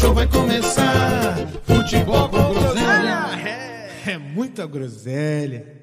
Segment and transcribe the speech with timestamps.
[0.00, 1.36] show vai começar.
[1.66, 3.18] Futebol com groselha
[4.06, 5.78] é muita groselha.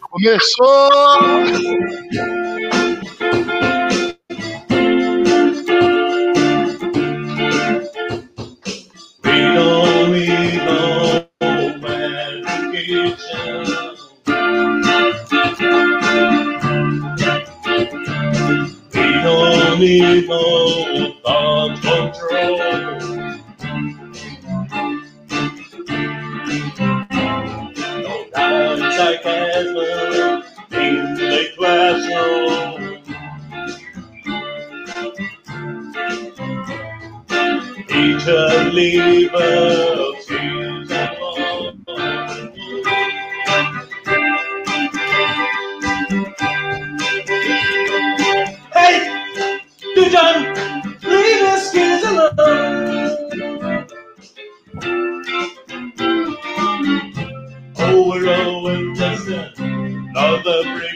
[0.00, 0.90] Começou!
[15.58, 15.64] We
[19.22, 21.14] don't need no
[21.76, 22.58] control.
[28.02, 33.02] No doubt sarcasm in the classroom.
[37.88, 40.30] Teacher leave us
[50.10, 50.54] John,
[51.02, 53.86] leave us kids alone.
[57.78, 60.95] Oh, we're all just another brick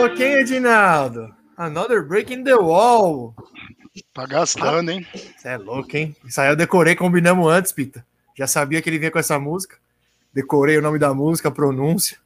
[0.00, 1.34] É louco, hein, Edinaldo?
[1.58, 3.34] Another break in the wall.
[4.14, 5.06] Tá gastando, hein?
[5.36, 6.16] Você é louco, hein?
[6.24, 8.02] Isso aí eu decorei, combinamos antes, Pita.
[8.34, 9.76] Já sabia que ele vinha com essa música.
[10.32, 12.16] Decorei o nome da música, a pronúncia.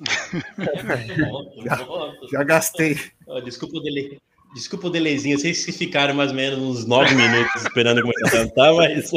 [2.32, 2.98] Já gastei.
[3.28, 4.18] Ó, Desculpa o delay.
[4.52, 8.30] Desculpa o delayzinho, sei se ficaram mais ou menos uns nove minutos esperando começar a
[8.30, 9.08] cantar, mas.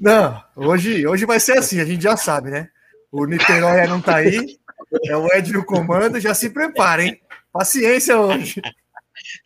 [0.00, 2.68] Não, hoje, hoje vai ser assim, a gente já sabe, né?
[3.12, 4.58] O Niterói não tá aí,
[5.06, 7.20] é o Ed no comando, já se prepara, hein?
[7.52, 8.60] Paciência hoje.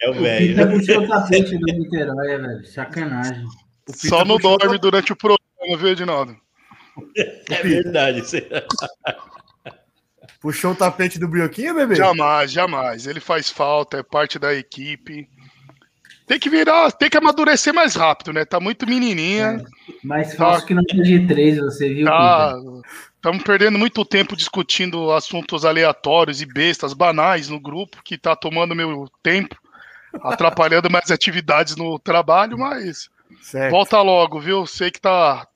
[0.03, 0.70] É o Pita velho.
[0.78, 2.65] puxou o tapete do Niterói, velho.
[2.66, 3.44] Sacanagem.
[3.88, 6.37] O Pita Só não dorme durante o programa, viu, Edinaldo?
[7.50, 8.22] É verdade.
[8.37, 8.66] é-
[10.41, 11.94] Puxou o tapete do Brioquinho, bebê?
[11.94, 13.06] Jamais, jamais.
[13.06, 15.28] Ele faz falta, é parte da equipe.
[16.26, 18.44] Tem que virar, tem que amadurecer mais rápido, né?
[18.44, 19.62] Tá muito menininha.
[20.03, 22.06] Mais fácil que não de três, você viu?
[22.06, 22.88] Tá, Pita?
[23.22, 28.75] Estamos perdendo muito tempo discutindo assuntos aleatórios e bestas, banais no grupo, que tá tomando
[28.75, 29.56] meu tempo,
[30.25, 33.09] atrapalhando mais atividades no trabalho, mas
[33.41, 33.71] Certo.
[33.71, 34.66] volta logo, viu?
[34.66, 35.47] Sei que tá.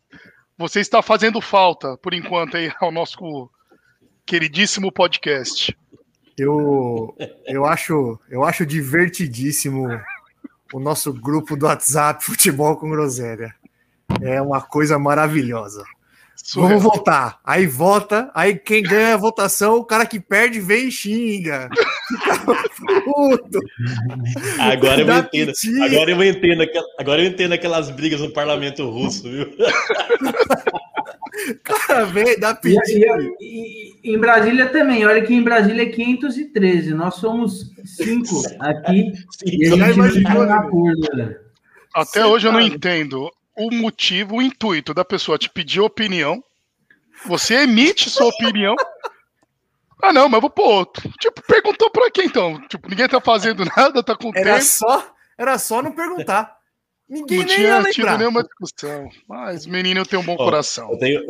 [0.57, 3.51] Você está fazendo falta, por enquanto, aí, ao nosso
[4.25, 5.77] queridíssimo podcast.
[6.39, 9.89] Eu, eu, acho, eu acho divertidíssimo
[10.73, 13.55] o nosso grupo do WhatsApp Futebol com Groselha.
[14.23, 15.85] É uma coisa maravilhosa.
[16.55, 17.41] Vamos votar.
[17.45, 21.69] Aí vota, aí quem ganha a votação, o cara que perde vem e xinga.
[23.05, 23.59] Puto.
[24.61, 25.53] Agora eu entendo.
[25.53, 25.85] pitinha.
[25.87, 26.65] Agora eu entendo,
[26.99, 29.47] agora eu entendo aquelas brigas no parlamento russo, viu?
[31.63, 33.35] Cara, vem, dá E, pedido.
[33.41, 35.05] e- e- em Brasília também.
[35.05, 36.95] Olha que em Brasília é 513.
[36.95, 39.13] Nós somos cinco aqui.
[39.45, 40.69] E a gente imaginou, na né?
[40.71, 41.37] curva.
[41.95, 46.43] Até Você hoje eu não entendo o motivo, o intuito da pessoa te pedir opinião.
[47.27, 48.75] Você emite sua opinião.
[50.03, 51.11] Ah, não, mas eu vou pôr outro.
[51.21, 52.61] Tipo, perguntou pra quem então?
[52.69, 54.65] Tipo, ninguém tá fazendo nada, tá com Era tempo.
[54.65, 56.55] só, era só não perguntar.
[57.09, 58.19] Ninguém Não nem ia tinha tido lembrar.
[58.19, 59.09] nenhuma discussão.
[59.29, 60.91] Mas, menino, eu tenho um bom Ó, coração.
[60.93, 61.21] Eu tenho,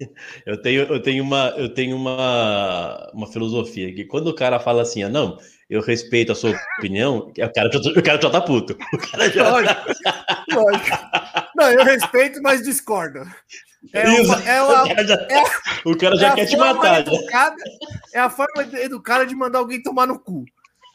[0.46, 4.82] eu tenho, eu tenho uma, eu tenho uma, uma filosofia que quando o cara fala
[4.82, 5.38] assim, ah, não,
[5.70, 8.76] eu respeito a sua opinião, o cara, já- o cara já tá puto.
[8.92, 9.80] O cara já Lógico,
[10.52, 10.96] lógico.
[11.62, 13.20] Não, eu respeito, mas discordo.
[13.92, 15.42] É uma, é uma, o cara já, é-
[15.84, 17.00] o cara já é quer te matar.
[17.00, 17.56] Educada,
[18.14, 20.44] é a forma educada de mandar alguém tomar no cu.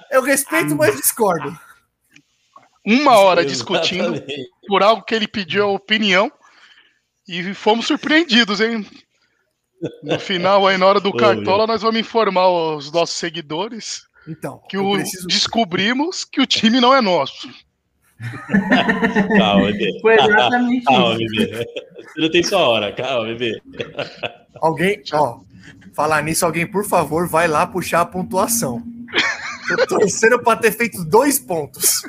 [0.10, 1.58] Eu respeito, mas discordo.
[2.86, 4.50] Uma hora discutindo Exatamente.
[4.68, 6.32] por algo que ele pediu a opinião
[7.28, 8.86] e fomos surpreendidos, hein?
[10.02, 14.62] No final, aí, na hora do Ô, Cartola, nós vamos informar os nossos seguidores Então,
[14.70, 17.50] que o, preciso- descobrimos que o time não é nosso.
[19.38, 20.00] Calma, bebê.
[20.02, 21.36] Foi exatamente Calma, isso.
[21.36, 21.66] bebê.
[22.14, 22.92] Você não tem sua hora.
[22.92, 23.62] Calma, bebê.
[24.62, 25.40] alguém, ó,
[25.94, 28.82] falar nisso, alguém, por favor, vai lá puxar a pontuação.
[29.68, 32.02] Tô torcendo pra ter feito dois pontos.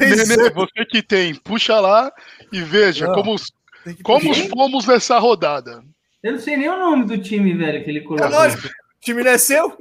[0.00, 2.12] Nenê, é, você que tem, puxa lá
[2.52, 3.36] e veja Não, como,
[3.84, 4.48] que como puxar.
[4.50, 5.82] fomos nessa rodada.
[6.22, 8.28] Eu não sei nem o nome do time, velho, que ele É colocou.
[8.30, 9.78] lógico, o time não é seu?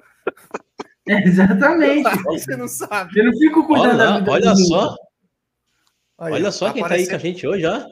[1.07, 2.03] É, exatamente.
[2.25, 3.11] Você não sabe.
[3.19, 4.95] Eu não fico cuidando Olha, da vida olha dos só.
[6.19, 7.83] Aí, olha só quem tá aí com a gente hoje, ó.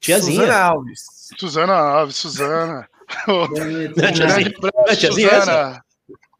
[0.00, 0.40] Tiazinha.
[0.40, 1.00] Suzana Alves.
[1.38, 2.88] Suzana Alves, Suzana.
[3.26, 3.88] Tiazinha.
[4.12, 5.84] Grande Não é tiazinha Suzana.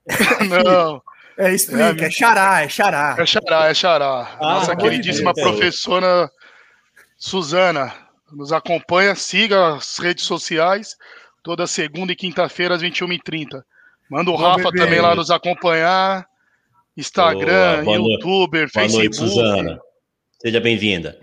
[0.64, 1.02] Não,
[1.38, 3.16] É, explica, é xará, é xará.
[3.18, 4.36] é Xará, é Xará.
[4.40, 6.28] Ah, Nossa queridíssima professora
[7.16, 7.92] Suzana
[8.32, 10.96] nos acompanha, siga as redes sociais,
[11.42, 13.62] toda segunda e quinta-feira às 21h30.
[14.10, 14.84] Manda o Boa, Rafa bebê.
[14.84, 16.26] também lá nos acompanhar.
[16.96, 19.04] Instagram, Boa, boa youtuber, Boa Facebook.
[19.04, 19.80] noite, Suzana.
[20.42, 21.16] Seja bem-vinda.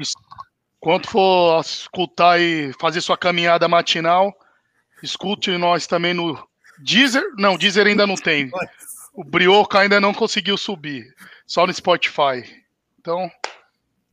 [0.80, 4.34] Quando for escutar e fazer sua caminhada matinal,
[5.04, 6.42] escute nós também no
[6.80, 7.24] Deezer.
[7.38, 8.50] Não, Deezer ainda não tem.
[9.14, 11.14] O Brioca ainda não conseguiu subir.
[11.46, 12.44] Só no Spotify.
[13.00, 13.30] Então,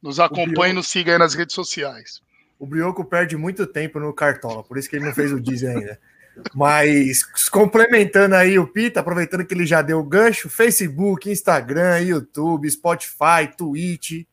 [0.02, 2.20] nos acompanhe e nos siga aí nas redes sociais.
[2.58, 5.76] O Brioco perde muito tempo no Cartola, por isso que ele não fez o Disney
[5.76, 6.00] ainda.
[6.54, 12.70] Mas complementando aí o Pita, aproveitando que ele já deu o gancho, Facebook, Instagram, YouTube,
[12.70, 14.24] Spotify, Twitch,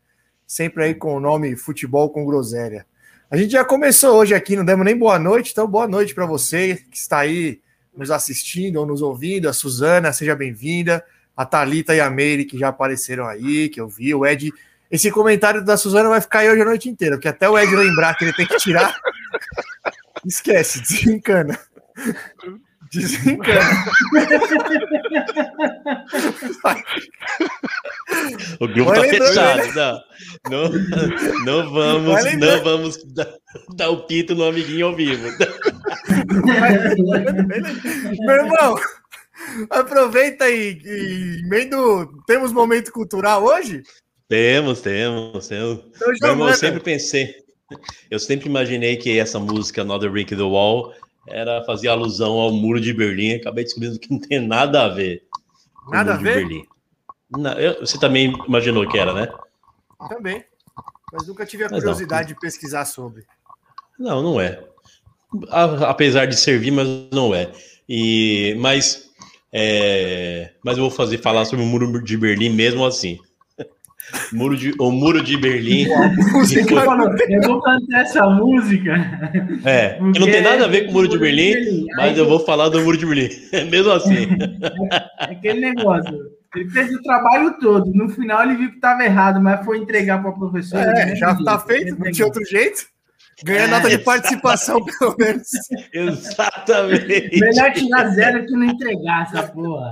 [0.45, 2.85] sempre aí com o nome Futebol com Groselha.
[3.29, 6.25] A gente já começou hoje aqui, não demos nem boa noite, então boa noite para
[6.25, 7.61] você que está aí
[7.95, 9.47] nos assistindo ou nos ouvindo.
[9.47, 11.03] A Suzana, seja bem-vinda.
[11.35, 14.13] A Thalita e a Meire, que já apareceram aí, que eu vi.
[14.13, 14.51] O Ed.
[14.91, 17.73] Esse comentário da Suzana vai ficar aí hoje a noite inteira, porque até o Ed
[17.73, 18.93] lembrar que ele tem que tirar.
[20.25, 21.57] Esquece, desencana.
[22.91, 23.85] Desencana.
[28.59, 30.01] O grupo Vai tá fechado.
[30.49, 32.57] Não, não, não vamos, Vai lembrando.
[32.57, 33.33] não vamos dar,
[33.75, 35.23] dar o pito no amiguinho ao vivo.
[38.19, 38.75] Meu irmão,
[39.69, 42.09] aproveita e, e emendo.
[42.27, 43.83] Temos momento cultural hoje?
[44.27, 45.79] Temos, temos, temos.
[45.95, 47.35] Então Meu irmão, eu sempre pensei,
[48.09, 50.93] eu sempre imaginei que essa música Another Brick in the Wall
[51.27, 53.33] era fazer alusão ao Muro de Berlim.
[53.35, 55.23] Acabei descobrindo que não tem nada a ver.
[55.89, 56.35] Nada a ver?
[56.35, 56.65] Berlim.
[57.29, 59.31] Não, eu- você também imaginou que era, né?
[60.09, 60.43] Também.
[61.13, 61.79] Mas nunca tive a Mas não.
[61.81, 63.23] curiosidade de pesquisar sobre.
[63.99, 64.63] Não, não é.
[65.49, 67.51] A- apesar de servir, mas não é.
[67.87, 69.09] E, mas,
[69.51, 73.19] é, mas eu vou fazer falar sobre o Muro de Berlim mesmo assim.
[74.33, 75.87] Muro de, o Muro de Berlim.
[76.33, 78.93] Você que falou, eu vou cantar essa música.
[79.65, 82.39] É, que não tem nada a ver com o Muro de Berlim, mas eu vou
[82.39, 83.29] falar do Muro de Berlim.
[83.69, 84.27] Mesmo assim.
[85.19, 86.41] É aquele negócio.
[86.55, 87.91] Ele fez o trabalho todo.
[87.93, 90.91] No final ele viu que estava errado, mas foi entregar para a professora.
[90.99, 92.91] É, já tá feito, não tinha outro jeito.
[93.43, 95.47] Ganha nota de participação, pelo menos.
[95.93, 97.39] Exatamente.
[97.39, 99.91] Melhor tirar zero que não entregar essa porra.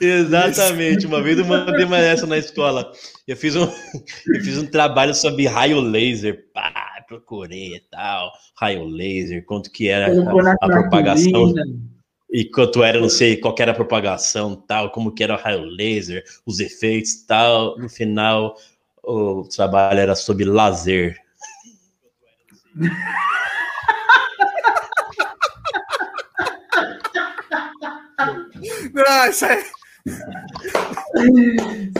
[0.00, 1.06] Exatamente.
[1.06, 2.90] Uma vez eu mandei uma dessa na escola.
[3.28, 3.64] Eu fiz um,
[4.34, 6.46] eu fiz um trabalho sobre raio laser.
[6.54, 8.32] Pá, procurei e tal.
[8.56, 11.54] Raio laser, quanto que era a, a propagação.
[12.32, 15.38] E quanto era, não sei, qual que era a propagação tal, como que era o
[15.38, 17.76] raio laser, os efeitos tal.
[17.76, 18.56] No final,
[19.02, 21.18] o trabalho era sobre lazer.
[28.92, 29.64] Não, isso aí.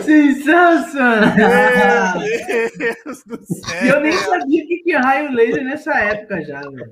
[0.03, 2.19] Sensacional!
[2.19, 3.95] Meu Deus do E céu.
[3.95, 6.91] eu nem sabia que tinha raio laser nessa época já, velho.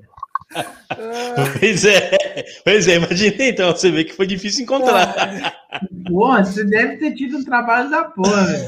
[1.60, 2.10] Pois é,
[2.64, 5.54] pois é, imagina então, você vê que foi difícil encontrar.
[6.08, 8.66] Porra, você deve ter tido um trabalho da porra, velho.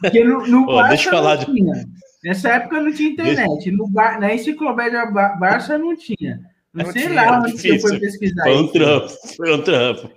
[0.00, 1.84] Porque no, no Pô, Barça deixa eu falar não de- tinha.
[2.22, 3.70] Nessa época não tinha internet.
[3.70, 6.38] No Bar, na enciclopédia Ba- Barça não tinha.
[6.74, 8.72] Não sei tinha, lá onde você foi pesquisar Foi um isso.
[8.74, 10.10] trampo, foi um trampo.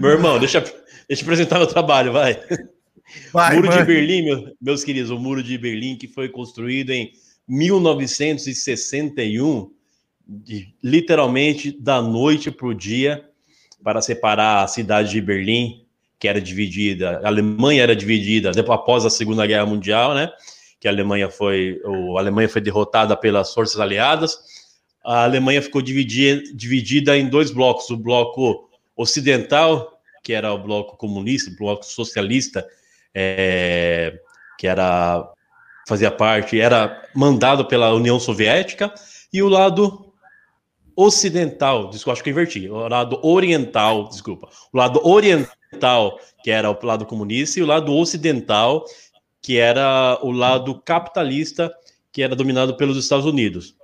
[0.00, 2.38] Meu irmão, deixa, deixa eu apresentar meu trabalho, vai.
[3.32, 3.84] Vai, muro de.
[3.84, 7.12] Berlim, meu- meus queridos, o Muro de Berlim que foi construído em
[7.46, 9.70] 1961,
[10.26, 13.24] de- literalmente da noite para o dia,
[13.82, 15.84] para separar a cidade de Berlim,
[16.18, 20.30] que era dividida, a Alemanha era dividida depois após a Segunda Guerra Mundial, né?
[20.80, 24.38] Que a Alemanha foi, o, a Alemanha foi derrotada pelas forças aliadas.
[25.04, 28.70] A Alemanha ficou dividida, dividida em dois blocos: o bloco
[29.02, 32.66] ocidental, que era o bloco comunista, o bloco socialista,
[33.14, 34.18] é,
[34.58, 35.28] que era
[35.86, 38.92] fazia parte, era mandado pela União Soviética,
[39.32, 40.12] e o lado
[40.94, 46.86] ocidental, desculpa, acho que inverti, o lado oriental, desculpa, o lado oriental, que era o
[46.86, 48.84] lado comunista, e o lado ocidental,
[49.40, 51.74] que era o lado capitalista,
[52.12, 53.74] que era dominado pelos Estados Unidos.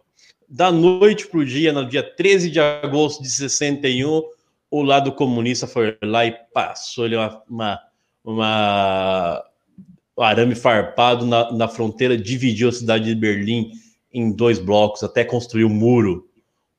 [0.49, 4.23] Da noite para o dia, no dia 13 de agosto de 61,
[4.71, 7.81] o lado comunista foi lá e passou-lhe uma, uma,
[8.25, 9.45] uma
[10.19, 13.71] um arame farpado na, na fronteira, dividiu a cidade de Berlim
[14.13, 16.29] em dois blocos, até construir o muro,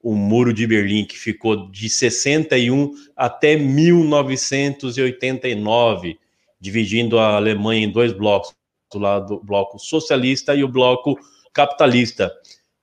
[0.04, 6.20] o muro de Berlim, que ficou de 61 até 1989,
[6.60, 8.54] dividindo a Alemanha em dois blocos,
[8.94, 11.18] o lado o bloco socialista e o bloco
[11.54, 12.30] capitalista.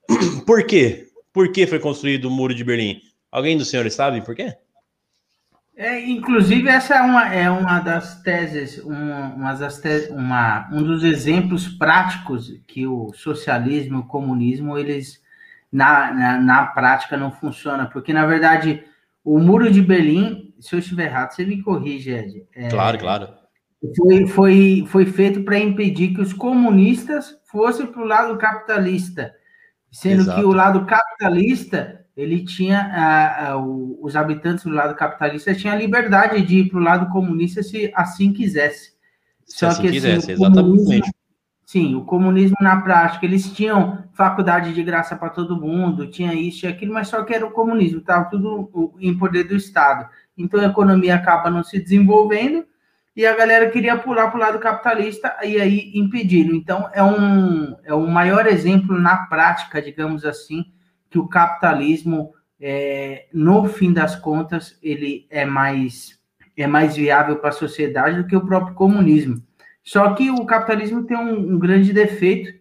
[0.47, 1.09] Por quê?
[1.33, 3.03] Por que foi construído o muro de Berlim?
[3.31, 4.57] Alguém dos senhores sabe por quê?
[5.79, 10.83] É, inclusive, essa é uma, é uma das teses, uma, uma das te- uma- um
[10.83, 15.23] dos exemplos práticos que o socialismo e o comunismo, eles,
[15.71, 17.85] na, na, na prática, não funciona.
[17.85, 18.85] Porque, na verdade,
[19.23, 22.47] o Muro de Berlim, se eu estiver errado, você me corrige, Ed.
[22.55, 23.29] É, Claro, claro.
[23.99, 29.35] foi, foi, foi feito para impedir que os comunistas fossem para o lado capitalista,
[29.93, 30.41] sendo Exato.
[30.41, 36.41] que o lado capitalista ele tinha o- os habitantes do lado capitalista tinham a liberdade
[36.43, 38.93] de ir para o lado comunista se assim quisesse.
[39.45, 41.13] Se assim quisesse, o comunismo- exatamente.
[41.65, 46.65] Sim, o comunismo na prática, eles tinham faculdade de graça para todo mundo, tinha isso
[46.65, 50.09] e aquilo, mas só que era o comunismo, estava tudo em poder do Estado.
[50.39, 52.65] Então a economia acaba não se desenvolvendo
[53.17, 56.55] e a galera queria pular para o lado capitalista e aí impediram.
[56.55, 60.65] Então é um, é um maior exemplo na prática, digamos assim,
[61.11, 66.19] que o capitalismo, é, no fim das contas, ele é mais,
[66.57, 69.43] é mais viável para a sociedade do que o próprio comunismo.
[69.85, 72.57] Só que o capitalismo tem um, um grande defeito,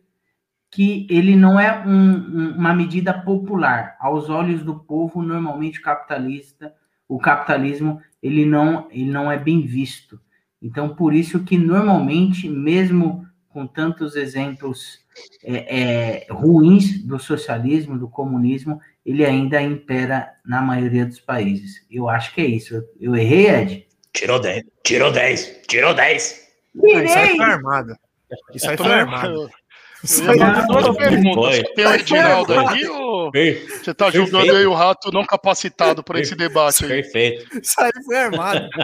[0.70, 3.96] que ele não é um- um- uma medida popular.
[4.00, 6.74] Aos olhos do povo, normalmente capitalista,
[7.08, 10.20] o capitalismo, ele não, ele não é bem visto.
[10.62, 13.25] Então, por isso que normalmente, mesmo
[13.56, 15.00] com tantos exemplos
[15.42, 21.86] é, é, ruins do socialismo, do comunismo, ele ainda impera na maioria dos países.
[21.90, 22.84] Eu acho que é isso.
[23.00, 23.88] Eu errei, Ed?
[24.12, 26.50] Tirou 10, tirou 10, tirou 10.
[26.84, 27.96] Ah, Isso aí foi armado.
[28.54, 29.50] Isso aí foi armado.
[30.68, 31.64] Duas perguntas.
[31.76, 34.12] Tem o Edinaldo ou você tá Perfeito.
[34.32, 36.90] julgando aí o rato não capacitado para esse debate aí?
[37.02, 37.60] Perfeito.
[37.60, 38.70] isso aí foi armado.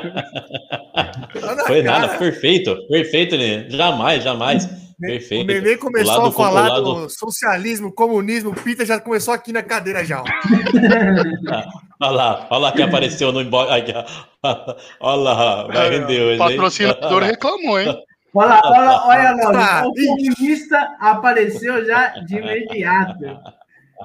[1.68, 2.00] Foi cara.
[2.08, 3.66] nada, perfeito, perfeito, né?
[3.70, 4.66] Jamais, jamais.
[4.66, 5.48] O Perfeito.
[5.48, 9.34] Nenê começou O lado a falar o lado- do socialismo, comunismo, o Peter já começou
[9.34, 10.24] aqui na cadeira já.
[12.04, 13.70] Olha lá, olha lá que apareceu no inbox.
[15.00, 16.32] Olha lá, vai render o hoje.
[16.32, 16.38] hein?
[16.40, 17.96] patrocinador reclamou, hein?
[18.34, 23.40] Olha, olha, olha, Lauro, Ah, o comunista apareceu já de imediato.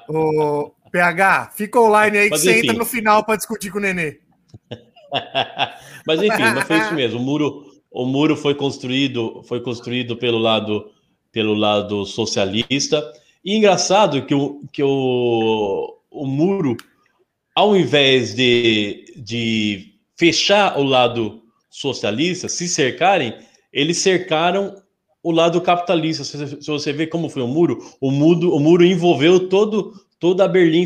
[0.08, 4.18] Ô, PH, fica online aí que você entra no final para discutir com o Nenê.
[6.06, 7.20] mas enfim, mas foi isso mesmo.
[7.20, 10.90] O muro, o muro foi construído, foi construído pelo lado,
[11.30, 13.02] pelo lado socialista.
[13.44, 16.76] E engraçado que o, que o, o muro,
[17.54, 23.34] ao invés de, de fechar o lado socialista, se cercarem,
[23.76, 24.82] eles cercaram
[25.22, 26.24] o lado capitalista.
[26.24, 30.44] Se, se você vê como foi o muro, o muro, o muro envolveu todo, toda
[30.44, 30.84] a Berlim,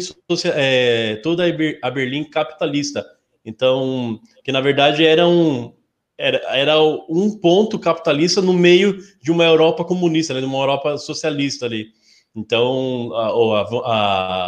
[0.55, 3.05] é, toda a Ber- a Berlim capitalista.
[3.45, 5.73] Então, que na verdade era um,
[6.19, 10.99] era, era um ponto capitalista no meio de uma Europa comunista, né, de uma Europa
[10.99, 11.87] socialista ali.
[12.35, 13.67] Então, a, a-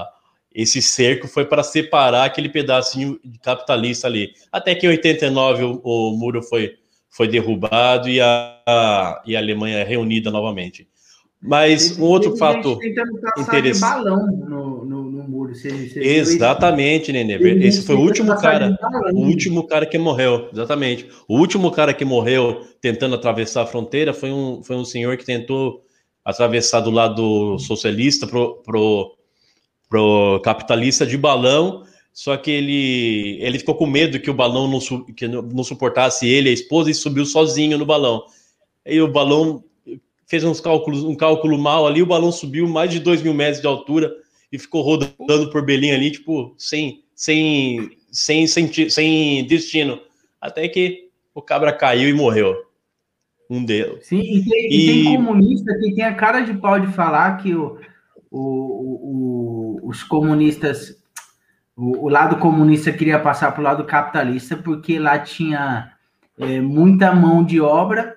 [0.03, 0.09] a-
[0.55, 4.33] esse cerco foi para separar aquele pedacinho capitalista ali.
[4.51, 6.75] Até que em 89 o, o muro foi,
[7.13, 10.89] foi derrubado e a, e a Alemanha é reunida novamente.
[11.41, 12.79] Mas um outro fato.
[13.37, 13.81] interessante.
[13.81, 15.53] balão no, no, no muro.
[15.53, 15.99] Viu isso?
[15.99, 17.35] Exatamente, Nenê.
[17.67, 18.79] Esse foi o último cara.
[19.13, 21.09] O último cara que morreu, exatamente.
[21.29, 25.25] O último cara que morreu tentando atravessar a fronteira foi um, foi um senhor que
[25.25, 25.83] tentou
[26.25, 29.17] atravessar do lado socialista pro, pro,
[29.91, 34.79] pro capitalista de balão, só que ele, ele ficou com medo que o balão não,
[35.15, 38.25] que não, suportasse ele, a esposa, e subiu sozinho no balão.
[38.87, 39.65] Aí o balão
[40.27, 43.61] fez uns cálculos, um cálculo mal ali, o balão subiu mais de 2 mil metros
[43.61, 44.13] de altura
[44.51, 49.99] e ficou rodando por Belém ali, tipo, sem, sem, sem, sem, sem destino.
[50.41, 52.55] Até que o cabra caiu e morreu.
[53.49, 54.07] Um deles.
[54.07, 57.37] Sim, e tem, e tem E- comunista que tem a cara de pau de falar
[57.43, 57.79] que o,
[58.31, 60.97] o- o- os comunistas,
[61.77, 65.93] o, o lado comunista queria passar para o lado capitalista porque lá tinha
[66.39, 68.17] é, muita mão de obra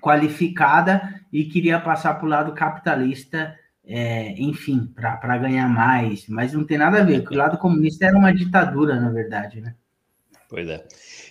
[0.00, 3.54] qualificada e queria passar para o lado capitalista,
[3.86, 6.28] é, enfim, para ganhar mais.
[6.28, 9.60] Mas não tem nada a ver, porque o lado comunista era uma ditadura, na verdade,
[9.60, 9.74] né?
[10.48, 10.84] Pois é.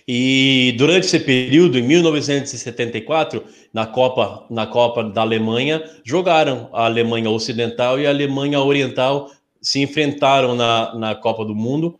[0.06, 3.42] E durante esse período, em 1974,
[3.72, 9.30] na Copa, na Copa da Alemanha, jogaram a Alemanha Ocidental e a Alemanha Oriental
[9.64, 11.98] se enfrentaram na, na Copa do Mundo.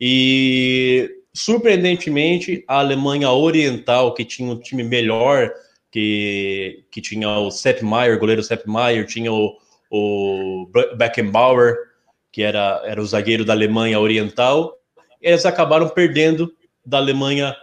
[0.00, 5.50] E surpreendentemente, a Alemanha Oriental, que tinha um time melhor,
[5.90, 9.56] que, que tinha o Sepp Maier, goleiro Sepp Maier, tinha o,
[9.90, 11.76] o Beckenbauer,
[12.30, 14.78] que era, era o zagueiro da Alemanha Oriental,
[15.20, 16.54] eles acabaram perdendo
[16.86, 17.56] da Alemanha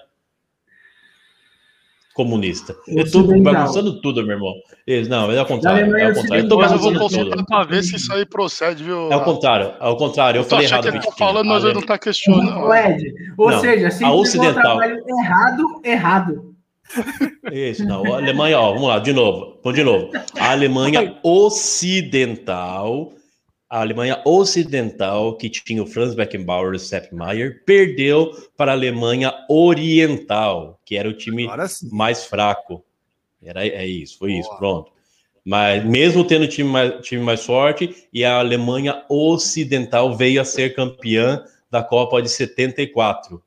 [2.17, 2.75] comunista.
[2.87, 4.51] Eu tô bagunçando tudo, meu irmão.
[4.87, 5.83] Eles- Não, é ao contrário.
[5.83, 6.43] Alemanha É ao contrário.
[6.43, 9.09] Eu tô Depois eu vou consultar pra ver se isso aí procede, viu?
[9.11, 10.39] É ao contrário, é ao contrário.
[10.39, 10.81] Eu, Eu tô falei errado.
[10.81, 12.59] que ele tá falando, mas ele não tá questionando.
[12.65, 14.79] O Ed, ou Não, seja, se a o ocidental.
[14.81, 16.53] errado, errado.
[17.51, 18.03] Isso, não.
[18.13, 19.59] A Alemanha, ó, vamos lá, de novo.
[19.63, 20.09] Vamos de novo.
[20.39, 23.11] A Alemanha Ocidental,
[23.69, 28.75] a Alemanha Ocidental, que tinha o Franz Beckenbauer e o Sepp Maier, perdeu para a
[28.75, 31.47] Alemanha Oriental, que era o time
[31.91, 32.83] mais fraco.
[33.41, 34.59] Era, é isso, foi isso, Boa.
[34.59, 34.91] pronto.
[35.45, 40.75] Mas mesmo tendo time mais, time mais forte, e a Alemanha Ocidental veio a ser
[40.75, 43.41] campeã da Copa de 74.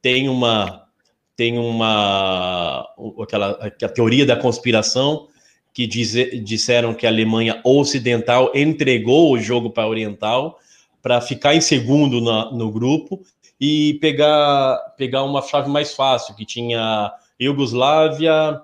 [0.00, 0.86] Tem uma
[1.34, 2.86] tem uma
[3.22, 5.28] aquela a teoria da conspiração
[5.76, 10.58] que dize, disseram que a Alemanha Ocidental entregou o jogo para a Oriental
[11.02, 13.20] para ficar em segundo na, no grupo
[13.60, 18.58] e pegar pegar uma chave mais fácil que tinha Iugoslávia,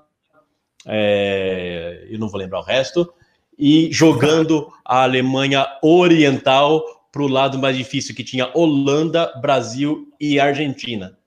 [0.87, 3.13] é, eu não vou lembrar o resto,
[3.59, 10.41] e jogando a Alemanha Oriental para o lado mais difícil, que tinha Holanda, Brasil e
[10.41, 11.19] Argentina.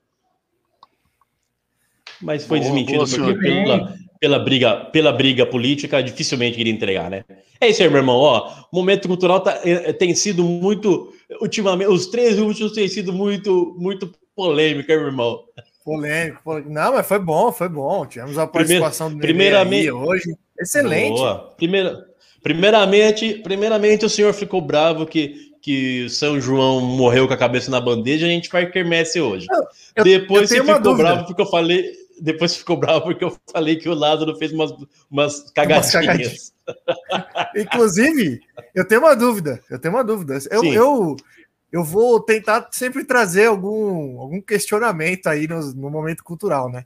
[2.19, 7.09] Mas foi Boa, desmentido boa, porque pela, pela, briga, pela briga política dificilmente iria entregar,
[7.09, 7.23] né?
[7.59, 8.17] É isso aí, meu irmão.
[8.17, 11.13] Ó, o momento cultural tá, é, tem sido muito.
[11.41, 15.39] Ultimamente, os três últimos têm sido muito, muito polêmico, hein, meu irmão.
[15.83, 16.71] Polêmico, polêmico.
[16.73, 18.05] Não, mas foi bom, foi bom.
[18.05, 20.35] Tivemos a Primeiro- participação do Nenê primeiramente- hoje.
[20.59, 21.09] Excelente.
[21.17, 21.53] Boa.
[21.57, 22.05] Primeira,
[22.41, 27.79] primeiramente, primeiramente, o senhor ficou bravo que, que São João morreu com a cabeça na
[27.81, 29.47] bandeja e a gente faz quermesse hoje.
[29.95, 31.09] eu- depois eu você ficou dúvida.
[31.09, 31.91] bravo porque eu falei.
[32.21, 34.71] Depois ficou bravo porque eu falei que o Lázaro fez umas,
[35.09, 35.91] umas cagadinhas.
[35.91, 36.53] cagadinhas.
[37.55, 38.41] Inclusive,
[38.73, 39.61] eu tenho uma dúvida.
[39.69, 40.37] Eu tenho uma dúvida.
[40.49, 40.75] Eu, Sim.
[40.75, 41.15] eu,
[41.71, 46.85] eu vou tentar sempre trazer algum, algum questionamento aí no, no momento cultural, né?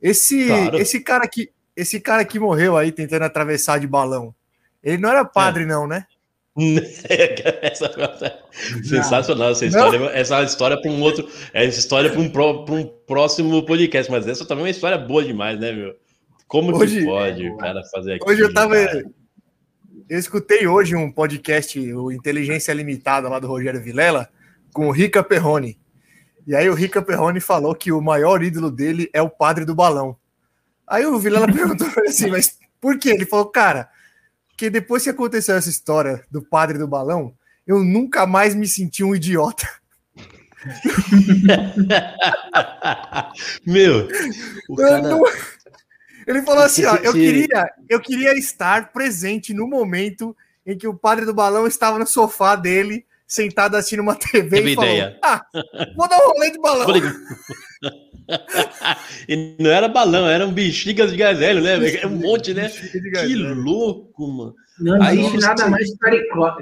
[0.00, 0.78] Esse, Claro.
[0.78, 4.34] esse cara que esse cara que morreu aí tentando atravessar de balão,
[4.82, 6.06] ele não era padre, não, né?
[7.62, 7.92] essa,
[8.84, 9.98] sensacional essa história.
[10.12, 11.28] Essa história para um outro.
[11.52, 14.10] Essa história para um, um próximo podcast.
[14.10, 15.94] Mas essa também é uma história boa demais, né, meu?
[16.46, 18.30] Como Hoje- que pode o cara fazer aquilo?
[18.30, 18.74] Hoje eu tava.
[18.74, 19.04] cara?
[20.08, 24.28] Eu escutei hoje um podcast, o Inteligência Limitada, lá do Rogério Vilela,
[24.72, 25.78] com o Rica Perrone.
[26.46, 29.74] E aí o Rica Perrone falou que o maior ídolo dele é o padre do
[29.74, 30.14] balão.
[30.86, 33.10] Aí o Vilela perguntou assim, mas por quê?
[33.10, 33.88] Ele falou, cara,
[34.56, 37.34] que depois que aconteceu essa história do padre do balão,
[37.66, 39.66] eu nunca mais me senti um idiota.
[43.66, 44.08] Meu,
[44.76, 45.02] cara.
[45.02, 45.22] não-
[46.26, 50.94] Ele falou assim, ó, eu queria, eu queria estar presente no momento em que o
[50.94, 55.18] padre do balão estava no sofá dele, sentado assistindo uma TV Teve e falou, ideia.
[55.22, 55.42] ah,
[55.96, 56.86] vou dar um rolê de balão.
[59.28, 61.74] E não era balão, eram bexigas de gazélio, né?
[61.96, 62.70] É um monte, né?
[62.70, 64.54] Que louco, mano.
[64.80, 65.90] Não Aí existe nada mais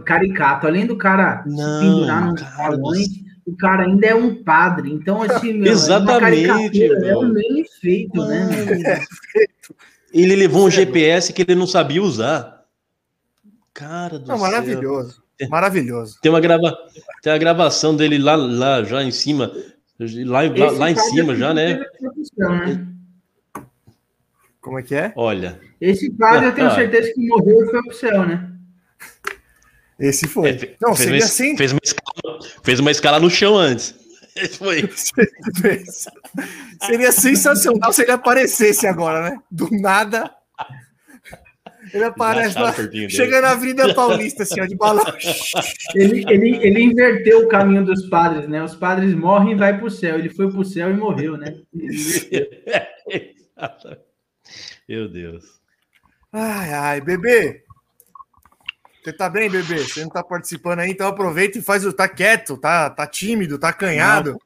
[0.04, 0.66] caricato.
[0.66, 3.08] Além do cara se Não, pendurar nos balões,
[3.46, 4.90] o cara ainda é um padre.
[4.90, 8.48] Então, assim, meu, Exatamente, é, caricatura, é um meme feito, né?
[8.66, 8.98] meu?
[10.12, 12.64] Ele levou um GPS que ele não sabia usar.
[13.72, 14.44] Cara do Não, céu.
[14.50, 16.18] maravilhoso, maravilhoso.
[16.22, 16.76] Tem uma, grava...
[17.22, 19.52] Tem uma gravação dele lá, lá já em cima.
[19.98, 21.80] Lá, lá, lá em cima já, né?
[22.36, 22.86] né?
[24.60, 25.12] Como é que é?
[25.16, 25.60] Olha.
[25.80, 26.74] Esse padre eu tenho Ah.
[26.74, 28.48] certeza que morreu e foi pro céu, né?
[29.98, 30.50] Esse foi.
[30.50, 31.56] É, Não, fez, seria uma, assim.
[31.56, 33.94] fez, uma escala, fez uma escala no chão antes.
[34.34, 34.88] Esse foi.
[36.86, 39.38] Seria sensacional se ele aparecesse agora, né?
[39.50, 40.30] Do nada.
[41.92, 42.72] Ele aparece lá,
[43.08, 45.04] chega na Avenida Paulista, assim, ó, de balão.
[45.94, 48.62] Ele, ele, ele inverteu o caminho dos padres, né?
[48.62, 50.18] Os padres morrem e vai para o céu.
[50.18, 51.54] Ele foi para o céu e morreu, né?
[54.88, 55.60] Meu Deus.
[56.32, 57.62] Ai, ai, bebê.
[59.02, 59.78] Você tá bem, bebê?
[59.78, 61.92] Você não tá participando aí, então aproveita e faz o.
[61.92, 64.38] Tá quieto, tá, tá tímido, tá acanhado.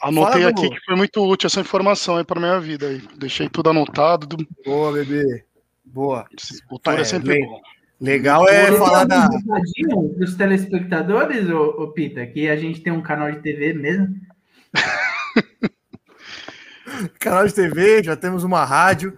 [0.00, 0.74] Anotei Fala, aqui Dudu.
[0.74, 2.88] que foi muito útil essa informação aí para minha vida.
[2.88, 3.02] Aí.
[3.16, 4.26] Deixei tudo anotado.
[4.26, 4.46] Do...
[4.64, 5.44] Boa, bebê.
[5.84, 6.26] Boa.
[6.68, 7.46] Cultura É, é sempre bem.
[7.46, 7.60] bom.
[8.00, 9.28] Legal é falar da.
[10.16, 14.14] dos telespectadores, ô, ô Pita, que a gente tem um canal de TV mesmo.
[17.20, 19.16] canal de TV, já temos uma rádio.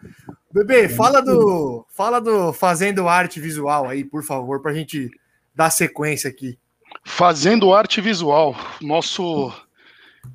[0.53, 5.09] Bebê, fala do, fala do Fazendo Arte Visual aí, por favor, pra gente
[5.55, 6.59] dar sequência aqui.
[7.05, 8.55] Fazendo arte visual.
[8.81, 9.53] Nosso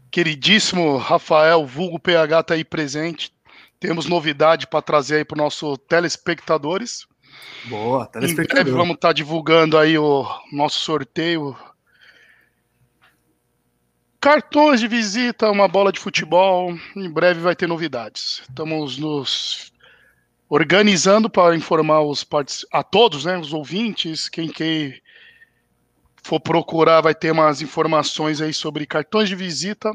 [0.10, 3.32] queridíssimo Rafael Vulgo PH tá aí presente.
[3.80, 7.06] Temos novidade para trazer aí para os nossos telespectadores.
[7.66, 8.76] Boa, Em breve telespectador.
[8.76, 11.56] vamos estar divulgando aí o nosso sorteio.
[14.20, 16.76] Cartões de visita, uma bola de futebol.
[16.96, 18.42] Em breve vai ter novidades.
[18.50, 19.72] Estamos nos
[20.50, 22.26] organizando para informar os
[22.72, 25.02] a todos, né, os ouvintes, quem que
[26.24, 29.92] for procurar vai ter umas informações aí sobre cartões de visita.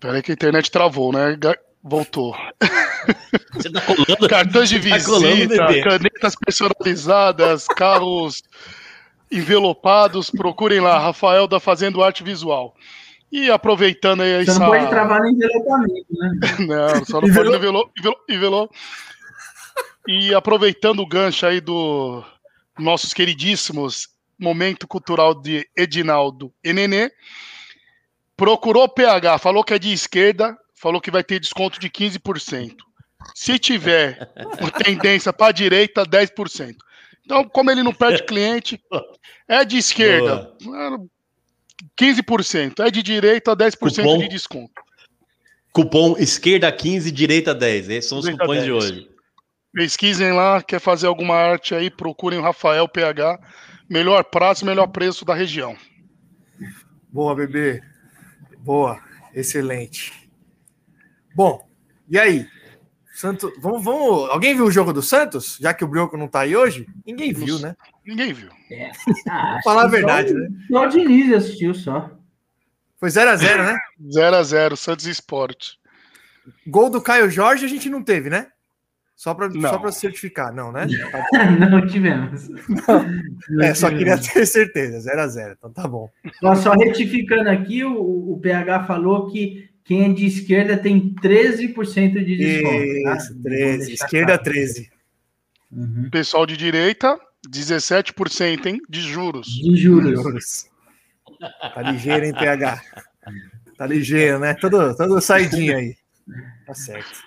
[0.00, 1.36] Peraí que a internet travou, né?
[1.82, 2.36] Voltou.
[3.54, 4.28] Você tá colando?
[4.28, 8.42] Cartões de Tá colando, visita, canetas personalizadas, carros
[9.30, 10.30] envelopados.
[10.30, 12.74] Procurem lá, Rafael da Fazendo Arte Visual.
[13.30, 14.60] E aproveitando aí Você essa.
[14.60, 16.30] não pode travar no envelopamento, né?
[16.66, 18.70] Não, só não pode no envelo- envelo- envelo-
[20.06, 22.24] E aproveitando o gancho aí do
[22.78, 24.08] nossos queridíssimos
[24.38, 27.10] Momento Cultural de Edinaldo e Nenê,
[28.38, 32.76] procurou PH, falou que é de esquerda, falou que vai ter desconto de 15%.
[33.34, 34.32] Se tiver
[34.82, 36.76] tendência para a direita, 10%.
[37.26, 38.80] Então, como ele não perde cliente,
[39.46, 40.50] é de esquerda,
[42.00, 42.86] 15%.
[42.86, 44.18] É de direita, 10% Cupom.
[44.18, 44.82] de desconto.
[45.72, 47.90] Cupom esquerda 15, direita 10.
[47.90, 48.84] Esses são os Direita cupons de 10.
[48.84, 49.10] hoje.
[49.74, 53.38] Pesquisem lá, quer fazer alguma arte aí, procurem o Rafael PH.
[53.90, 55.76] Melhor prazo, melhor preço da região.
[57.12, 57.82] Boa, bebê.
[58.58, 59.00] Boa,
[59.34, 60.30] excelente.
[61.34, 61.68] Bom,
[62.08, 62.46] e aí?
[63.14, 64.30] Santos, vamos, vamos.
[64.30, 65.58] Alguém viu o jogo do Santos?
[65.60, 66.86] Já que o Brioco não tá aí hoje?
[67.04, 67.74] Ninguém viu, né?
[68.06, 68.48] Ninguém viu.
[69.28, 70.48] Ah, Falar a verdade, só, né?
[70.68, 72.10] Só o Diniz assistiu só.
[72.98, 73.78] Foi 0x0, né?
[74.00, 75.78] 0x0, Santos Esporte.
[76.66, 78.48] Gol do Caio Jorge a gente não teve, né?
[79.18, 80.86] Só para só pra certificar, não, né?
[81.68, 82.48] não tivemos.
[83.48, 85.10] Não É, só queria ter certeza.
[85.12, 86.08] 0x0, então tá bom.
[86.38, 92.24] Só, só retificando aqui, o, o PH falou que quem é de esquerda tem 13%
[92.24, 93.02] de desconto.
[93.02, 93.16] tá?
[93.16, 93.86] Isso, Vou 13.
[93.88, 94.42] deixar Esquerda, claro.
[94.44, 94.90] 13.
[95.72, 96.08] Uhum.
[96.12, 97.18] Pessoal de direita,
[97.50, 98.80] 17%, hein?
[98.88, 99.48] De juros.
[99.48, 100.12] De juros.
[100.22, 100.66] Juros.
[101.74, 102.80] Tá ligeiro, hein, PH?
[103.76, 104.54] Tá ligeiro, né?
[104.54, 105.96] Todo, todo saidinho aí.
[106.64, 107.26] Tá certo.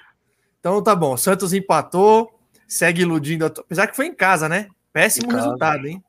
[0.61, 1.17] Então tá bom.
[1.17, 2.31] Santos empatou,
[2.67, 3.45] segue iludindo.
[3.45, 4.67] Apesar que foi em casa, né?
[4.93, 5.43] Péssimo casa.
[5.43, 6.01] resultado, hein?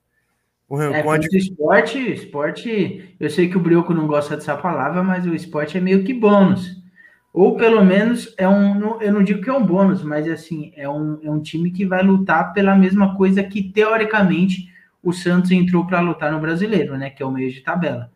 [0.68, 5.26] Com, É, o esporte, esporte, eu sei que o Brioco não gosta dessa palavra, mas
[5.26, 6.80] o esporte é meio que bônus.
[7.32, 10.88] Ou pelo menos é um, eu não digo que é um bônus, mas assim, é
[10.88, 14.70] um, é um time que vai lutar pela mesma coisa que teoricamente
[15.02, 17.10] o Santos entrou para lutar no brasileiro, né?
[17.10, 18.10] Que é o meio de tabela.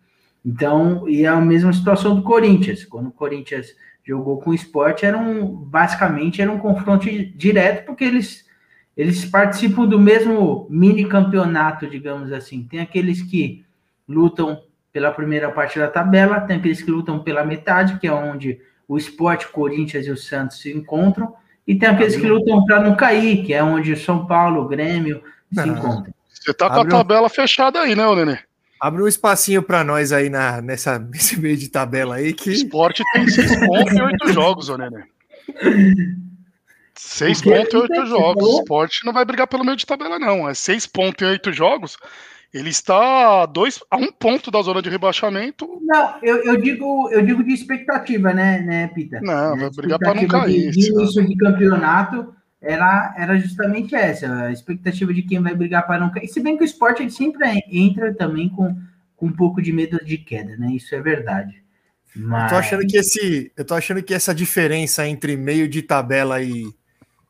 [0.45, 2.85] Então, e é a mesma situação do Corinthians.
[2.85, 3.75] Quando o Corinthians
[4.07, 8.47] jogou com o esporte, era um, basicamente era um confronto direto, porque eles
[8.97, 12.63] eles participam do mesmo mini campeonato, digamos assim.
[12.63, 13.63] Tem aqueles que
[14.09, 18.59] lutam pela primeira parte da tabela, tem aqueles que lutam pela metade, que é onde
[18.89, 21.35] o Esporte, Corinthians e o Santos se encontram,
[21.67, 24.69] e tem aqueles que lutam para não cair, que é onde o São Paulo, o
[24.69, 25.67] Grêmio se Ah.
[25.67, 26.15] encontram.
[26.31, 28.39] Você tá com a Abre um- tabela fechada aí, né, Nenê?
[28.81, 33.03] Abre um espacinho para nós aí na, nessa, nesse meio de tabela aí que Esporte
[33.13, 35.05] tem 6 pontos e 8 jogos, ô Nenê.
[36.95, 37.51] 6 O quê?
[37.51, 38.43] pontos e O 8 que você jogos.
[38.43, 38.61] O falou?
[38.61, 40.49] esporte não vai brigar pelo meio de tabela, não.
[40.49, 41.97] É 6 pontos e 8 jogos.
[42.55, 45.69] Ele está a, dois, a um ponto da zona de rebaixamento.
[45.83, 49.21] Não, eu, eu digo eu digo de expectativa, né, né Pita?
[49.21, 50.71] Não, vai brigar para não cair.
[50.71, 52.35] De, início de campeonato
[52.67, 56.29] era, era justamente essa, a expectativa de quem vai brigar para não cair.
[56.29, 58.77] Se bem que o esporte ele sempre entra também com,
[59.17, 60.73] com um pouco de medo de queda, né?
[60.73, 61.63] Isso é verdade.
[62.15, 65.83] Eu Mas tô achando que esse, eu tô achando que essa diferença entre meio de
[65.83, 66.65] tabela e,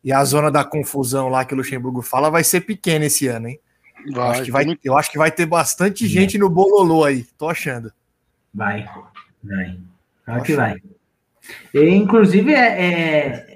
[0.05, 3.49] E a zona da confusão lá que o Luxemburgo fala vai ser pequena esse ano,
[3.49, 3.59] hein?
[4.07, 7.25] Eu acho, que vai, muito- eu acho que vai ter bastante gente no bololô aí,
[7.37, 7.92] tô achando.
[8.55, 8.88] Vai,
[9.42, 9.79] vai.
[10.25, 10.77] Claro que vai.
[11.75, 13.56] E, inclusive, é, é-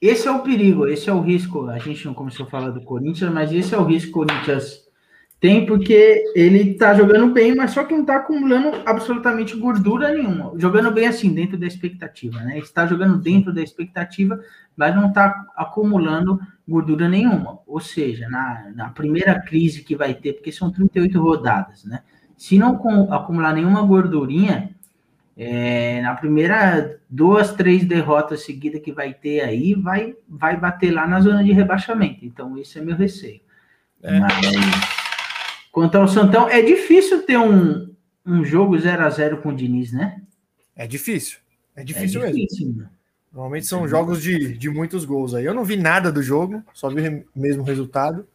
[0.00, 1.66] esse é o perigo, esse é o risco.
[1.68, 4.26] A gente não começou a falar do Corinthians, mas esse é o risco que o
[4.26, 4.88] Corinthians
[5.40, 10.52] tem, porque ele tá jogando bem, mas só que não tá acumulando absolutamente gordura nenhuma.
[10.56, 12.58] Jogando bem assim, dentro da expectativa, né?
[12.58, 14.38] Está jogando dentro da expectativa,
[14.76, 17.58] mas não tá acumulando gordura nenhuma.
[17.66, 22.02] Ou seja, na, na primeira crise que vai ter, porque são 38 rodadas, né?
[22.36, 22.74] Se não
[23.12, 24.74] acumular nenhuma gordurinha,
[25.42, 31.06] é, na primeira duas, três derrotas seguidas que vai ter aí, vai, vai bater lá
[31.06, 32.26] na zona de rebaixamento.
[32.26, 33.40] Então, esse é meu receio.
[34.02, 34.46] Mas,
[35.72, 37.90] quanto ao Santão, é difícil ter um,
[38.26, 40.20] um jogo 0 a 0 com o Diniz, né?
[40.76, 41.38] É difícil.
[41.74, 42.36] É É difícil mesmo.
[42.36, 42.90] difícil, né?
[43.32, 45.46] Normalmente são jogos de, de muitos gols aí.
[45.46, 48.26] Eu não vi nada do jogo, só vi o mesmo resultado.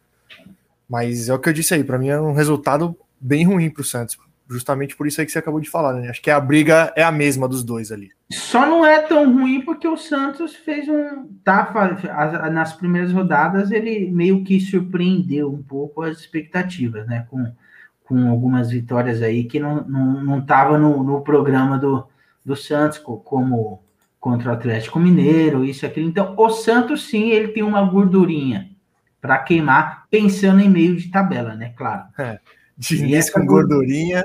[0.88, 3.84] Mas é o que eu disse aí, pra mim é um resultado bem ruim pro
[3.84, 4.18] Santos.
[4.48, 6.08] Justamente por isso aí que você acabou de falar, né?
[6.08, 8.10] Acho que a briga é a mesma dos dois ali.
[8.30, 11.26] Só não é tão ruim porque o Santos fez um.
[11.42, 11.72] Tá,
[12.52, 17.26] nas primeiras rodadas ele meio que surpreendeu um pouco as expectativas, né?
[17.28, 17.52] Com,
[18.04, 22.06] com algumas vitórias aí que não estavam não, não tava no, no programa do,
[22.44, 23.82] do Santos, co- como
[24.20, 26.08] contra o Atlético Mineiro, isso e aquilo.
[26.08, 28.70] Então, o Santos sim, ele tem uma gordurinha
[29.20, 31.72] para queimar, pensando em meio de tabela, né?
[31.76, 32.04] Claro.
[32.76, 34.24] Diniz essa com gordurinha.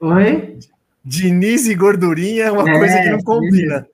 [0.00, 0.58] Oi?
[1.04, 3.86] Diniz e gordurinha é uma É, coisa que não combina.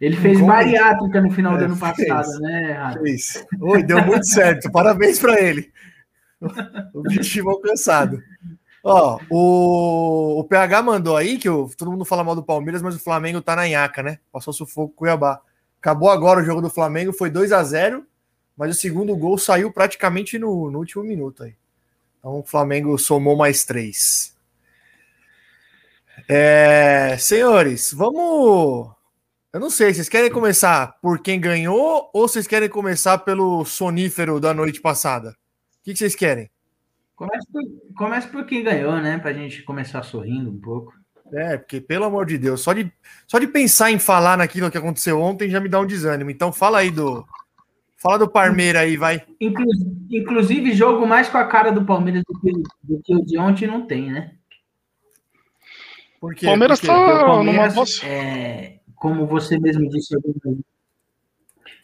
[0.00, 2.08] Ele fez Como- bariátrica no final do É, ano fez.
[2.08, 3.00] passado, né, Rafa?
[3.00, 3.46] Fez.
[3.60, 4.70] Oi, deu muito certo.
[4.70, 5.70] Parabéns para ele.
[6.92, 8.20] Objetivo alcançado.
[8.84, 12.96] Ó, o, o PH mandou aí que o, todo mundo fala mal do Palmeiras, mas
[12.96, 14.18] o Flamengo tá na nhaca, né?
[14.32, 15.40] Passou sufoco com o Cuiabá.
[15.80, 18.04] Acabou agora o jogo do Flamengo, foi 2 a 0
[18.56, 21.54] mas o segundo gol saiu praticamente no, no último minuto aí.
[22.18, 24.31] Então o Flamengo somou mais três.
[26.28, 28.90] É, senhores, vamos.
[29.52, 34.40] Eu não sei, vocês querem começar por quem ganhou ou vocês querem começar pelo sonífero
[34.40, 35.30] da noite passada?
[35.30, 36.50] O que, que vocês querem?
[37.94, 39.18] Começa por, por quem ganhou, né?
[39.18, 40.94] Pra gente começar sorrindo um pouco.
[41.34, 42.90] É, porque, pelo amor de Deus, só de,
[43.26, 46.30] só de pensar em falar naquilo que aconteceu ontem já me dá um desânimo.
[46.30, 47.24] Então fala aí do.
[47.96, 49.22] Fala do Parmeira aí, vai.
[49.40, 49.66] Inclu-
[50.10, 53.66] inclusive, jogo mais com a cara do Palmeiras do que, do que o de ontem
[53.66, 54.34] não tem, né?
[56.22, 56.46] Por quê?
[56.46, 56.92] Palmeiras Por quê?
[56.92, 60.14] tá- Porque o numa Palmeiras, boa- é, como você mesmo disse,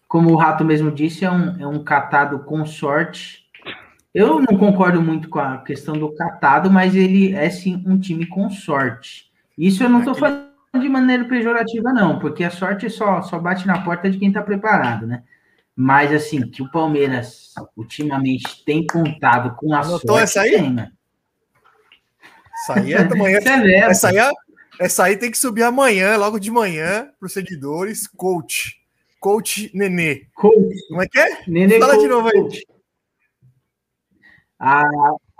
[0.06, 3.46] como o Rato mesmo disse, é um, é um catado com sorte.
[4.14, 8.26] Eu não concordo muito com a questão do catado, mas ele é sim um time
[8.26, 9.28] com sorte.
[9.58, 10.28] Isso eu não estou Aquele-
[10.72, 14.28] falando de maneira pejorativa, não, porque a sorte só, só bate na porta de quem
[14.28, 15.24] está preparado, né?
[15.74, 20.22] Mas assim, que o Palmeiras ultimamente tem contado com a Anotou sorte.
[20.22, 20.50] essa aí?
[20.52, 20.92] Tem, né?
[22.62, 23.78] Essa aí é é.
[23.80, 24.30] Essa aí, é-
[24.80, 28.06] essa aí tem que subir amanhã, logo de manhã, para os seguidores.
[28.06, 28.76] Coach.
[29.20, 30.26] Coach Nenê.
[30.34, 30.88] Coach.
[30.88, 31.42] Como é que é?
[31.46, 32.08] Nenê Fala de Coach.
[32.08, 32.62] novo aí.
[34.58, 34.82] A,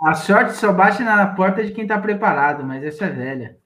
[0.01, 3.57] a sorte só bate na porta de quem tá preparado, mas essa é velha.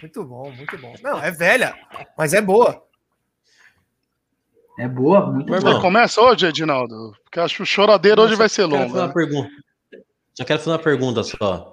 [0.00, 0.94] Muito bom, muito bom.
[1.02, 1.76] Não, é velha,
[2.18, 2.84] mas é boa.
[4.78, 5.72] É boa, muito irmão.
[5.72, 5.82] boa.
[5.82, 7.14] começa hoje, Edinaldo?
[7.22, 8.88] Porque acho que o choradeiro hoje vai ser Quero longo.
[8.88, 9.12] fazer uma né?
[9.14, 9.50] pergunta.
[10.34, 11.71] Só quero fazer uma pergunta só.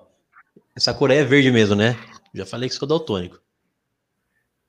[0.76, 1.98] Essa cor aí é verde mesmo, né?
[2.34, 3.40] Já falei que sou daltônico.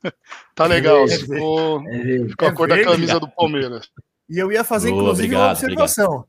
[0.55, 1.05] Tá legal.
[1.05, 3.91] É Ficou, É ficou a É cor da verde, camisa do Palmeiras.
[4.29, 6.25] E eu ia fazer, inclusive, uma obrigado, observação.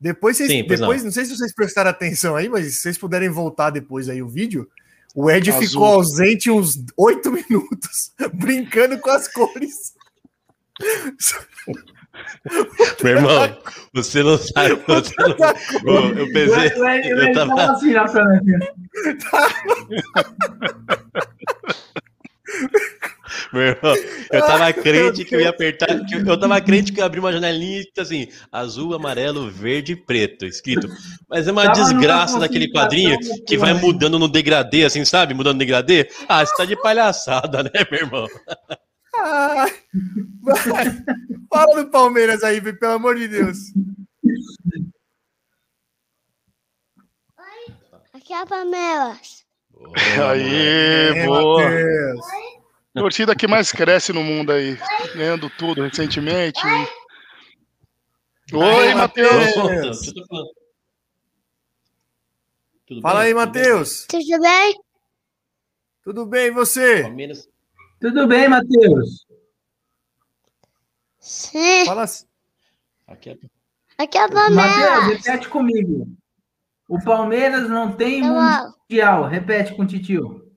[0.00, 1.06] Depois, vocês, Sim, pois depois não.
[1.06, 1.12] não.
[1.12, 4.70] sei se vocês prestaram atenção aí, mas se vocês puderem voltar depois aí o vídeo,
[5.14, 5.62] o Ed Azul.
[5.62, 9.94] ficou ausente uns oito minutos, brincando com as cores.
[13.02, 13.56] Meu irmão,
[13.94, 14.74] você não sabe.
[14.86, 15.92] Você não...
[15.92, 16.80] Ô, eu pensei.
[16.80, 18.04] O Ed- o eu Ed tava- tava assim na.
[23.52, 23.94] Meu irmão,
[24.32, 25.88] eu tava crente que eu ia apertar.
[25.90, 29.92] eu, eu tava crente que eu ia abrir uma janelinha e assim: azul, amarelo, verde
[29.92, 30.88] e preto, escrito.
[31.28, 35.34] Mas é uma Tava desgraça daquele quadrinho que vai mudando no degradê, assim, sabe?
[35.34, 36.08] Mudando no degradê.
[36.28, 38.26] Ah, você tá de palhaçada, né, meu irmão?
[39.20, 39.66] Ah,
[40.42, 40.84] vai.
[41.50, 43.58] Fala do Palmeiras aí, pelo amor de Deus.
[48.12, 49.44] Aqui é a Palmeiras.
[50.28, 51.62] Aí, boa.
[51.62, 52.26] Matheus.
[52.94, 54.76] Torcida que mais cresce no mundo aí.
[55.14, 56.60] Ganhando tudo recentemente.
[58.52, 59.54] Oi, Aí, Matheus.
[63.02, 63.26] Fala bem?
[63.28, 63.34] aí?
[63.34, 64.06] Matheus.
[64.08, 64.80] Tudo bem?
[66.02, 67.02] Tudo bem, e você?
[67.02, 67.48] Palmeiras.
[68.00, 69.26] Tudo bem, Matheus?
[71.18, 71.84] Sim.
[71.84, 72.26] Fala assim.
[73.06, 73.38] Aqui é...
[73.98, 75.24] Aqui é a Matheus, Palmeiras.
[75.26, 76.16] repete comigo.
[76.88, 78.34] O Palmeiras não tem Eu
[78.88, 79.26] mundial.
[79.26, 80.50] Repete com o titio.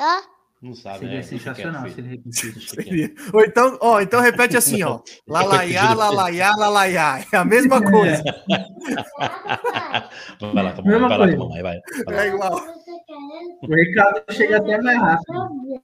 [0.00, 0.22] Hã?
[0.66, 1.20] Não sabe, Seria né?
[1.20, 2.60] Deixa sensacional se ele repetisse.
[2.60, 3.14] Seria.
[3.32, 4.98] Ou então, ó, então repete assim, ó.
[5.28, 7.24] Lalaiá, lalaiá, lalaiá.
[7.32, 8.20] É a mesma coisa.
[10.40, 11.36] Vai lá, toma, Mesma vai lá, coisa.
[11.36, 11.80] toma, vai, vai.
[12.04, 12.24] vai lá.
[12.24, 12.60] É igual.
[13.62, 15.82] O Ricardo chega até mais rápido.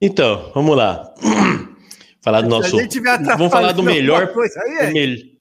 [0.00, 1.14] Então, vamos lá.
[2.22, 2.70] falar do nosso.
[2.70, 4.32] Se a gente tiver Vamos falar do melhor.
[4.32, 5.31] Coisa, aí é.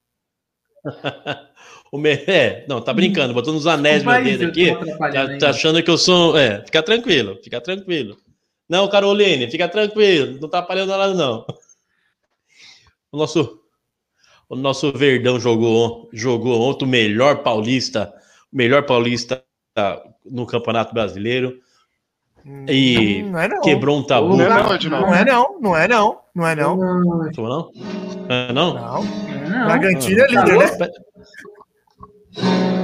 [1.92, 2.12] o me...
[2.12, 4.76] É, não, tá brincando, botando os anéis no dedo aqui.
[4.98, 6.38] Tá, tá achando que eu sou.
[6.38, 8.18] É, fica tranquilo, fica tranquilo.
[8.70, 11.46] Não, Caroline, fica tranquilo, não tá atrapalhando nada, não.
[13.12, 13.60] O nosso,
[14.48, 18.14] o nosso Verdão jogou, jogou ontem o melhor paulista,
[18.52, 19.44] o melhor paulista
[20.26, 21.60] no Campeonato Brasileiro
[22.68, 23.62] e Não é não.
[23.62, 24.36] quebrou um tabu.
[24.36, 25.02] Não é Não, não.
[25.02, 26.76] Não é não, não é não, não é não.
[26.78, 27.32] Não, Não?
[27.38, 27.72] Não?
[28.30, 28.74] É, não?
[28.74, 29.04] Não.
[29.04, 29.66] não.
[29.66, 30.90] Bragantino é líder, né?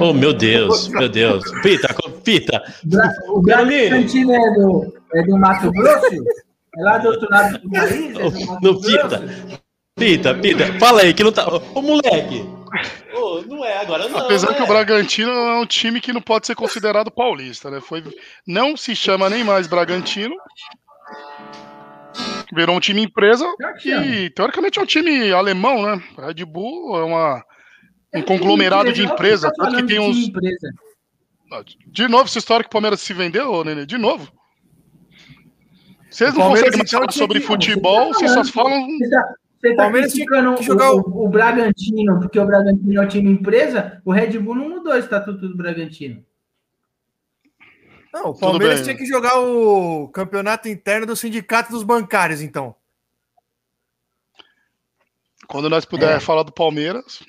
[0.00, 1.42] Oh, meu Deus, meu Deus.
[1.62, 1.88] Pita,
[2.22, 2.62] pita.
[2.84, 3.40] Bra- O.
[3.40, 6.06] Bragantino é do, é do Mato Grosso?
[6.76, 8.16] É lá do outro lado do país?
[8.16, 8.80] É do Mato No?
[8.80, 9.22] Pita.
[9.98, 11.48] Pita, Pita, fala aí que não tá.
[11.74, 12.48] Ô, moleque.
[13.16, 14.18] Ô, não é agora, não.
[14.20, 14.64] Apesar que é.
[14.64, 17.80] o Bragantino é um time que não pode ser considerado paulista, né?
[17.80, 18.04] Foi,
[18.46, 20.36] não se chama nem mais Bragantino.
[22.54, 23.46] Virou um time empresa
[23.80, 26.02] que, teoricamente, é um time alemão, né?
[26.18, 27.44] Red Bull é uma,
[28.14, 29.48] um conglomerado de empresa.
[29.48, 30.28] Tá Tanto que tem de uns.
[30.28, 30.68] empresa.
[31.86, 33.86] De novo, essa história que o Palmeiras se vendeu, Nenê?
[33.86, 34.30] De novo.
[36.10, 38.86] Vocês O não conseguem mais então, falar sobre futebol, vocês só falam.
[38.98, 39.22] Você tá,
[39.62, 43.30] tá Palmeiras criticando que jogar o, o, o Bragantino, porque o Bragantino é o time
[43.30, 46.24] empresa, o Red Bull não mudou o estatuto do Bragantino.
[48.12, 52.74] Não, o Palmeiras tinha que jogar o campeonato interno do sindicato dos bancários, então.
[55.46, 56.20] Quando nós puder É.
[56.20, 57.22] falar do Palmeiras.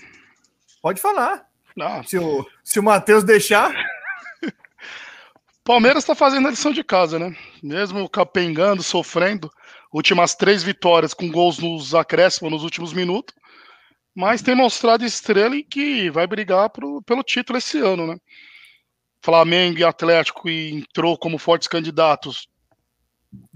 [0.81, 1.47] Pode falar.
[1.79, 3.73] Ah, Se o, se o Matheus deixar.
[5.63, 7.35] Palmeiras está fazendo a lição de casa, né?
[7.61, 9.49] Mesmo capengando, sofrendo,
[9.93, 13.35] últimas três vitórias com gols nos acréscimos nos últimos minutos,
[14.15, 18.17] mas tem mostrado estrela e que vai brigar pro, pelo título esse ano, né?
[19.21, 22.47] Flamengo e Atlético e entrou como fortes candidatos,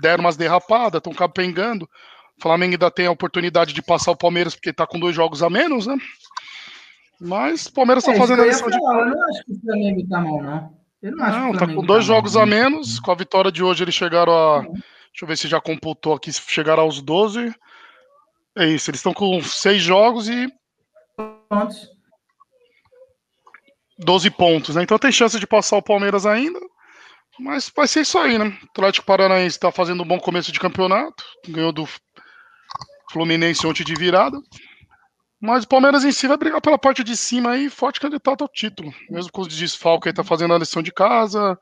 [0.01, 1.89] deram umas derrapadas, estão capengando.
[2.37, 5.41] O Flamengo ainda tem a oportunidade de passar o Palmeiras porque está com dois jogos
[5.41, 5.95] a menos, né?
[7.19, 9.61] Mas o Palmeiras está É, fazendo a que lição de Eu não acho que o
[9.61, 10.77] Flamengo tá mal, não.
[11.01, 12.41] Eu não, acho que não, o tá com dois mal, jogos não.
[12.41, 12.99] a menos.
[12.99, 14.61] Com a vitória de hoje, eles chegaram a.
[14.61, 17.53] Deixa eu ver se já computou aqui, se chegaram aos 12.
[18.57, 20.51] É isso, eles estão com seis jogos e
[21.49, 21.92] Pontos.
[23.99, 24.83] 12 pontos, né?
[24.83, 26.59] Então tem chance de passar o Palmeiras ainda.
[27.39, 28.57] Mas vai ser isso aí, né?
[28.61, 31.23] O Atlético Paranaense está fazendo um bom começo de campeonato.
[31.47, 31.87] Ganhou do
[33.11, 34.37] Fluminense ontem de virada.
[35.41, 38.47] Mas o Palmeiras em si vai brigar pela parte de cima aí, forte candidato ao
[38.47, 38.93] título.
[39.09, 41.59] Mesmo com os desfalques aí, tá fazendo a lição de casa.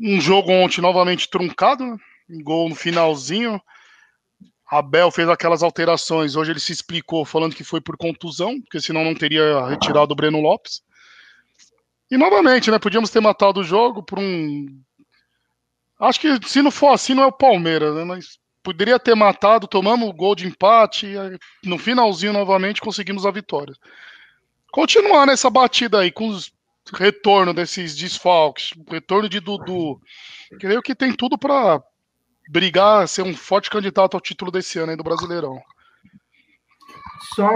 [0.00, 1.96] Um jogo ontem novamente truncado, né?
[2.42, 3.60] Gol no finalzinho.
[4.68, 6.34] Abel fez aquelas alterações.
[6.34, 10.16] Hoje ele se explicou falando que foi por contusão, porque senão não teria retirado o
[10.16, 10.82] Breno Lopes.
[12.12, 12.78] E novamente, né?
[12.78, 14.66] Podíamos ter matado o jogo por um.
[15.98, 18.04] Acho que se não for assim, não é o Palmeiras, né?
[18.04, 23.30] Mas poderia ter matado, tomamos o gol de empate e no finalzinho novamente conseguimos a
[23.30, 23.74] vitória.
[24.70, 26.52] Continuar nessa batida aí com os
[26.92, 29.98] retorno desses desfalques, retorno de Dudu,
[30.60, 31.82] creio que tem tudo para
[32.50, 35.58] brigar, ser um forte candidato ao título desse ano aí do Brasileirão.
[37.34, 37.50] Só,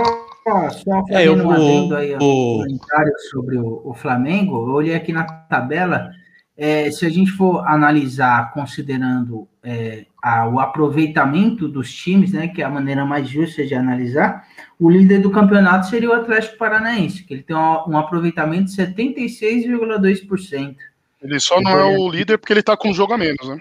[0.71, 2.59] só É, eu fazendo um adendo aí ao vou.
[2.63, 6.09] comentário sobre o, o Flamengo, eu olhei aqui na tabela,
[6.57, 12.63] é, se a gente for analisar considerando é, a- o aproveitamento dos times, né, que
[12.63, 14.47] é a maneira mais justa de analisar,
[14.79, 18.77] o líder do campeonato seria o Atlético Paranaense, que ele tem um, um aproveitamento de
[18.77, 20.77] 76,2%.
[21.23, 23.59] Ele só não é o líder porque ele tá com um jogo a menos, né?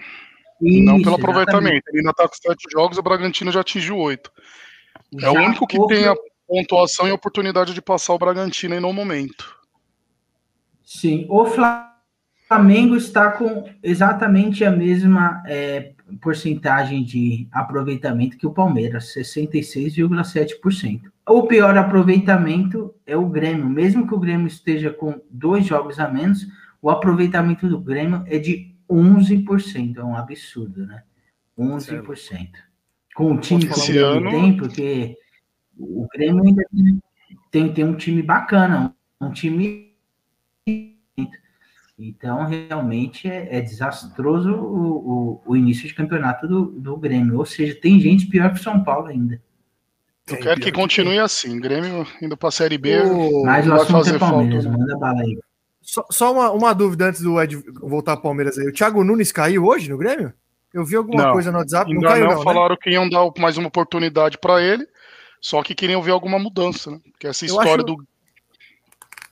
[0.60, 1.20] não Isso, pelo exatamente.
[1.20, 1.84] aproveitamento.
[1.88, 4.30] Ele ainda tá com sete jogos, o Bragantino já atingiu oito.
[5.20, 6.14] É o único que houve- tem a
[6.46, 9.56] pontuação e a oportunidade de passar o Bragantino aí no momento.
[10.84, 11.44] Sim, o
[12.48, 21.10] Flamengo está com exatamente a mesma é, porcentagem de aproveitamento que o Palmeiras, 66,7%.
[21.28, 26.08] O pior aproveitamento é o Grêmio, mesmo que o Grêmio esteja com dois jogos a
[26.08, 26.46] menos,
[26.80, 31.02] o aproveitamento do Grêmio é de 11%, é um absurdo, né?
[31.58, 32.65] 11%.
[33.16, 35.16] Com o time que ano- tem, porque
[35.78, 36.62] o Grêmio ainda
[37.50, 39.96] tem, tem, um time bacana, um time
[41.98, 47.38] Então, realmente é, é desastroso o, o, o, início de campeonato do, do Grêmio.
[47.38, 49.40] Ou seja, tem gente pior que o São Paulo ainda.
[50.28, 51.58] Eu quero que continue assim.
[51.58, 53.00] Grêmio indo para a Série B.
[53.00, 53.44] O...
[53.44, 54.78] Mas o vai assunto fazer é Palmeiras, falta.
[54.78, 55.38] manda bala aí.
[55.80, 58.66] Só, só uma, uma, dúvida antes do Ed voltar ao Palmeiras aí.
[58.66, 60.34] O Thiago Nunes caiu hoje no Grêmio?
[60.74, 61.92] Eu vi alguma não, coisa no WhatsApp.
[61.92, 62.44] Não caiu, não, não né?
[62.44, 62.78] falaram né?
[62.80, 64.86] que iam dar mais uma oportunidade para ele,
[65.40, 67.00] só que queriam ver alguma mudança, né?
[67.10, 67.84] Porque essa história acho...
[67.84, 68.06] do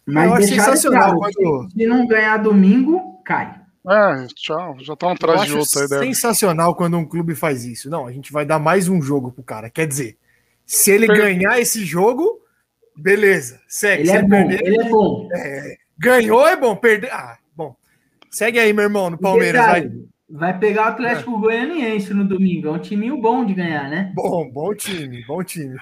[0.07, 1.71] mas eu acho sensacional claro, quando...
[1.71, 3.61] se não ganhar domingo, cai.
[3.87, 5.89] É, tchau, já tá um atrás de outro aí.
[5.89, 6.07] Deve.
[6.07, 7.91] Sensacional quando um clube faz isso.
[7.91, 9.69] Não, a gente vai dar mais um jogo pro cara.
[9.69, 10.17] Quer dizer,
[10.65, 12.41] se ele ganhar esse jogo,
[12.97, 14.03] beleza, segue.
[14.03, 15.29] Ele, se é, bom, perder, ele é bom.
[15.35, 17.13] É, ganhou é bom, perder.
[17.13, 17.77] Ah, bom.
[18.31, 19.67] Segue aí, meu irmão, no Palmeiras.
[19.67, 19.91] Vai.
[20.29, 21.41] Vai pegar o Atlético é.
[21.41, 22.69] Goianiense no domingo.
[22.69, 24.13] É um timinho bom de ganhar, né?
[24.15, 25.77] Bom, bom time, bom time.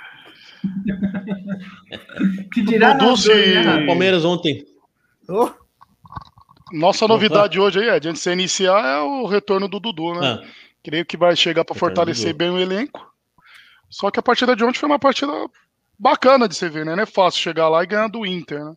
[2.53, 3.35] que dirá Dudu, se...
[3.35, 4.65] né, Palmeiras ontem.
[5.29, 5.51] Oh.
[6.73, 10.27] Nossa novidade hoje aí, Ed, antes de você iniciar, é o retorno do Dudu, né?
[10.27, 10.43] Ah.
[10.83, 13.13] Creio que vai chegar para fortalecer bem o elenco.
[13.89, 15.33] Só que a partida de ontem foi uma partida
[15.99, 16.97] bacana de se ver, né?
[16.97, 18.75] Não é fácil chegar lá e ganhar do Inter, né?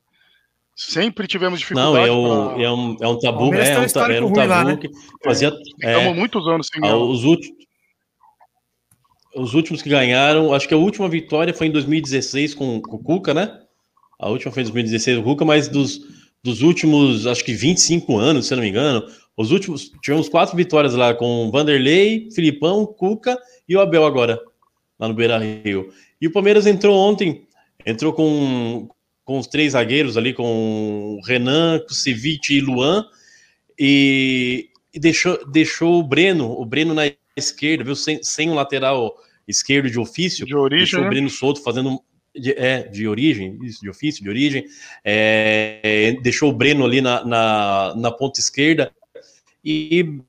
[0.75, 1.95] Sempre tivemos dificuldade.
[1.95, 2.63] Não, é, o, pra...
[2.63, 4.75] é, um, é um tabu, é, é um, é um tabu lá, né?
[4.75, 4.89] que
[5.23, 5.53] fazia.
[5.81, 6.97] É, é, muitos anos sem ganhar.
[6.97, 7.65] Os últimos,
[9.35, 12.99] os últimos que ganharam, acho que a última vitória foi em 2016 com, com o
[13.03, 13.57] Cuca, né?
[14.19, 16.01] A última foi em 2016 com o Cuca, mas dos,
[16.43, 19.05] dos últimos, acho que 25 anos, se eu não me engano,
[19.37, 24.41] os últimos, tivemos quatro vitórias lá com Vanderlei, Filipão, Cuca e o Abel agora,
[24.99, 25.89] lá no Beira Rio.
[26.19, 27.45] E o Palmeiras entrou ontem,
[27.85, 28.89] entrou com,
[29.25, 33.05] com os três zagueiros ali, com Renan, Kusevich e Luan,
[33.77, 37.95] e, e, deixou, deixou o Breno, o Breno na esquerda, viu?
[37.95, 39.13] Sem, sem um lateral
[39.47, 41.09] esquerdo de ofício, de origem, deixou o né?
[41.09, 41.99] Breno Souto fazendo
[42.33, 44.65] de, é, de origem, isso, de ofício, de origem,
[45.03, 48.93] é, deixou o Breno ali na, na, na, ponta esquerda
[49.63, 50.19] e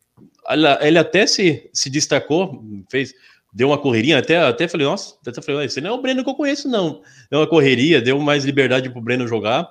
[0.81, 3.13] ele até se, se destacou, fez,
[3.57, 6.29] deu uma correria, até, até falei, nossa, até falei, esse não é o Breno que
[6.29, 7.01] eu conheço, não.
[7.31, 9.67] Deu uma correria, deu mais liberdade para o Breno jogar.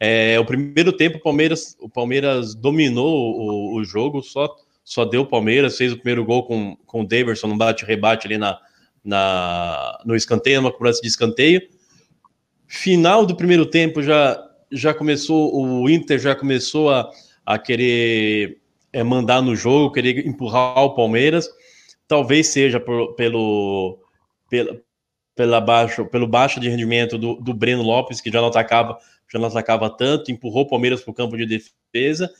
[0.00, 4.48] É, o primeiro tempo, o Palmeiras, o Palmeiras dominou o, o jogo, só,
[4.82, 8.38] só deu o Palmeiras, fez o primeiro gol com, com o Daverson, um bate-rebate ali
[8.38, 8.58] na,
[9.04, 11.60] na, no escanteio, uma cobrança de escanteio.
[12.66, 17.10] Final do primeiro tempo já, já começou, o Inter já começou a,
[17.44, 18.56] a querer
[18.90, 21.46] é, mandar no jogo, querer empurrar o Palmeiras.
[22.08, 24.00] Talvez seja por, pelo,
[24.50, 24.80] pela,
[25.36, 28.98] pela baixo, pelo baixo de rendimento do, do Breno Lopes, que já não atacava,
[29.30, 32.32] já não atacava tanto, empurrou o Palmeiras para o campo de defesa,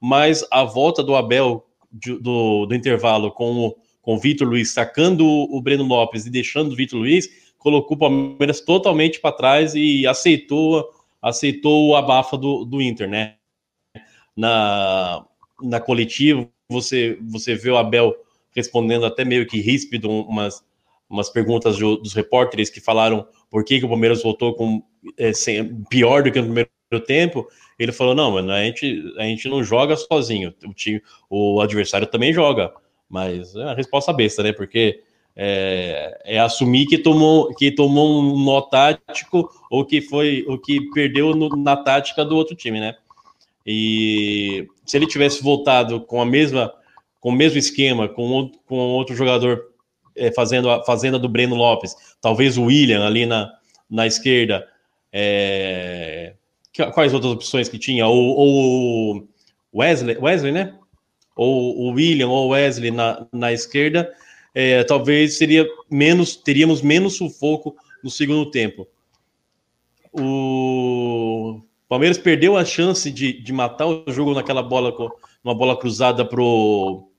[0.00, 4.70] mas a volta do Abel de, do, do intervalo com o com o Vitor Luiz
[4.70, 9.74] sacando o Breno Lopes e deixando o Vitor Luiz, colocou o Palmeiras totalmente para trás
[9.74, 10.88] e aceitou
[11.20, 13.34] aceitou o abafa do, do Inter, né?
[14.36, 15.26] Na,
[15.60, 18.14] na coletiva, você, você vê o Abel
[18.56, 20.64] respondendo até meio que ríspido umas,
[21.08, 24.82] umas perguntas do, dos repórteres que falaram por que, que o Palmeiras voltou com
[25.18, 27.46] é, sem, pior do que no primeiro tempo.
[27.78, 32.06] Ele falou: não, mano, a gente, a gente não joga sozinho, o, time, o adversário
[32.06, 32.72] também joga.
[33.08, 34.52] Mas é uma resposta besta, né?
[34.52, 35.02] Porque
[35.36, 40.90] é, é, assumir que tomou, que tomou um nó tático ou que foi o que
[40.92, 42.96] perdeu no, na tática do outro time, né?
[43.64, 46.72] E se ele tivesse voltado com a mesma,
[47.26, 49.60] com o mesmo esquema, com, com outro jogador
[50.14, 53.52] é, fazendo, a, fazendo a do Breno Lopes, talvez o William ali na,
[53.90, 54.64] na esquerda,
[55.12, 56.34] é,
[56.94, 58.06] quais outras opções que tinha?
[58.06, 59.28] Ou, ou
[59.74, 60.78] Wesley, Wesley, né?
[61.34, 64.08] ou o William ou o Wesley na, na esquerda,
[64.54, 67.74] é, talvez seria menos, teríamos menos sufoco
[68.04, 68.86] no segundo tempo.
[70.12, 74.94] O Palmeiras perdeu a chance de, de matar o jogo naquela bola,
[75.42, 77.10] uma bola cruzada pro,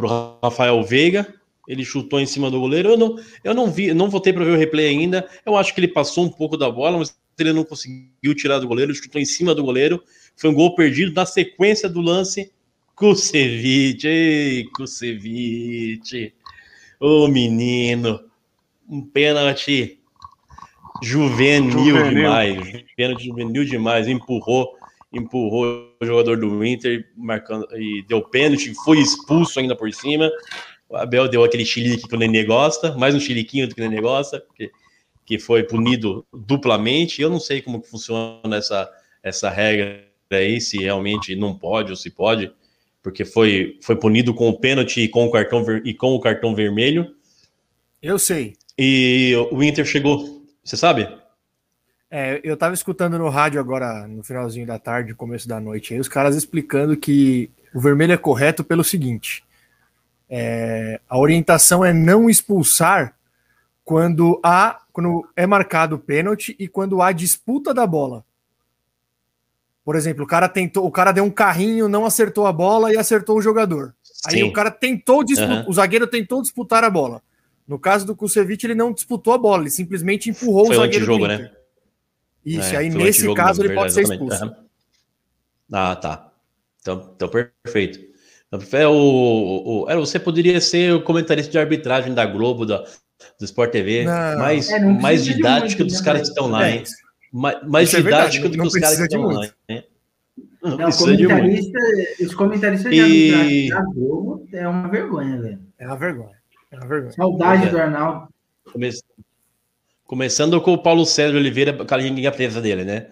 [0.00, 1.34] pro Rafael Veiga.
[1.68, 2.90] Ele chutou em cima do goleiro.
[2.90, 5.28] Eu não, eu não vi, não voltei para ver o replay ainda.
[5.46, 8.66] Eu acho que ele passou um pouco da bola, mas ele não conseguiu tirar do
[8.66, 8.90] goleiro.
[8.90, 10.02] Ele chutou em cima do goleiro.
[10.36, 11.12] Foi um gol perdido.
[11.12, 12.50] Na sequência do lance,
[12.96, 16.34] Kusevich, ei, Kusevich.
[16.98, 18.20] Ô menino,
[18.88, 20.00] um pênalti
[21.02, 22.84] juvenil, juvenil, demais.
[22.96, 24.08] Pênalti juvenil demais.
[24.08, 24.76] Empurrou,
[25.12, 30.30] empurrou jogador do Inter, marcando e deu pênalti, foi expulso ainda por cima.
[30.88, 33.88] O Abel deu aquele chilique que o Nenê gosta, mais um chiliquinho do que o
[33.88, 34.70] Nenê gosta, que,
[35.24, 37.22] que foi punido duplamente.
[37.22, 38.90] Eu não sei como funciona essa,
[39.22, 42.52] essa regra aí, se realmente não pode ou se pode
[43.02, 46.54] porque foi, foi punido com o pênalti e com o cartão, e com o cartão
[46.54, 47.14] vermelho.
[48.02, 48.54] Eu sei.
[48.78, 50.44] E o Inter chegou.
[50.62, 51.08] Você sabe?
[52.10, 56.00] É, eu tava escutando no rádio agora, no finalzinho da tarde, começo da noite, aí
[56.00, 59.44] os caras explicando que o vermelho é correto pelo seguinte:
[60.28, 63.14] é, a orientação é não expulsar
[63.84, 68.24] quando há quando é marcado pênalti e quando há disputa da bola.
[69.84, 72.98] Por exemplo, o cara tentou, o cara deu um carrinho, não acertou a bola e
[72.98, 73.94] acertou o jogador.
[74.26, 74.42] Aí Sim.
[74.42, 75.64] o cara tentou disputar, Aham.
[75.68, 77.22] o zagueiro tentou disputar a bola.
[77.66, 80.82] No caso do Kusevich, ele não disputou a bola, ele simplesmente empurrou Foi o o
[80.82, 81.06] zagueiro.
[81.06, 81.50] do antijogo, Inter.
[81.52, 81.59] né?
[82.44, 84.34] Isso, É, aí o nesse caso ele pode ser verdade, expulso.
[84.36, 84.58] exatamente.
[84.60, 84.66] Aham.
[85.72, 86.32] Ah, tá.
[86.80, 88.10] Então, então perfeito.
[88.72, 88.92] É, o,
[89.84, 92.78] o, é, você poderia ser o comentarista de arbitragem da Globo, da,
[93.38, 94.38] do Sport TV, Não.
[94.38, 96.82] mais, É, não mais de didático muito, dos né, caras mas- que estão lá, hein?
[97.32, 99.84] Ma- Mais Isso é verdade, didático do que os caras que de estão lá, hein?
[100.62, 101.78] Não Não, de comentarista,
[102.22, 105.60] os comentaristas de E- arbitragem da Globo é uma vergonha, velho.
[105.78, 106.36] É uma vergonha.
[106.72, 107.12] É uma vergonha.
[107.12, 107.70] Saudade é.
[107.70, 108.28] do Arnaldo.
[110.10, 113.06] Começando com o Paulo César Oliveira, com a linha presa dele, né?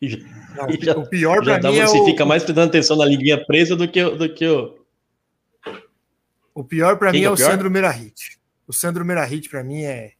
[0.00, 0.18] E já-
[0.56, 3.04] Não, e já- o pior dá- mim é você o, fica mais prestando atenção na
[3.04, 4.78] linha presa do que, o- do que o.
[6.54, 7.50] o pior para mim é é o pior?
[7.50, 8.38] Sandro Merahit.
[8.68, 10.12] O Sandro Merahit pra mim é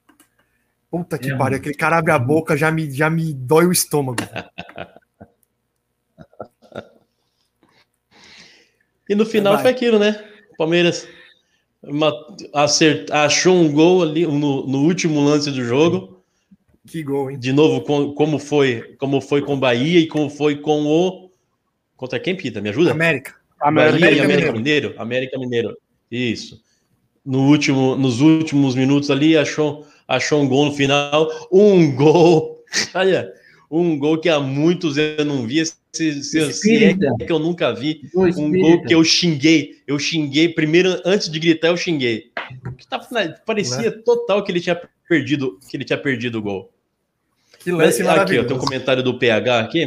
[0.91, 3.70] Puta que É, pariu, aquele cara abre a boca, já me, já me dói o
[3.72, 4.16] estômago.
[9.09, 9.62] E no final Vai.
[9.62, 10.22] foi aquilo, né?
[10.59, 11.09] Palmeiras
[11.83, 12.12] uma-
[12.55, 16.22] acert- achou um gol ali no, no último lance do jogo.
[16.87, 17.39] Que gol, hein?
[17.39, 21.31] De novo, com- como foi, como foi com o Bahia e como foi com o.
[21.97, 22.61] Contra quem, Pita?
[22.61, 22.93] Me ajuda?
[22.93, 23.35] América.
[23.61, 24.95] América, Bahia e América América Mineiro.
[24.99, 25.76] América Mineiro.
[26.11, 26.61] Isso.
[27.26, 31.29] No último, nos últimos minutos ali, achou, achou um gol no final.
[31.53, 32.64] Um gol.
[32.95, 33.33] Olha,
[33.71, 35.64] um gol que há muitos eu não via.
[35.93, 38.03] Se, se, se é que eu nunca vi.
[38.14, 39.79] Um gol que eu xinguei.
[39.87, 42.31] Eu xinguei primeiro, antes de gritar, eu xinguei.
[42.77, 43.07] Que tava-
[43.45, 46.71] parecia total que ele tinha perdido, que ele tinha perdido o gol.
[47.59, 49.87] Que lance Aqui, ó, tem um comentário do PH aqui.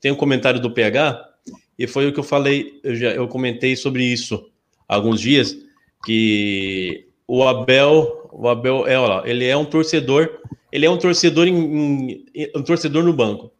[0.00, 1.34] Tem um comentário do PH,
[1.78, 4.50] e foi o que eu falei, eu, já, eu comentei sobre isso
[4.88, 5.56] há alguns dias,
[6.04, 10.40] que o Abel, o Abel é, lá, ele é um torcedor,
[10.74, 13.52] ele é um torcedor em, em- um torcedor no banco.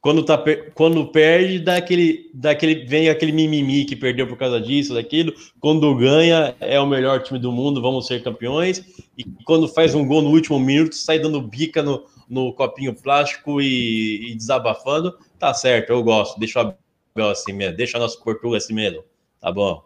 [0.00, 0.42] Quando, tá,
[0.74, 5.34] quando perde, dá aquele, dá aquele, vem aquele mimimi que perdeu por causa disso, daquilo.
[5.60, 8.82] Quando ganha, é o melhor time do mundo, vamos ser campeões.
[9.18, 13.60] E quando faz um gol no último minuto, sai dando bica no, no copinho plástico
[13.60, 15.18] e, e desabafando.
[15.38, 16.40] Tá certo, eu gosto.
[16.40, 16.74] Deixa o
[17.14, 17.76] Abel assim mesmo.
[17.76, 19.04] Deixa nosso Portugal assim mesmo.
[19.38, 19.82] Tá bom.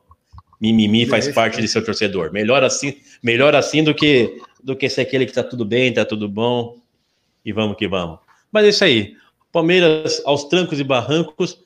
[0.60, 2.32] Mimimi faz parte de seu torcedor.
[2.32, 6.04] Melhor assim, melhor assim do que do que ser aquele que tá tudo bem, tá
[6.04, 6.78] tudo bom.
[7.44, 8.18] E vamos que vamos.
[8.50, 9.16] Mas é isso aí.
[9.50, 11.58] Palmeiras aos trancos e barrancos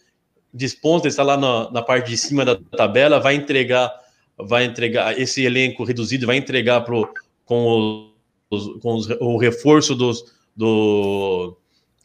[0.53, 3.93] desponta, está lá na, na parte de cima da tabela, vai entregar,
[4.39, 7.09] vai entregar esse elenco reduzido, vai entregar pro,
[7.45, 8.11] com,
[8.51, 11.57] os, com os- o reforço dos, do,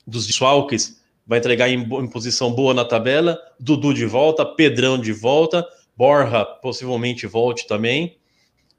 [0.05, 3.39] dos desfalques, vai entregar em, em posição boa na tabela.
[3.59, 5.65] Dudu de volta, Pedrão de volta,
[5.95, 8.17] Borja possivelmente volte também.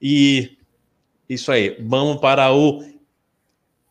[0.01, 0.59] E
[1.35, 2.83] isso aí, vamos para o.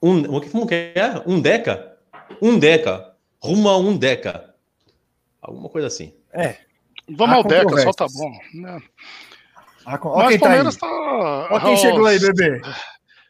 [0.01, 1.21] Um, o que- como que é?
[1.27, 1.93] Um Deca?
[2.41, 3.11] Um Deca.
[3.39, 4.53] Rumo a um Deca.
[5.41, 6.13] Alguma coisa assim.
[6.33, 6.57] É.
[7.09, 8.31] Vamos ao Deca, só tá bom.
[8.53, 8.79] né?
[9.85, 10.55] Ah, Ó, Mas quem o tá aí.
[10.55, 10.87] Palmeiras tá.
[11.51, 12.61] Ó quem Ó, chegou aí, bebê.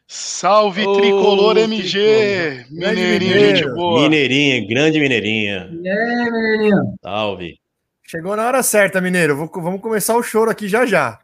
[0.06, 1.58] Salve, Ô, tricolor tricolor.
[1.58, 2.66] MG!
[2.70, 4.02] Grande Mineirinho, gente boa.
[4.02, 5.70] Mineirinha, grande Mineirinha.
[5.84, 6.94] É, menino.
[7.02, 7.58] Salve.
[8.06, 9.34] Chegou na hora certa, Mineiro.
[9.36, 11.18] Vou- vamos começar o choro aqui já já.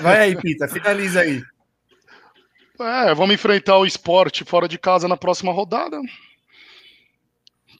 [0.00, 0.66] Vai aí, Pita.
[0.66, 1.42] Finaliza aí.
[2.84, 6.00] É, vamos enfrentar o esporte fora de casa na próxima rodada.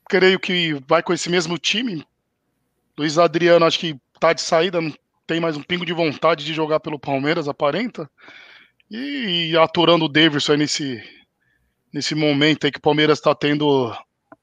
[0.09, 2.07] Creio que vai com esse mesmo time.
[2.97, 4.95] Luiz Adriano, acho que tá de saída, não
[5.27, 8.09] tem mais um pingo de vontade de jogar pelo Palmeiras, aparenta.
[8.91, 11.03] E, aturando o Davidson aí nesse,
[11.93, 13.97] nesse momento aí que o Palmeiras está tendo.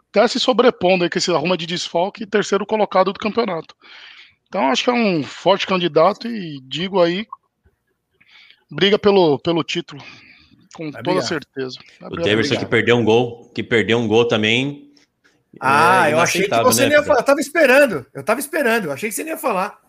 [0.10, 3.76] Até se sobrepondo aí com esse arruma de desfalque e terceiro colocado do campeonato.
[4.48, 7.28] Então acho que é um forte candidato e digo aí.
[8.72, 10.04] Briga pelo, pelo título.
[10.76, 11.28] Com Vai toda brigar.
[11.28, 11.80] certeza.
[12.00, 14.94] Vai O Davidson que perdeu um gol, que perdeu um gol também.
[15.60, 17.20] Ah, é eu achei que você né, não ia falar.
[17.20, 18.06] Eu tava esperando.
[18.14, 18.86] Eu tava esperando.
[18.86, 19.80] Eu achei que você ia falar.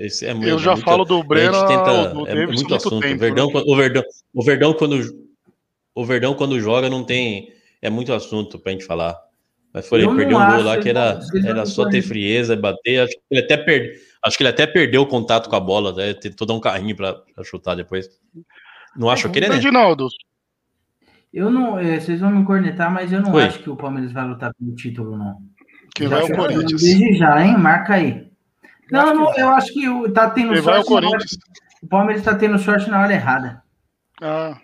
[0.00, 2.74] Esse é Eu muito- já muito- falo do Breno, tenta, do é Davidson muito muito
[2.74, 3.00] assunto.
[3.00, 3.14] tempo.
[3.14, 3.52] o, Verdão, né?
[3.52, 4.02] quando- o, Verdão,
[4.34, 5.26] o Verdão quando
[5.94, 9.16] o Verdão quando joga não tem é muito assunto pra gente falar.
[9.76, 13.00] Mas foi Eu ele perdeu um gol lá que era, era só ter frieza, bater.
[13.00, 13.92] Acho que ele até perde,
[14.24, 16.14] acho que ele até perdeu o contato com a bola, né?
[16.14, 17.14] tentou dar um carrinho pra
[17.44, 18.08] chutar depois.
[18.96, 19.56] Não acho que ele, né?
[19.56, 20.08] Reginaldo,
[21.30, 23.42] Eu não, é, vocês vão me cornetar, mas eu não Oi.
[23.44, 25.36] acho que o Palmeiras vai lutar pelo título, não.
[25.94, 26.80] que Já vai o Corinthians.
[26.80, 27.58] Desde já, hein?
[27.58, 28.30] Marca aí.
[28.90, 30.90] Não, acho que não, eu acho que o- tá tendo Que vai o sorte.
[30.90, 31.38] na hora- Corinthians.
[31.82, 33.62] O Palmeiras tá tendo sorte na hora errada.
[34.22, 34.56] Ah,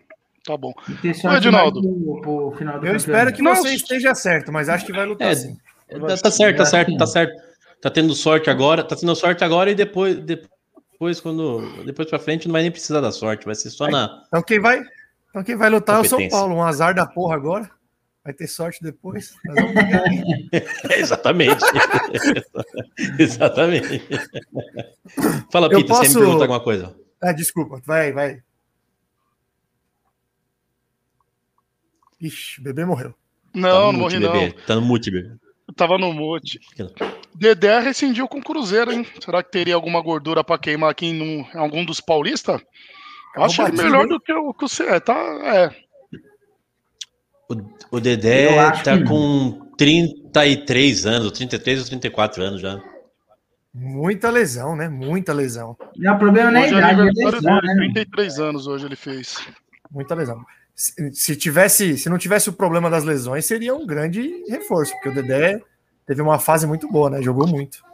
[0.45, 0.73] Tá bom.
[1.15, 1.81] Sorte Edinaldo.
[1.81, 5.07] pro, pro final do Eu espero que Não, você esteja certo, mas acho que vai
[5.07, 5.57] lutar É, sim.
[5.89, 7.33] Tá, tá certo, tá certo, tá certo.
[7.81, 12.47] Tá tendo sorte agora, tá tendo sorte agora e depois, depois quando depois para frente
[12.47, 14.81] não vai nem precisar da sorte, vai ser só na Então quem vai,
[15.31, 16.29] então quem vai lutar é o São.
[16.29, 16.55] Paulo.
[16.55, 17.69] Um azar da porra agora.
[18.25, 19.35] Vai ter sorte depois.
[20.97, 21.65] Exatamente.
[23.19, 24.03] Exatamente.
[25.51, 26.95] Fala, Pita, você posso- me pergunta alguma coisa.
[27.21, 27.81] Ah, desculpa.
[27.85, 28.41] Vai, vai.
[32.23, 33.15] Ixi, o bebê morreu.
[33.55, 34.33] Não, Tá não morri mute, não.
[34.33, 34.53] bebê.
[34.67, 35.31] Tá no mute, bebê.
[35.69, 36.61] Eu tava no mute.
[37.35, 39.07] Dedé rescindiu com o Cruzeiro, hein?
[39.25, 42.61] Será que teria alguma gordura pra queimar aqui em um- em algum dos paulistas?
[43.35, 44.09] Eu acho ele melhor hein?
[44.09, 44.67] do que o que.
[44.83, 45.75] É, tá, é.
[47.49, 48.49] O, o Dedé
[48.83, 52.81] tá que com 33 anos, 33 ou 34 anos já.
[53.75, 54.89] Muita lesão, né?
[54.89, 55.77] Muita lesão.
[55.97, 57.75] Não, o problema não é a é idade, é lesão, né?
[57.77, 59.39] 33 anos hoje ele fez.
[59.91, 60.45] Muita lesão.
[60.75, 65.11] Se, se tivesse, se não tivesse o problema das lesões, seria um grande reforço, porque
[65.11, 65.61] o Dedé
[66.07, 67.23] teve uma fase muito boa, né?
[67.23, 67.85] Jogou muito.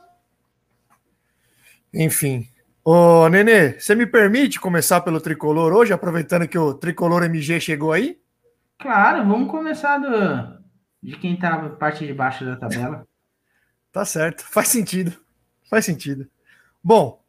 [1.93, 2.49] Enfim.
[2.85, 7.93] Ô, Nenê, você me permite começar pelo tricolor hoje, aproveitando que o tricolor MG chegou
[7.93, 8.19] aí?
[8.79, 10.59] Claro, vamos começar do,
[11.03, 13.07] de quem tá na parte de baixo da tabela.
[13.91, 15.17] Tá certo, faz sentido.
[15.69, 16.29] Faz sentido.
[16.85, 17.21] Bom,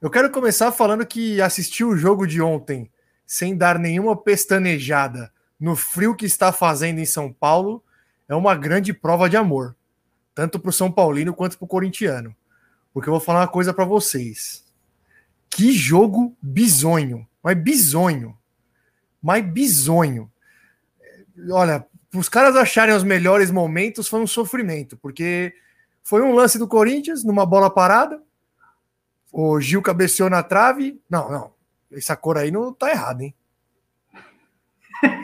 [0.00, 2.90] eu quero começar falando que assistir o jogo de ontem
[3.28, 7.84] sem dar nenhuma pestanejada no frio que está fazendo em São Paulo
[8.26, 9.76] é uma grande prova de amor,
[10.34, 12.34] tanto para o São Paulino quanto para o corintiano.
[12.90, 14.64] Porque eu vou falar uma coisa para vocês.
[15.50, 18.36] Que jogo bizonho, mas bizonho,
[19.20, 20.32] mas bizonho.
[21.50, 25.52] Olha, para os caras acharem os melhores momentos foi um sofrimento, porque
[26.02, 28.22] foi um lance do Corinthians numa bola parada.
[29.30, 30.98] O Gil cabeceou na trave.
[31.10, 31.57] Não, não.
[31.92, 33.34] Essa cor aí não tá errada, hein?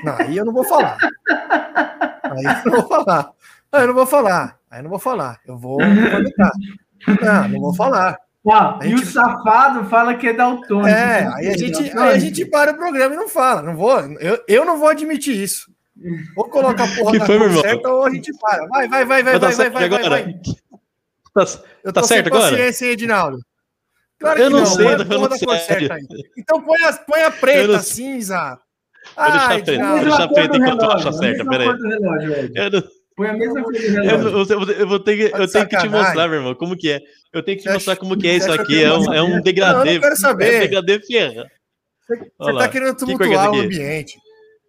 [0.05, 0.97] Não, aí eu não vou falar.
[2.23, 3.31] Aí eu não vou falar.
[3.73, 4.59] Aí eu não vou falar.
[4.71, 5.41] Aí eu não vou falar.
[5.47, 6.53] Eu vou comentar.
[7.23, 8.17] Não, não vou falar.
[8.47, 10.87] A e o gente- safado fala que é daltônico.
[10.89, 13.63] É, aí a gente, aí a gente para o programa e não fala.
[13.63, 15.73] Não vou, eu, eu não vou admitir isso.
[16.37, 18.67] Ou coloca a porra Que na foi, cor certa ou a gente para.
[18.67, 20.23] Vai, vai, vai, vai, tá vai, vai, certo vai, vai, agora?
[20.23, 20.35] vai.
[21.35, 22.51] Tá- Eu Tá tô certo sem agora?
[22.51, 23.39] paciência, Edinaldo?
[24.21, 25.47] Claro Eu que não não, sei, eu porra não da sei.
[25.49, 26.03] cor certa aí.
[26.39, 28.59] Então põe a, põe a Eu preta, não- cinza.
[29.17, 29.95] Vou deixar preto, Edinaldo.
[29.97, 31.67] vou deixar do enquanto eu relógio, acho a certa, peraí.
[32.55, 32.83] Eu, não-
[33.17, 34.31] Põe a mesma cor do eu, relógio.
[34.31, 36.55] não- eu, eu vou ter que, Tá de eu tenho que te mostrar, meu irmão,
[36.55, 37.01] como que é.
[37.33, 38.73] Eu tenho que te Você mostrar acha- como que é isso você acha aqui.
[38.75, 39.91] que eu É vou um, é um Não, degradê.
[39.91, 40.61] eu não quero É um saber.
[40.61, 41.45] degradê ferra.
[42.09, 44.19] Você Olha tá querendo Que que é tumultuar essa o ambiente.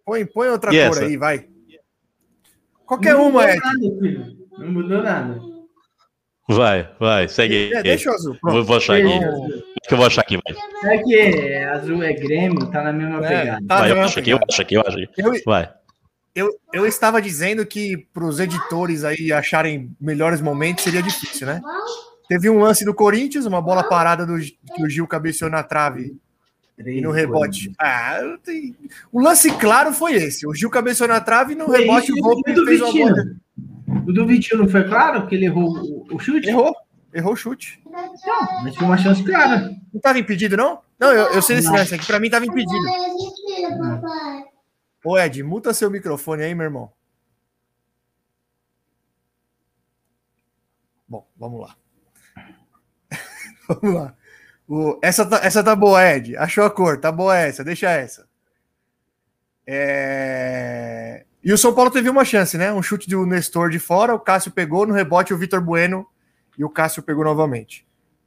[0.04, 1.04] Põe, põe outra E cor essa?
[1.04, 1.46] aí, vai.
[2.86, 3.58] Qualquer Não uma, mudou Ed.
[3.60, 4.36] nada, filho.
[4.58, 5.40] Não mudou nada.
[6.48, 7.82] Vai, vai, segue É, aí.
[7.82, 8.36] deixa o azul.
[8.40, 8.64] Pronto.
[8.64, 9.12] vou achar aqui.
[9.12, 10.92] Acho que eu vou achar aqui, vai.
[10.94, 13.66] É que azul é Grêmio, tá na mesma É, pegada.
[13.66, 15.08] tá vai, eu acho aqui, eu acho aqui, eu acho aqui.
[15.18, 15.68] Eu, Vai.
[16.34, 21.60] eu, eu estava dizendo que para os editores aí acharem melhores momentos seria difícil, né?
[22.28, 26.16] Teve um lance do Corinthians, uma bola parada do, que o Gil cabeceou na trave
[26.78, 27.72] e no rebote.
[27.78, 28.20] Ah,
[29.12, 30.46] o lance claro foi esse.
[30.46, 33.24] O Gil cabeceou na trave e no rebote o Volpe fez uma bola.
[33.88, 36.48] O do Vitinho não foi claro que ele errou o, chute?
[36.48, 36.74] Errou,
[37.14, 37.80] errou o chute.
[37.84, 38.14] Não,
[38.62, 39.60] mas foi uma chance clara.
[39.60, 40.80] Não estava impedido, não?
[40.98, 42.06] Não, eu, eu sei desse lance aqui.
[42.06, 42.84] Para mim estava impedido.
[45.04, 46.92] Ô, Ed, muta seu microfone aí, meu irmão.
[51.08, 51.76] Bom, vamos lá.
[53.68, 54.16] vamos lá.
[54.68, 56.36] O- essa, tá, essa tá boa, Ed.
[56.36, 58.26] Achou a cor, tá boa essa, deixa essa.
[59.66, 62.72] É, E o São Paulo teve uma chance, né?
[62.72, 66.04] Um chute do Nestor de fora, o Cássio pegou, no rebote o Vitor Bueno
[66.58, 67.86] e o Cássio pegou novamente.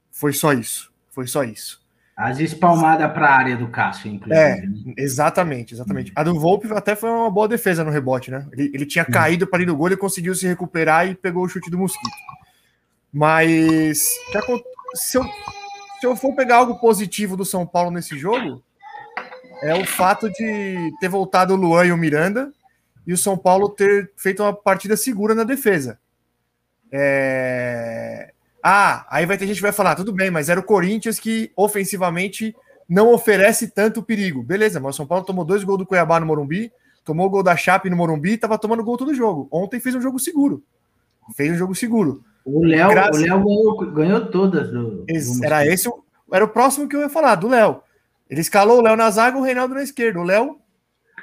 [0.09, 0.89] Foi só isso.
[1.09, 1.85] Foi só isso.
[2.15, 4.39] As espalmadas pra área do Cássio, inclusive.
[4.41, 4.93] É, né?
[4.97, 6.13] exatamente, exatamente.
[6.15, 8.47] A do Volpe até foi uma boa defesa no rebote, né?
[8.53, 11.49] Ele, ele tinha caído para ir no gol, ele conseguiu se recuperar e pegou o
[11.49, 12.15] chute do Mosquito.
[13.11, 14.01] Mas
[14.95, 15.25] se, eu,
[15.99, 18.63] se eu for pegar algo positivo do São Paulo nesse jogo,
[19.61, 22.49] é o fato de ter voltado o Luan e o Miranda
[23.09, 25.97] e o São Paulo ter feito uma partida segura na defesa.
[26.91, 28.31] É...
[28.63, 31.51] Ah, aí vai ter gente que vai falar, tudo bem, mas era o Corinthians que
[31.55, 32.55] ofensivamente
[32.87, 34.43] não oferece tanto perigo.
[34.43, 36.71] Beleza, mas o São Paulo tomou dois gols do Cuiabá no Morumbi,
[37.03, 39.47] tomou o gol da Chape no Morumbi e tava tomando gol todo jogo.
[39.51, 40.61] Ontem fez um jogo seguro.
[41.35, 42.23] Fez um jogo seguro.
[42.45, 45.05] O Léo, Graças- o Léo ganhou, ganhou todas do.
[45.43, 47.81] Era esse, o- era o próximo que eu ia falar, do Léo.
[48.29, 50.19] Ele escalou o Léo na zaga, o Reinaldo na esquerda.
[50.19, 50.57] O Léo,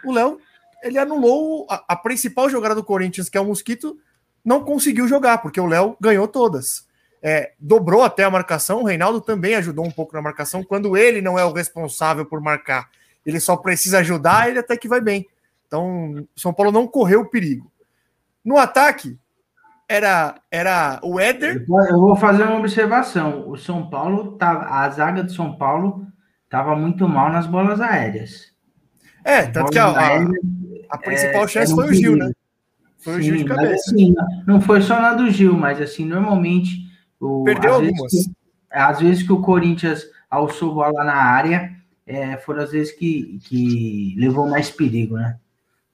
[0.04, 0.38] o Léo,
[0.82, 3.96] ele anulou a, a principal jogada do Corinthians, que é o Mosquito,
[4.44, 6.86] não conseguiu jogar, porque o Léo ganhou todas.
[7.22, 11.20] É, dobrou até a marcação, o Reinaldo também ajudou um pouco na marcação, quando ele
[11.20, 12.88] não é o responsável por marcar
[13.26, 15.26] ele só precisa ajudar, ele até que vai bem.
[15.66, 17.70] Então, São Paulo não correu o perigo.
[18.44, 19.18] No ataque,
[19.88, 21.66] era, era o Éder.
[21.68, 23.50] Eu vou fazer uma observação.
[23.50, 26.06] O São Paulo, tá, a zaga do São Paulo
[26.44, 28.54] estava muito mal nas bolas aéreas.
[29.24, 30.24] É, tanto que a, a,
[30.90, 32.32] a principal é, chance foi o Gil, né?
[32.98, 33.90] Foi Sim, o Gil de cabeça.
[33.90, 34.14] Assim,
[34.46, 36.86] não foi só na do Gil, mas assim, normalmente.
[37.20, 38.12] O, Perdeu algumas.
[38.12, 38.32] Vezes que,
[38.70, 41.74] às vezes que o Corinthians alçou bola na área,
[42.06, 45.38] é, foram as vezes que, que levou mais perigo, né?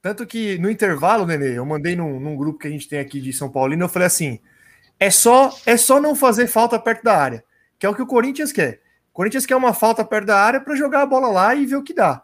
[0.01, 3.21] Tanto que no intervalo, Nenê, eu mandei num, num grupo que a gente tem aqui
[3.21, 4.41] de São Paulino, eu falei assim:
[4.99, 7.45] é só, é só não fazer falta perto da área,
[7.79, 8.81] que é o que o Corinthians quer.
[9.11, 11.77] O Corinthians quer uma falta perto da área para jogar a bola lá e ver
[11.77, 12.23] o que dá.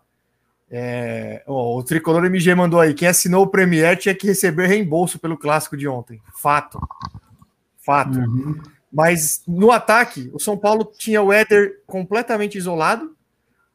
[0.71, 5.19] É, ó, o Tricolor MG mandou aí: quem assinou o Premier tinha que receber reembolso
[5.19, 6.21] pelo clássico de ontem.
[6.35, 6.81] Fato.
[7.79, 8.19] Fato.
[8.19, 8.61] Uhum.
[8.93, 13.17] Mas no ataque, o São Paulo tinha o Éder completamente isolado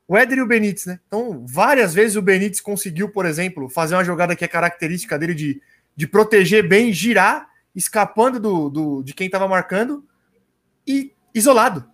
[0.08, 1.00] o Éder e o Benítez, né?
[1.08, 5.34] Então, várias vezes o Benítez conseguiu, por exemplo, fazer uma jogada que é característica dele
[5.34, 5.62] de,
[5.96, 10.06] de proteger bem, girar, escapando do, do de quem estava marcando
[10.86, 11.86] e isolado.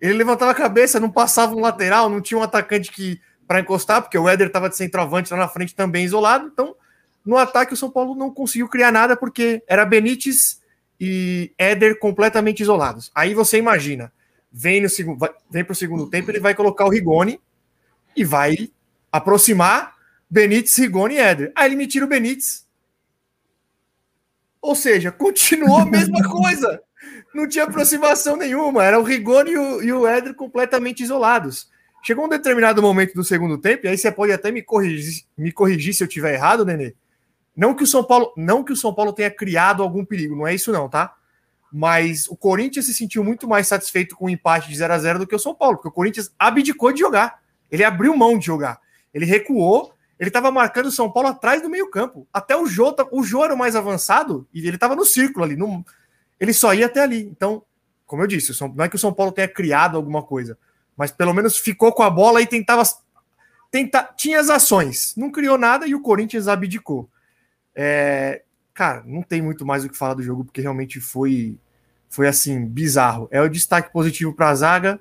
[0.00, 3.20] Ele levantava a cabeça, não passava um lateral, não tinha um atacante que
[3.50, 6.46] para encostar, porque o Éder estava de centroavante lá na frente também isolado.
[6.52, 6.76] Então,
[7.26, 10.62] no ataque, o São Paulo não conseguiu criar nada porque era Benítez
[11.00, 13.10] e Éder completamente isolados.
[13.12, 14.12] Aí você imagina,
[14.52, 14.86] vem,
[15.50, 17.40] vem para o segundo tempo, ele vai colocar o Rigoni
[18.14, 18.70] e vai
[19.10, 19.96] aproximar
[20.30, 21.52] Benítez, Rigoni e Éder.
[21.56, 22.64] Aí ele me tira o Benítez.
[24.62, 26.80] Ou seja, continuou a mesma coisa.
[27.34, 28.84] Não tinha aproximação nenhuma.
[28.84, 31.68] Era o Rigoni e o Éder completamente isolados.
[32.02, 35.52] Chegou um determinado momento do segundo tempo, e aí você pode até me corrigir, me
[35.52, 36.94] corrigir se eu tiver errado, Nenê.
[37.56, 40.46] Não que o São Paulo, não que o São Paulo tenha criado algum perigo, não
[40.46, 41.14] é isso não, tá?
[41.72, 45.18] mas o Corinthians se sentiu muito mais satisfeito com o empate de 0 a 0
[45.20, 47.40] do que o São Paulo, porque o Corinthians abdicou de jogar.
[47.70, 48.80] Ele abriu mão de jogar.
[49.14, 52.26] Ele recuou, ele estava marcando o São Paulo atrás do meio-campo.
[52.32, 55.56] Até o Jô, o Jô era o mais avançado e ele estava no círculo ali,
[55.56, 55.84] no,
[56.40, 57.22] ele só ia até ali.
[57.22, 57.62] Então,
[58.04, 60.58] como eu disse, não é que o São Paulo tenha criado alguma coisa,
[61.00, 62.82] mas pelo menos ficou com a bola e tentava
[63.70, 67.08] tenta, tinha as ações, não criou nada e o Corinthians abdicou.
[67.74, 68.42] É,
[68.74, 71.58] cara, não tem muito mais o que falar do jogo, porque realmente foi,
[72.10, 73.28] foi assim, bizarro.
[73.30, 75.00] É o destaque positivo para a zaga,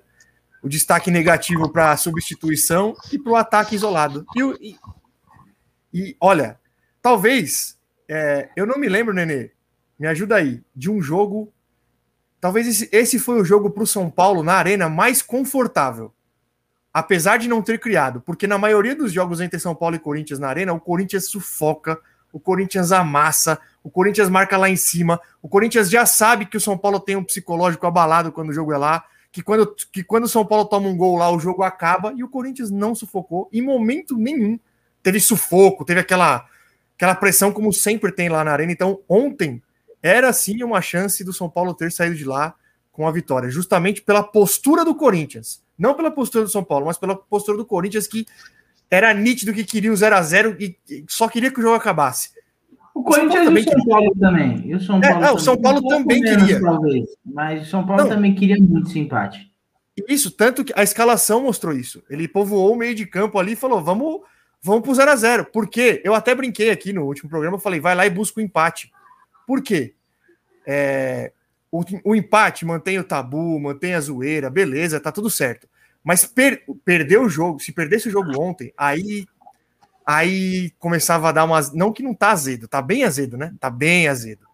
[0.63, 4.25] o destaque negativo para a substituição e para o ataque isolado.
[4.37, 4.79] E, e,
[5.93, 6.57] e olha,
[7.01, 7.77] talvez,
[8.07, 9.51] é, eu não me lembro, Nenê,
[9.99, 11.51] me ajuda aí, de um jogo.
[12.39, 16.13] Talvez esse, esse foi o jogo para o São Paulo na arena mais confortável.
[16.93, 20.39] Apesar de não ter criado, porque na maioria dos jogos entre São Paulo e Corinthians
[20.39, 21.99] na arena, o Corinthians sufoca,
[22.31, 26.61] o Corinthians amassa, o Corinthians marca lá em cima, o Corinthians já sabe que o
[26.61, 30.23] São Paulo tem um psicológico abalado quando o jogo é lá, que quando, que quando
[30.23, 33.47] o São Paulo toma um gol lá, o jogo acaba, e o Corinthians não sufocou
[33.53, 34.59] em momento nenhum.
[35.03, 36.45] Teve sufoco, teve aquela,
[36.95, 38.71] aquela pressão como sempre tem lá na arena.
[38.71, 39.61] Então, ontem
[40.01, 42.55] era sim uma chance do São Paulo ter saído de lá
[42.91, 45.63] com a vitória, justamente pela postura do Corinthians.
[45.77, 48.25] Não pela postura do São Paulo, mas pela postura do Corinthians que
[48.91, 50.75] era nítido que queria o 0 a 0 e
[51.07, 52.31] só queria que o jogo acabasse.
[52.93, 54.61] O Corinthians e o São Paulo também.
[54.65, 55.35] E o São Paulo, é, também.
[55.35, 56.61] o São Paulo também menos, queria.
[56.61, 58.09] Talvez, mas o São Paulo não.
[58.09, 59.49] também queria muito esse empate.
[60.07, 62.03] Isso, tanto que a escalação mostrou isso.
[62.09, 64.21] Ele povoou o meio de campo ali e falou: vamos,
[64.61, 66.01] vamos pro 0 a 0 Por quê?
[66.03, 68.91] Eu até brinquei aqui no último programa, eu falei, vai lá e busca o empate.
[69.49, 69.95] Por quê?
[70.63, 71.31] É,
[71.71, 75.67] o, o empate mantém o tabu, mantém a zoeira, beleza, tá tudo certo.
[76.03, 79.25] Mas per, perder o jogo, se perdesse o jogo ontem, aí
[80.05, 81.73] aí começava a dar umas.
[81.73, 83.51] Não que não tá azedo, tá bem azedo, né?
[83.59, 84.45] Tá bem azedo.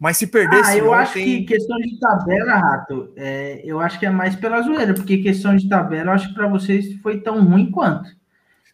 [0.00, 0.72] Mas se perdesse.
[0.72, 0.96] Ah, eu ontem...
[0.96, 5.18] acho que questão de tabela, Rato, é, eu acho que é mais pela zoeira, porque
[5.18, 8.10] questão de tabela, eu acho que para vocês foi tão ruim quanto.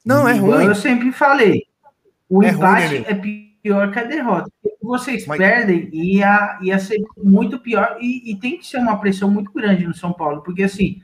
[0.03, 0.65] Não, é ruim.
[0.65, 1.65] Eu sempre falei.
[2.31, 3.15] O é empate ruim, é
[3.63, 4.51] pior que a derrota.
[4.91, 5.38] Vocês Mas...
[5.38, 9.86] perdem, ia, ia ser muito pior, e, e tem que ser uma pressão muito grande
[9.86, 11.01] no São Paulo, porque assim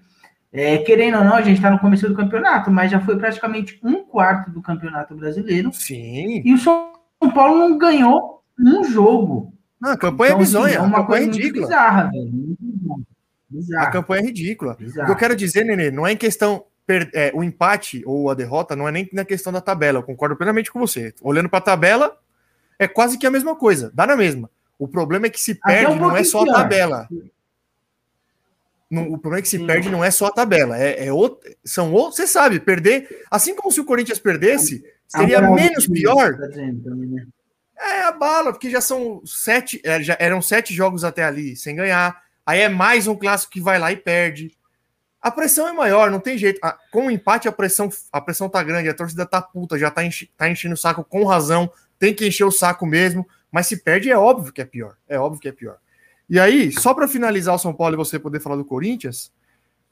[0.53, 3.79] é, querendo ou não, a gente está no começo do campeonato, mas já foi praticamente
[3.83, 5.71] um quarto do campeonato brasileiro.
[5.71, 6.41] Sim.
[6.43, 6.93] E o São
[7.35, 9.53] Paulo não ganhou um jogo.
[9.79, 11.67] Não, a campanha então, é bizonha, assim, é uma coisa ridícula.
[11.67, 12.57] bizarra, velho.
[13.51, 13.87] Bizarra.
[13.87, 14.77] A campanha é ridícula.
[14.79, 15.03] Bizarra.
[15.03, 16.65] O que eu quero dizer, Nenê, não é em questão.
[17.13, 19.99] É, o empate ou a derrota não é nem na questão da tabela.
[19.99, 21.13] Eu concordo plenamente com você.
[21.21, 22.17] Olhando para a tabela,
[22.79, 23.91] é quase que a mesma coisa.
[23.95, 24.51] Dá na mesma.
[24.79, 27.09] O problema é que se perde um não é só a tabela.
[28.91, 29.67] Não, o problema é que se Sim.
[29.67, 32.17] perde não é só a tabela, é, é outro, são outros.
[32.17, 36.37] Você sabe, perder, assim como se o Corinthians perdesse, seria menos pior.
[36.37, 37.27] Tá né?
[37.79, 41.75] É a bala, porque já são sete, é, já eram sete jogos até ali sem
[41.75, 42.23] ganhar.
[42.45, 44.57] Aí é mais um clássico que vai lá e perde.
[45.21, 46.61] A pressão é maior, não tem jeito.
[46.93, 50.05] Com o empate, a pressão, a pressão tá grande, a torcida tá puta, já tá,
[50.05, 51.69] enche, tá enchendo o saco com razão,
[51.99, 54.97] tem que encher o saco mesmo, mas se perde é óbvio que é pior.
[55.09, 55.79] É óbvio que é pior.
[56.29, 59.33] E aí, só para finalizar o São Paulo e você poder falar do Corinthians,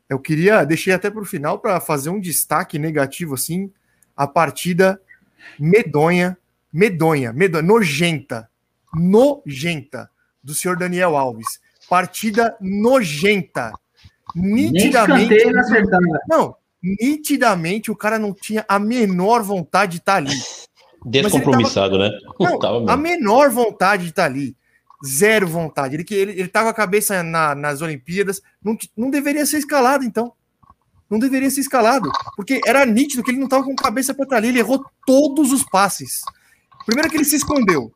[0.08, 3.72] eu queria, deixei até para o final para fazer um destaque negativo assim,
[4.16, 5.00] a partida
[5.58, 6.36] medonha,
[6.72, 8.50] medonha, medonha, nojenta,
[8.94, 10.10] nojenta
[10.42, 11.60] do senhor Daniel Alves.
[11.88, 13.72] Partida nojenta.
[14.34, 15.44] Nitidamente.
[16.28, 20.36] Não, nitidamente o cara não tinha a menor vontade de estar tá ali.
[21.04, 21.98] Descompromissado,
[22.60, 22.86] tava, né?
[22.86, 24.56] Não, a menor vontade de estar tá ali.
[25.04, 25.94] Zero vontade.
[25.94, 28.40] Ele, ele, ele tá com a cabeça na, nas Olimpíadas.
[28.62, 30.32] Não, não deveria ser escalado, então.
[31.10, 32.10] Não deveria ser escalado.
[32.36, 34.48] Porque era nítido que ele não tava com cabeça para estar tá ali.
[34.48, 36.22] Ele errou todos os passes.
[36.86, 37.92] Primeiro que ele se escondeu.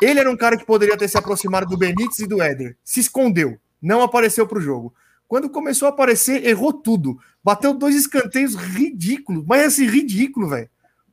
[0.00, 2.76] Ele era um cara que poderia ter se aproximado do Benítez e do Éder.
[2.84, 3.58] Se escondeu.
[3.80, 4.94] Não apareceu para o jogo.
[5.26, 7.18] Quando começou a aparecer, errou tudo.
[7.42, 9.44] Bateu dois escanteios ridículos.
[9.46, 10.68] Mas assim, ridículo, velho.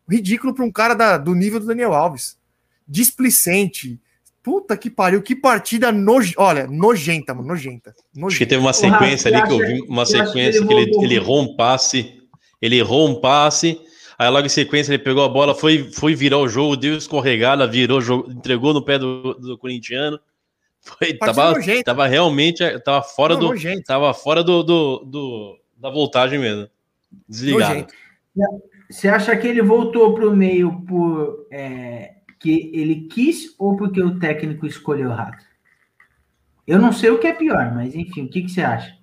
[0.09, 2.37] Ridículo para um cara da, do nível do Daniel Alves.
[2.87, 3.99] Displicente.
[4.41, 6.33] Puta que pariu, que partida noj...
[6.37, 8.27] Olha, nojenta, mano, nojenta, nojenta.
[8.27, 11.41] Acho que teve uma sequência ali que eu vi, uma sequência que ele, ele errou
[11.41, 12.21] um passe,
[12.61, 13.79] ele errou um passe,
[14.19, 17.65] aí logo em sequência ele pegou a bola, foi, foi virar o jogo, deu escorregada,
[17.65, 20.19] virou, entregou no pé do, do corintiano.
[20.81, 21.53] Foi, tava,
[21.85, 26.67] tava realmente, tava fora Não, do, tava fora do, do, do, da voltagem mesmo.
[27.29, 27.87] Desligado.
[28.93, 33.99] Você acha que ele voltou para o meio por é, que ele quis ou porque
[33.99, 35.43] o técnico escolheu errado?
[36.67, 38.95] Eu não sei o que é pior, mas enfim, o que, que você acha?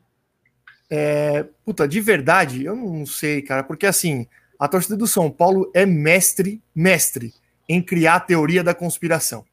[0.89, 5.69] É, puta, de verdade, eu não sei, cara, porque assim, a torcida do São Paulo
[5.75, 7.35] é mestre, mestre
[7.69, 9.45] em criar a teoria da conspiração.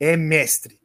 [0.00, 0.80] É mestre.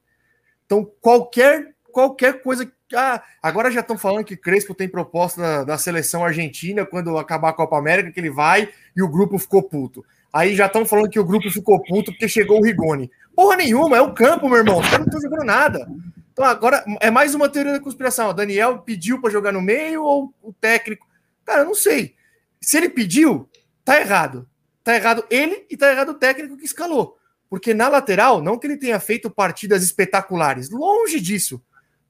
[0.66, 2.70] Então, qualquer, qualquer coisa.
[2.96, 7.50] Ah, agora já estão falando que Crespo tem proposta da, da, seleção argentina quando acabar
[7.50, 10.04] a Copa América, que ele vai e o grupo ficou puto.
[10.34, 13.12] Aí já estão falando que o grupo ficou puto porque chegou o Rigoni.
[13.36, 14.80] Porra nenhuma, é o campo, meu irmão.
[14.80, 15.88] Os caras não estão jogando nada.
[16.34, 18.30] Então agora é mais uma teoria da conspiração.
[18.30, 21.08] O Daniel pediu para jogar no meio ou o técnico?
[21.46, 22.16] Cara, eu não sei.
[22.62, 23.50] Se ele pediu,
[23.84, 24.48] tá errado.
[24.84, 27.18] Tá errado ele e tá errado o técnico que escalou.
[27.50, 31.62] Porque na lateral, não que ele tenha feito partidas espetaculares, longe disso.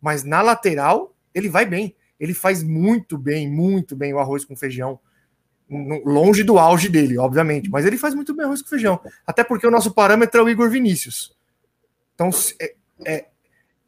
[0.02, 1.96] Mas na lateral, ele vai bem.
[2.20, 5.00] Ele faz muito bem, muito bem o arroz com feijão.
[5.70, 7.70] Longe do auge dele, obviamente.
[7.70, 9.00] Mas ele faz muito bem arroz com feijão.
[9.26, 11.38] Até porque o nosso parâmetro é o Igor Vinícius.
[12.16, 12.30] Então,
[12.60, 12.76] é,
[13.06, 13.26] é,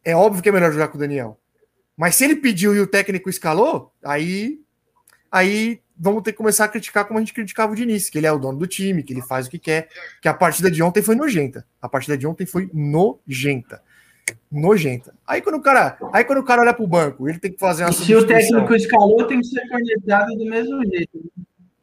[0.06, 1.38] é óbvio que é melhor jogar com o Daniel.
[1.98, 4.60] Mas se ele pediu e o técnico escalou, aí,
[5.32, 8.26] aí vamos ter que começar a criticar como a gente criticava o Diniz, que ele
[8.26, 9.90] é o dono do time, que ele faz o que quer,
[10.22, 11.64] que a partida de ontem foi nojenta.
[11.82, 13.84] A partida de ontem foi nojenta.
[14.52, 15.14] Nojenta.
[15.26, 17.84] Aí quando o cara, aí quando o cara olha pro banco, ele tem que fazer
[17.84, 21.32] uma Se o técnico escalou, tem que ser cornetado do mesmo jeito.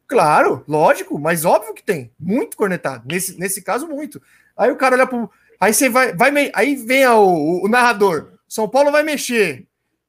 [0.07, 2.11] Claro, lógico, mas óbvio que tem.
[2.19, 3.03] Muito cornetado.
[3.07, 4.19] Nesse, nesse caso, muito.
[4.57, 5.29] Aí o cara olha pro.
[5.59, 6.15] Aí você vai.
[6.15, 8.31] vai aí vem o, o, o narrador.
[8.47, 9.67] São Paulo vai mexer.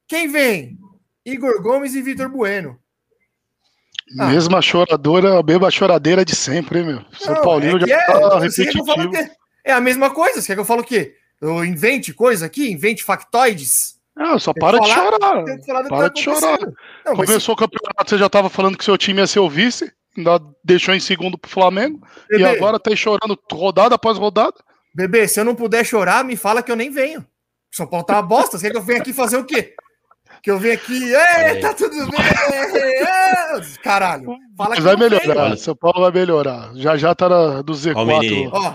[0.09, 0.79] Quem vem?
[1.25, 2.79] Igor Gomes e Vitor Bueno.
[4.19, 4.29] Ah.
[4.29, 7.05] Mesma choradora, mesma choradeira de sempre, hein, meu?
[7.13, 9.17] São não, Paulinho é já é, tá repetitivo.
[9.17, 9.31] É,
[9.71, 10.41] é a mesma coisa.
[10.41, 11.15] Você quer que eu falo o quê?
[11.41, 12.71] Eu invente coisa aqui?
[12.71, 13.99] Invente factoides?
[14.17, 15.45] Não, só para de chorar.
[15.89, 16.59] Para de chorar.
[17.07, 17.49] Não, Começou mas...
[17.49, 20.95] o campeonato, você já estava falando que seu time ia ser o vice, ainda deixou
[20.95, 24.57] em segundo pro Flamengo, Bebê, e agora tá chorando rodada após rodada.
[24.95, 27.25] Bebê, se eu não puder chorar, me fala que eu nem venho.
[27.71, 28.59] São Paulo tá uma bosta.
[28.59, 29.75] Você quer que eu venha aqui fazer o quê?
[30.43, 31.13] que eu venho aqui,
[31.61, 32.19] tá tudo bem,
[33.83, 34.37] caralho.
[34.57, 36.73] Fala que vai melhorar, São Paulo vai melhorar.
[36.77, 38.51] Já já tá na, do Z4.
[38.53, 38.75] Ó,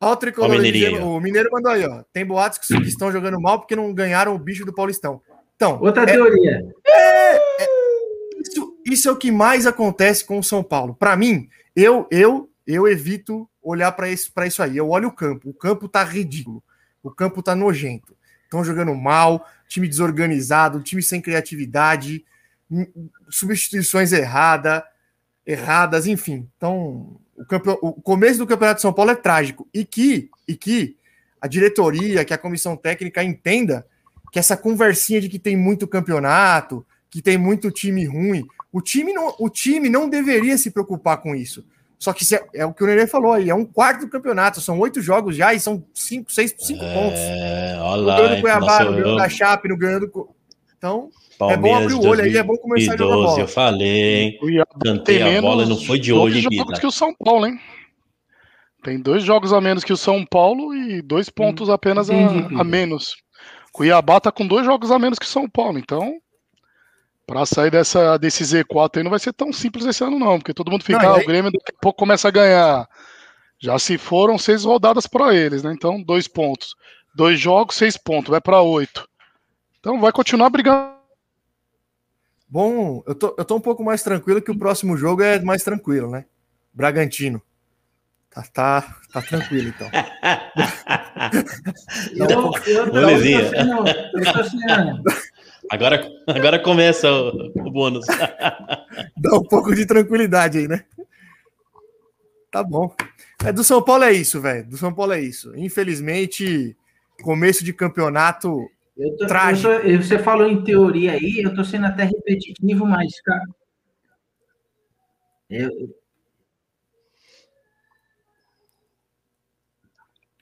[0.00, 2.02] ó, o tricolor, o, o Mineiro mandou aí, ó.
[2.12, 5.20] Tem boatos que, que, estão jogando mal porque não ganharam o bicho do Paulistão.
[5.56, 6.72] Então, outra é, teoria.
[6.86, 7.68] É, é,
[8.40, 10.94] isso, isso é o que mais acontece com o São Paulo.
[10.94, 14.76] Para mim, eu eu eu evito olhar para isso, pra isso aí.
[14.76, 15.50] Eu olho o campo.
[15.50, 16.62] O campo tá ridículo.
[17.02, 18.16] O campo tá nojento.
[18.44, 22.24] Estão jogando mal, time desorganizado, time sem criatividade,
[23.28, 24.84] substituições errada,
[25.46, 26.48] erradas, enfim.
[26.56, 27.20] Então,
[27.82, 29.68] o, o começo do Campeonato de São Paulo é trágico.
[29.72, 30.96] E que, e que
[31.40, 33.86] a diretoria, que a comissão técnica entenda
[34.30, 39.12] que essa conversinha de que tem muito campeonato, que tem muito time ruim, o time
[39.12, 41.64] não, o time não deveria se preocupar com isso.
[41.98, 44.60] Só que é, é, o que o Nenê falou aí, é um quarto do campeonato,
[44.60, 47.20] são oito jogos já e são cinco, seis, cinco é, pontos.
[47.82, 50.28] Olha lá, no Cuiabá, no ganhando da Chape, no ganhando.
[50.80, 53.40] Então, Palmeiras é bom abrir o olho aí, é bom começar 2012, a jogar bola.
[53.40, 54.38] Eu falei,
[54.82, 57.60] cantei a bola, não foi de hoje, Dois jogos que o São Paulo, hein?
[58.82, 62.14] Tem dois jogos a menos que o São Paulo e dois pontos apenas a,
[62.58, 63.14] a menos.
[63.74, 66.18] Cuiabá tá com dois jogos a menos que o São Paulo, então
[67.26, 70.54] Pra sair dessa, desse Z4 aí não vai ser tão simples esse ano, não, porque
[70.54, 72.88] todo mundo fica, Não, ah, aí- o Grêmio daqui a pouco começa a ganhar.
[73.56, 75.72] Já se foram seis rodadas para eles, né?
[75.72, 76.74] Então, dois pontos.
[77.14, 79.06] Dois jogos, seis pontos, vai para oito.
[79.80, 80.94] Então vai continuar brigando.
[82.48, 85.62] Bom, eu tô, eu tô um pouco mais tranquilo que o próximo jogo é mais
[85.62, 86.24] tranquilo, né?
[86.72, 87.40] Bragantino.
[88.30, 89.88] Tá, tá, tá tranquilo, então.
[92.14, 93.50] Eu, Molezinha.
[93.50, 95.02] tô sendo-
[95.70, 98.06] Agora, agora começa o, o bônus.
[99.16, 100.84] Dá um pouco de tranquilidade aí, né?
[102.50, 102.94] Tá bom.
[103.44, 104.66] É, do São Paulo é isso, velho.
[104.66, 105.52] Do São Paulo é isso.
[105.56, 106.76] Infelizmente,
[107.22, 108.68] começo de campeonato.
[109.00, 109.68] Eu tô- eu Trágico.
[109.68, 113.44] tô- eu- você falou em teoria aí, eu tô sendo até repetitivo, mas, cara.
[115.48, 115.70] Eu,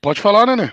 [0.01, 0.73] Pode falar, né, né?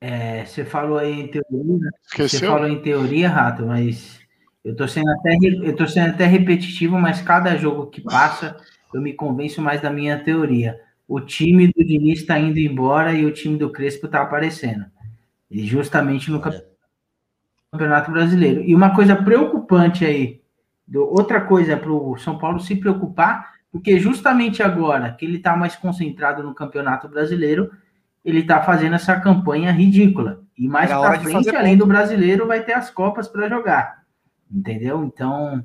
[0.00, 2.50] é, você falou aí em teoria, Você Esqueceu?
[2.50, 4.20] falou em teoria, Rato, mas
[4.64, 8.56] eu tô sendo até eu tô sendo até repetitivo, mas cada jogo que passa
[8.92, 10.78] eu me convenço mais da minha teoria.
[11.08, 14.84] O time do Diniz está indo embora e o time do Crespo está aparecendo.
[15.50, 16.62] E justamente no campe-
[17.76, 18.62] Campeonato Brasileiro.
[18.62, 20.40] E uma coisa preocupante aí,
[20.86, 25.54] do- outra coisa para o São Paulo se preocupar, porque justamente agora que ele está
[25.56, 27.70] mais concentrado no Campeonato Brasileiro,
[28.24, 30.40] ele está fazendo essa campanha ridícula.
[30.56, 34.02] E mais hora para frente, além do brasileiro, vai ter as Copas para jogar.
[34.50, 35.04] Entendeu?
[35.04, 35.62] Então,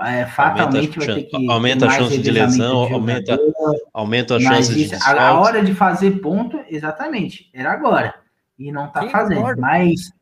[0.00, 1.50] é, fatalmente vai ter que.
[1.50, 5.62] aumenta a chance de lesão, de aumenta- jogador, Aumenta a chance de isso- a, hora
[5.62, 8.14] de fazer ponto, exatamente, era agora.
[8.58, 9.60] E não tá Sim, fazendo.
[9.60, 10.12] Mas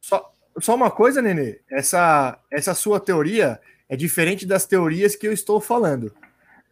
[0.00, 1.60] Só, só uma coisa, Nenê.
[1.70, 6.12] Essa, essa sua teoria é diferente das teorias que eu estou falando.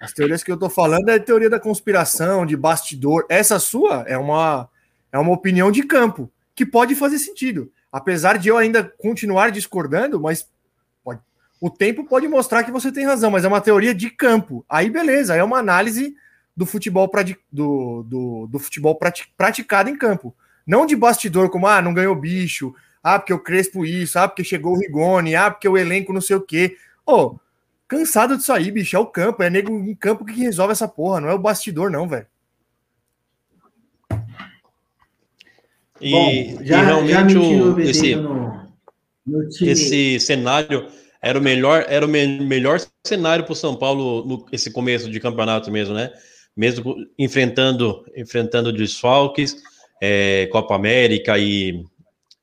[0.00, 3.24] As teorias que eu estou falando é a teoria da conspiração, de bastidor.
[3.28, 4.68] Essa sua é uma,
[5.12, 7.70] é uma opinião de campo, que pode fazer sentido.
[7.92, 10.48] Apesar de eu ainda continuar discordando, mas
[11.02, 11.20] pode-
[11.60, 14.64] o tempo pode mostrar que você tem razão, mas é uma teoria de campo.
[14.68, 16.14] Aí, beleza, é uma análise
[16.56, 17.10] do futebol,
[17.50, 20.34] do, do, do futebol prati- praticado em campo.
[20.66, 22.74] Não de bastidor, como, ah, não ganhou bicho,
[23.04, 26.22] ah, porque o Crespo isso, ah, porque chegou o Rigoni, ah, porque o elenco não
[26.22, 26.78] sei o quê.
[27.04, 27.36] Ô,
[27.86, 31.20] cansado disso aí, bicho, é o campo, é nego em campo que resolve essa porra,
[31.20, 32.26] não é o bastidor, não, velho.
[36.00, 38.68] E, bom, e já, já realmente o esse, no,
[39.26, 39.70] no time.
[39.70, 40.88] esse cenário
[41.20, 45.10] era o melhor, era o me- melhor cenário para o São Paulo no esse começo
[45.10, 46.10] de campeonato mesmo, né?
[46.56, 49.56] Mesmo enfrentando enfrentando desfalques,
[50.02, 51.84] é, Copa América e,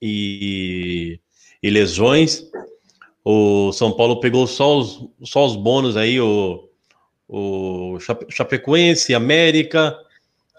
[0.01, 1.19] e,
[1.61, 2.43] e lesões,
[3.23, 6.67] o São Paulo pegou só os, só os bônus aí, o,
[7.27, 9.95] o Chape- Chapecoense, América,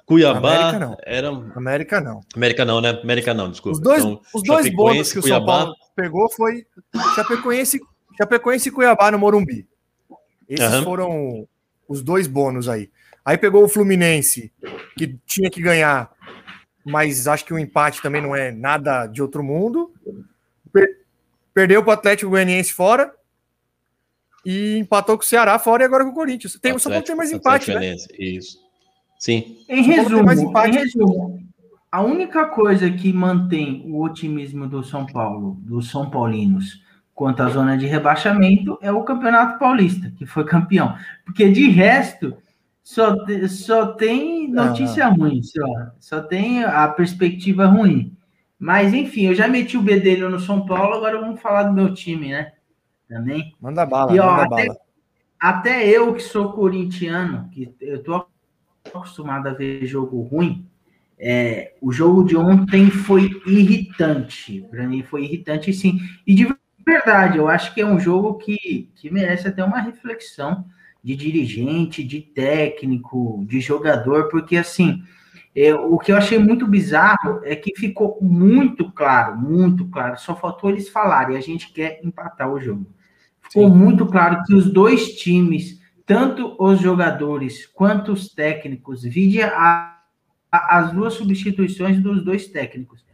[0.07, 0.97] Cuiabá, América não.
[1.05, 2.21] era América não.
[2.35, 2.91] América não, né?
[3.03, 3.77] América não, desculpa.
[3.79, 5.45] Os dois, Então, os dois bônus que o São.
[5.45, 6.67] Paulo pegou foi
[7.15, 7.81] Chapecoense,
[8.17, 9.67] Chapecoense e Cuiabá no Morumbi.
[10.49, 10.83] Esses Aham.
[10.83, 11.49] foram
[11.89, 12.91] os dois bônus aí.
[13.25, 14.53] Aí pegou o Fluminense,
[14.99, 16.11] que tinha que ganhar,
[16.85, 19.93] mas acho que o empate também não é nada de outro mundo.
[20.73, 20.99] Per-
[21.55, 23.13] perdeu para o Atlético Goianiense fora
[24.45, 26.59] e empatou com o Ceará fora e agora com o Corinthians.
[26.61, 28.19] Tem, o São Paulo tem mais empate, Atlético né?
[28.19, 28.59] Isso.
[29.19, 29.59] Sim.
[29.69, 30.77] Em resumo, empate.
[30.77, 31.43] em resumo,
[31.91, 36.83] a única coisa que mantém o otimismo do São Paulo, dos São Paulinos,
[37.15, 40.97] quanto à zona de rebaixamento, é o Campeonato Paulista, que foi campeão.
[41.25, 42.37] Porque de resto,
[42.83, 43.17] só,
[43.49, 45.65] só tem notícia ruim, só,
[46.01, 48.17] só tem a perspectiva ruim.
[48.59, 51.93] Mas, enfim, eu já meti o bedelho no São Paulo, agora vamos falar do meu
[51.95, 52.53] time, né?
[53.09, 53.55] Também.
[53.61, 54.79] Manda bala, E, ó, manda até- bala.
[55.41, 58.25] Até eu que sou corintiano, que eu tô
[58.85, 60.65] acostumado a ver jogo ruim,
[61.19, 64.63] é, o jogo de ontem foi irritante.
[64.71, 65.99] Para mim foi irritante, sim.
[66.27, 66.47] E de
[66.87, 70.65] verdade, eu acho que é um jogo que, que merece até uma reflexão
[71.03, 75.03] de dirigente, de técnico, de jogador, porque assim,
[75.55, 80.19] é, o que eu achei muito bizarro é que ficou muito claro, muito claro.
[80.19, 82.87] Só faltou eles falarem, a gente quer empatar o jogo.
[83.41, 89.99] Ficou muito claro que os dois times, tanto os jogadores quanto os técnicos, vide a,
[90.51, 93.05] a- as duas substituições dos dois técnicos.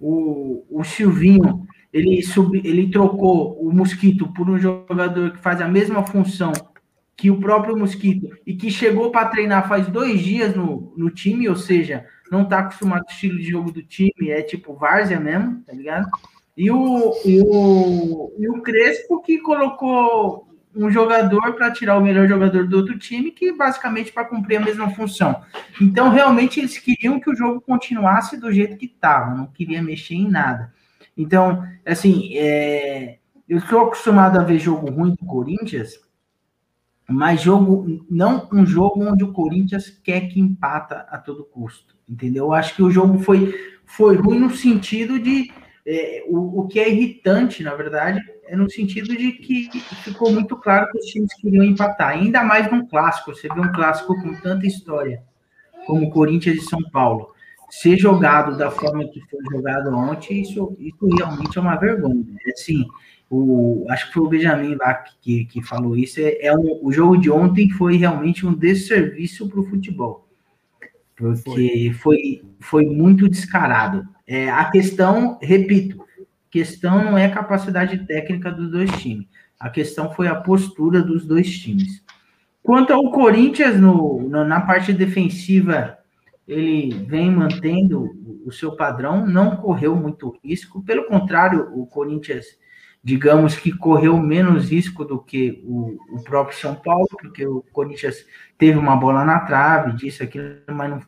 [0.00, 5.68] O, o Silvinho, ele, sub, ele trocou o Mosquito por um jogador que faz a
[5.68, 6.52] mesma função
[7.24, 11.48] que o próprio Mosquito e que chegou para treinar faz dois dias no, no time,
[11.48, 15.18] ou seja, não está acostumado com o estilo de jogo do time, é tipo várzea
[15.18, 16.06] mesmo, tá ligado?
[16.54, 20.46] E o, e o, e o Crespo que colocou
[20.76, 24.60] um jogador para tirar o melhor jogador do outro time, que basicamente para cumprir a
[24.60, 25.40] mesma função.
[25.80, 30.16] Então, realmente, eles queriam que o jogo continuasse do jeito que estava, não queria mexer
[30.16, 30.74] em nada.
[31.16, 33.16] Então, assim, é,
[33.48, 36.04] eu estou acostumado a ver jogo ruim do Corinthians,
[37.08, 42.46] mas jogo não um jogo onde o Corinthians quer que empata a todo custo, entendeu?
[42.46, 45.52] Eu acho que o jogo foi, foi ruim no sentido de
[45.86, 49.68] é, o, o que é irritante, na verdade, é no sentido de que
[50.02, 53.34] ficou muito claro que os times queriam empatar, ainda mais num clássico.
[53.34, 55.22] Você vê um clássico com tanta história
[55.86, 57.34] como Corinthians e São Paulo
[57.70, 62.24] ser jogado da forma que foi jogado ontem, isso, isso realmente é uma vergonha.
[62.46, 62.86] É assim,
[63.34, 66.20] o, acho que foi o Benjamin lá que, que falou isso.
[66.20, 70.28] É, é um, o jogo de ontem foi realmente um desserviço para o futebol,
[71.16, 74.06] porque foi, foi muito descarado.
[74.26, 76.04] É, a questão, repito,
[76.50, 79.26] questão não é a capacidade técnica dos dois times.
[79.58, 82.02] A questão foi a postura dos dois times.
[82.62, 85.98] Quanto ao Corinthians, no, no, na parte defensiva,
[86.46, 88.10] ele vem mantendo
[88.44, 90.82] o seu padrão, não correu muito risco.
[90.82, 92.46] Pelo contrário, o Corinthians,
[93.04, 98.24] digamos que correu menos risco do que o, o próprio São Paulo, porque o Corinthians
[98.56, 101.02] teve uma bola na trave, disse aquilo, mas não,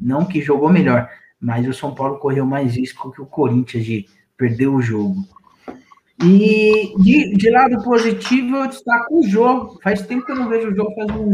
[0.00, 1.10] não que jogou melhor.
[1.40, 5.16] Mas o São Paulo correu mais risco que o Corinthians de perder o jogo.
[6.22, 9.80] E de, de lado positivo, eu destaco o jogo.
[9.82, 11.32] Faz tempo que eu não vejo o jogo fazer um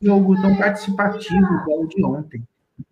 [0.00, 2.42] jogo tão participativo igual o de ontem.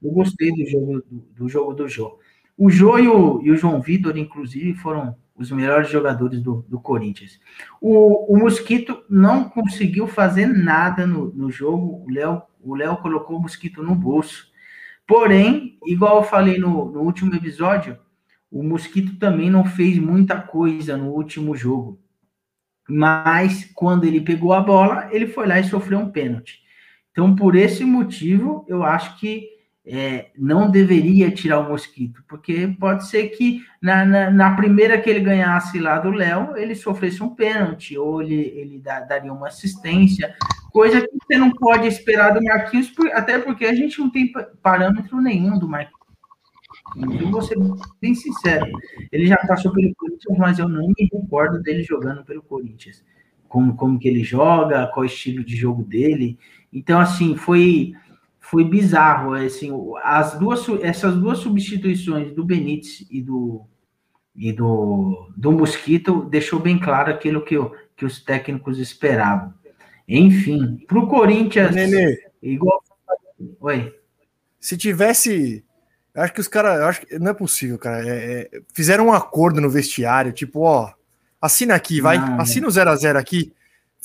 [0.03, 2.18] Eu gostei do jogo do, do jogo do Jô.
[2.59, 6.80] O Jô e o, e o, João Vitor, inclusive, foram os melhores jogadores do, do
[6.80, 7.39] Corinthians.
[7.80, 12.05] O, o Mosquito não conseguiu fazer nada no, no jogo.
[12.05, 14.49] O Léo o Léo colocou o Mosquito no bolso.
[15.07, 17.97] Porém, igual eu falei no, no último episódio,
[18.51, 22.01] o Mosquito também não fez muita coisa no último jogo.
[22.89, 26.61] Mas quando ele pegou a bola, ele foi lá e sofreu um pênalti.
[27.12, 29.49] Então, por esse motivo, eu acho que
[29.87, 35.09] é, não deveria tirar o Mosquito, porque pode ser que na, na, na primeira que
[35.09, 40.34] ele ganhasse lá do Léo, ele sofresse um pênalti, ou ele, ele daria uma assistência,
[40.72, 45.20] coisa que você não pode esperar do Marquinhos, até porque a gente não tem parâmetro
[45.20, 45.97] nenhum do Marquinhos.
[47.20, 47.57] Eu vou ser
[48.01, 48.66] bem sincero,
[49.12, 53.05] ele já passou pelo Corinthians, mas eu não me recordo dele jogando pelo Corinthians.
[53.49, 56.37] Como, como que ele joga, qual é o estilo de jogo dele.
[56.72, 57.95] Então, assim, foi
[58.51, 59.35] foi bizarro.
[59.35, 59.71] Assim,
[60.03, 63.65] as duas, essas duas substituições do Benítez e do,
[64.35, 67.57] e do, do Mosquito deixou bem claro aquilo que,
[67.97, 69.53] que os técnicos esperavam.
[70.09, 71.75] Enfim, para o Corinthians.
[71.75, 72.81] Nenê, igual.
[73.61, 73.93] Oi.
[74.61, 75.65] Se tivesse.
[76.15, 76.81] Acho que os caras.
[76.83, 78.09] Acho que não é possível, cara.
[78.09, 80.93] É, é, fizeram um acordo no vestiário, tipo, ó.
[81.41, 82.19] Assina aqui, vai.
[82.19, 83.53] Não, assina o 0x0 aqui.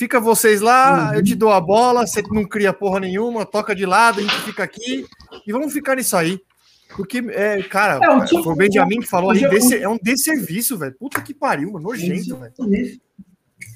[0.02, 1.14] Fica vocês lá, uhum.
[1.14, 4.41] eu te dou a bola, você não cria porra nenhuma, toca de lado, a gente
[4.41, 5.06] fica aqui
[5.45, 6.39] e vamos ficar nisso aí.
[6.95, 10.76] Porque, é, cara, é, o, foi o Benjamin que falou aí, desse, é um desserviço,
[10.76, 10.95] velho.
[10.97, 12.99] Puta que pariu, mano, nojento, velho.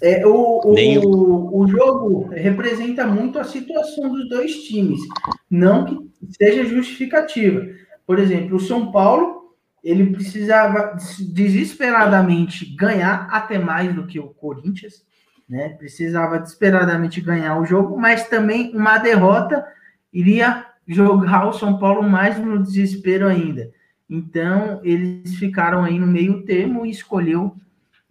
[0.01, 5.01] É, o, o, o, jogo representa muito a situação dos dois times,
[5.47, 6.09] não que
[6.43, 7.67] seja justificativa.
[8.03, 9.53] Por exemplo, o São Paulo,
[9.83, 15.05] ele precisava desesperadamente ganhar até mais do que o Corinthians,
[15.47, 15.69] né?
[15.69, 19.65] Precisava desesperadamente ganhar o jogo, mas também uma derrota
[20.11, 23.71] iria jogar o São Paulo mais no desespero ainda.
[24.09, 27.55] Então, eles ficaram aí no meio termo e escolheu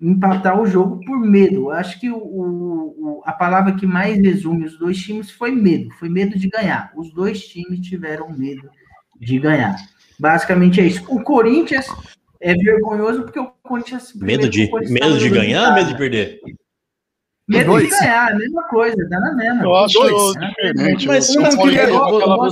[0.00, 1.70] empatar o jogo por medo.
[1.70, 5.90] Acho que o, o, a palavra que mais resume os dois times foi medo.
[5.92, 6.92] Foi medo de ganhar.
[6.96, 8.68] Os dois times tiveram medo
[9.20, 9.76] de ganhar.
[10.18, 11.04] Basicamente é isso.
[11.08, 11.86] O Corinthians
[12.40, 14.12] é vergonhoso porque o Corinthians.
[14.14, 16.40] Medo de, medo de ganhar, medo de perder?
[17.46, 17.84] Medo dois.
[17.84, 19.64] de ganhar, a mesma coisa, dá na mesma.
[19.64, 21.06] Eu acho dois, diferente.
[21.06, 22.50] Mas um não queria, eu,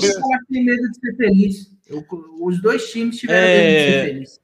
[0.51, 1.73] tem medo de ser feliz.
[1.89, 2.05] Eu,
[2.41, 3.57] os dois times tiveram é...
[3.57, 4.41] medo de ser feliz.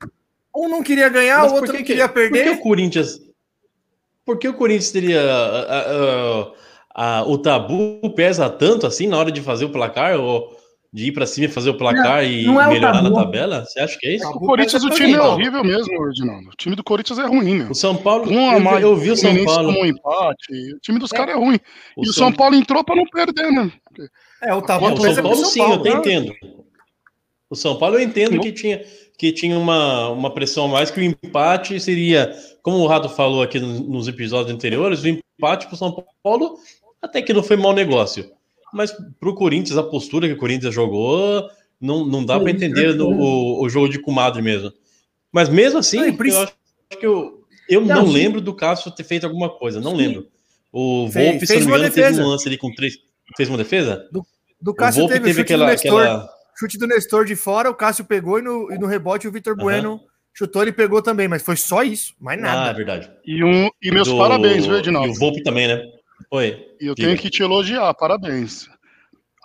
[0.57, 2.45] Um não queria ganhar, o outro não queria perder.
[2.45, 3.21] Por que o Corinthians?
[4.25, 6.51] Por que o Corinthians teria a,
[6.97, 10.19] a, a, o tabu pesa tanto assim na hora de fazer o placar?
[10.19, 10.58] Ou
[10.93, 13.65] de ir para cima e fazer o placar não, e não é melhorar na tabela?
[13.65, 14.29] Você acha que é isso?
[14.29, 16.49] O Corinthians, o time é horrível mesmo, Reginaldo.
[16.49, 17.71] O time do Corinthians é ruim, meu.
[17.71, 19.73] O São Paulo, um eu, mais, eu vi o São Paulo.
[19.73, 20.75] Como um empate.
[20.75, 21.17] O time dos é.
[21.17, 21.59] caras é ruim.
[21.97, 23.71] O e o São Paulo entrou para não perder, né?
[24.43, 25.99] É, o tabu o São Paulo, sim, Paulo, eu né?
[25.99, 26.33] entendo.
[27.51, 28.83] O São Paulo eu entendo que tinha,
[29.19, 33.43] que tinha uma, uma pressão a mais, que o empate seria, como o Rato falou
[33.43, 36.59] aqui nos episódios anteriores, o empate para o São Paulo
[37.01, 38.38] até que não foi mau negócio
[38.73, 41.49] mas pro Corinthians, a postura que o Corinthians jogou,
[41.81, 44.73] não, não dá para entender no, o, o jogo de comadre mesmo.
[45.33, 46.55] Mas mesmo assim, eu acho
[46.99, 49.97] que eu, eu não, não lembro do Cássio ter feito alguma coisa, não sim.
[49.99, 50.29] lembro.
[50.73, 52.99] O Volpe, se não me engano, teve um lance ali com três.
[53.37, 54.09] Fez uma defesa?
[54.11, 54.25] Do,
[54.61, 56.29] do Cássio teve, teve aquela, aquela.
[56.59, 59.55] Chute do Nestor de fora, o Cássio pegou e no, e no rebote o Vitor
[59.57, 60.01] Bueno
[60.39, 62.73] Chutou, ele pegou também, mas foi só isso, mais Ah, é nada.
[62.73, 63.11] verdade.
[63.27, 65.11] E, um, e meus Do- parabéns, viu, E Edinaldo?
[65.11, 65.83] o Volpe também, né?
[66.31, 66.67] Oi.
[66.81, 67.09] E eu diga.
[67.09, 68.69] tenho que te elogiar, parabéns.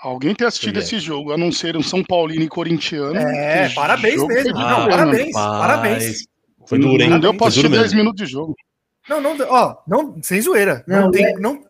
[0.02, 0.80] Alguém ter assistido quê?
[0.80, 3.16] esse jogo, a não ser um São Paulino e corintiano.
[3.16, 4.52] É, parabéns mesmo.
[4.52, 5.60] foi Não, parabéns, rapaz.
[5.62, 6.28] parabéns.
[6.68, 7.10] Foi duro, hein?
[7.10, 7.98] Não deu pra assistir duro 10 mesmo.
[8.00, 8.56] minutos de jogo.
[9.10, 10.84] Não, não, ó, não, sem zoeira.
[10.88, 11.64] Não, Não, tem, é- não.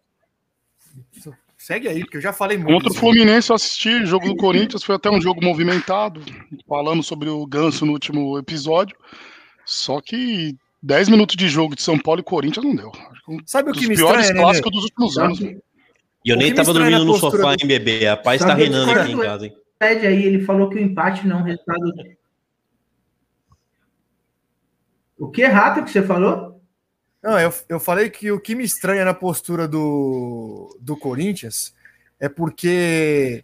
[1.58, 2.74] Segue aí, porque eu já falei muito.
[2.74, 2.94] Contra o.
[2.96, 6.22] Fluminense eu assisti, jogo do Corinthians foi até um jogo movimentado,
[6.68, 8.98] falamos sobre o Ganso no último episódio.
[9.66, 12.92] Só que 10 minutos de jogo de São Paulo e Corinthians não deu.
[13.46, 14.42] Sabe o Um dos que me piores estranha, né?
[14.44, 15.40] clássicos dos últimos anos.
[15.40, 15.62] E
[16.26, 18.06] eu O nem tava dormindo no sofá, do- hein, bebê?
[18.06, 19.56] A paz tá Sabe reinando aqui em casa, hein?
[19.80, 21.94] Pede aí, ele falou que o empate não é um resultado.
[25.18, 26.62] O que rato que você falou?
[27.22, 31.74] Não, eu, eu falei que o que me estranha na postura do, do Corinthians
[32.20, 33.44] é porque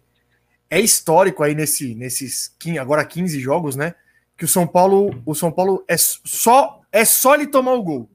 [0.68, 3.94] é histórico aí nesse, nesses 15, agora 15 jogos, né?
[4.36, 8.10] Que o São Paulo, o São Paulo é só é só ele tomar o gol.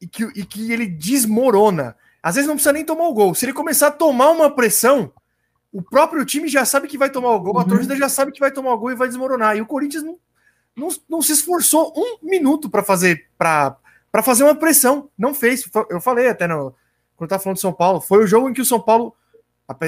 [0.00, 1.96] E que, e que ele desmorona.
[2.22, 3.34] Às vezes não precisa nem tomar o gol.
[3.34, 5.12] Se ele começar a tomar uma pressão,
[5.72, 7.68] o próprio time já sabe que vai tomar o gol, a Uhum.
[7.68, 9.56] torcida já sabe que vai tomar o gol e vai desmoronar.
[9.56, 10.18] E o Corinthians não,
[10.76, 13.76] não, não se esforçou um minuto para fazer para
[14.22, 15.08] fazer uma pressão.
[15.16, 15.64] Não fez.
[15.88, 16.74] Eu falei até no,
[17.16, 18.00] quando eu tava falando de São Paulo.
[18.00, 19.14] Foi o jogo em que o São Paulo.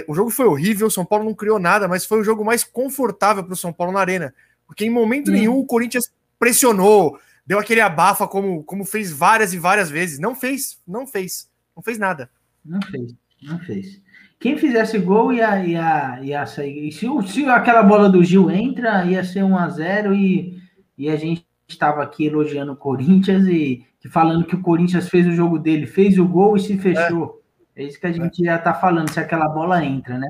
[0.09, 2.65] O jogo foi horrível, o São Paulo não criou nada, mas foi o jogo mais
[2.65, 4.33] confortável para o São Paulo na arena.
[4.67, 5.35] Porque em momento Hum.
[5.35, 10.19] nenhum o Corinthians pressionou, deu aquele abafa como, como fez várias e várias vezes.
[10.19, 12.31] Não fez, não fez, não fez nada.
[12.65, 14.03] Não fez, não fez.
[14.41, 16.89] Quem fizesse gol ia, ia, ia sair.
[16.89, 20.59] E se, se aquela bola do Gil entra, ia ser 1 a 0 e,
[20.99, 25.33] e a gente estava aqui elogiando o Corinthians e, falando que o Corinthians fez o
[25.33, 27.43] jogo dele, fez o gol e se fechou.
[27.75, 30.29] É, isso que a gente já tá falando, se aquela bola entra, né?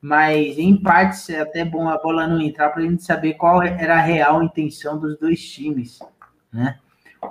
[0.00, 3.62] Mas em partes é até bom a bola não entrar para a gente saber qual
[3.62, 6.00] era a real intenção dos dois times,
[6.52, 6.78] né?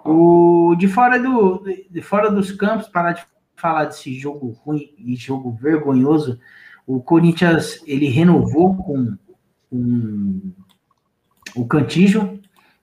[0.06, 3.23] O de fora do de fora dos campos, parar de
[3.56, 6.39] falar desse jogo ruim e jogo vergonhoso,
[6.88, 9.18] o Corinthians ele renovou com,
[9.69, 10.53] com
[11.56, 12.39] o Cantijo,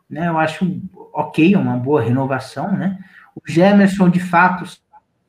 [0.09, 0.29] né?
[0.29, 0.81] Eu acho
[1.13, 2.99] ok, uma boa renovação, né?
[3.35, 4.65] O Gemerson de fato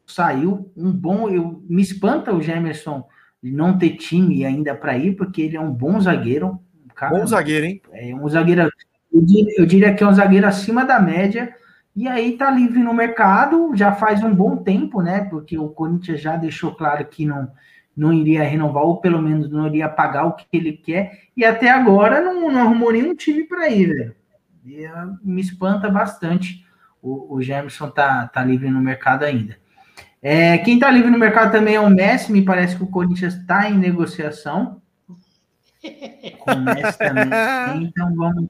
[0.05, 3.07] saiu, um bom, eu me espanta o Gemerson
[3.41, 7.25] não ter time ainda para ir, porque ele é um bom zagueiro, um cara, Bom
[7.25, 7.81] zagueiro, hein?
[7.91, 8.69] é um zagueiro,
[9.11, 11.53] eu diria, eu diria que é um zagueiro acima da média,
[11.95, 15.21] e aí tá livre no mercado, já faz um bom tempo, né?
[15.29, 17.51] Porque o Corinthians já deixou claro que não,
[17.95, 21.69] não iria renovar, ou pelo menos não iria pagar o que ele quer, e até
[21.69, 24.15] agora não, não arrumou nenhum time para ir, velho.
[24.65, 26.65] E, ah, me espanta bastante
[27.01, 29.57] o, o Gemerson tá, tá livre no mercado ainda.
[30.21, 33.35] É, quem tá livre no mercado também é o Messi, me parece que o Corinthians
[33.35, 34.81] está em negociação.
[36.39, 37.83] Com o Messi também.
[37.83, 38.47] Então vamos.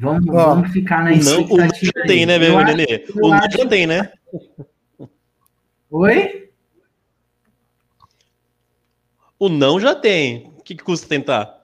[0.00, 1.24] Vamos, Ó, vamos ficar na O não, o
[1.56, 2.06] não expectativa já aí.
[2.08, 3.04] tem, né, Eu meu Nenê?
[3.14, 4.12] O não acho- já tem, né?
[5.90, 6.48] Oi?
[9.38, 10.52] O não já tem.
[10.58, 11.60] O que, que custa tentar?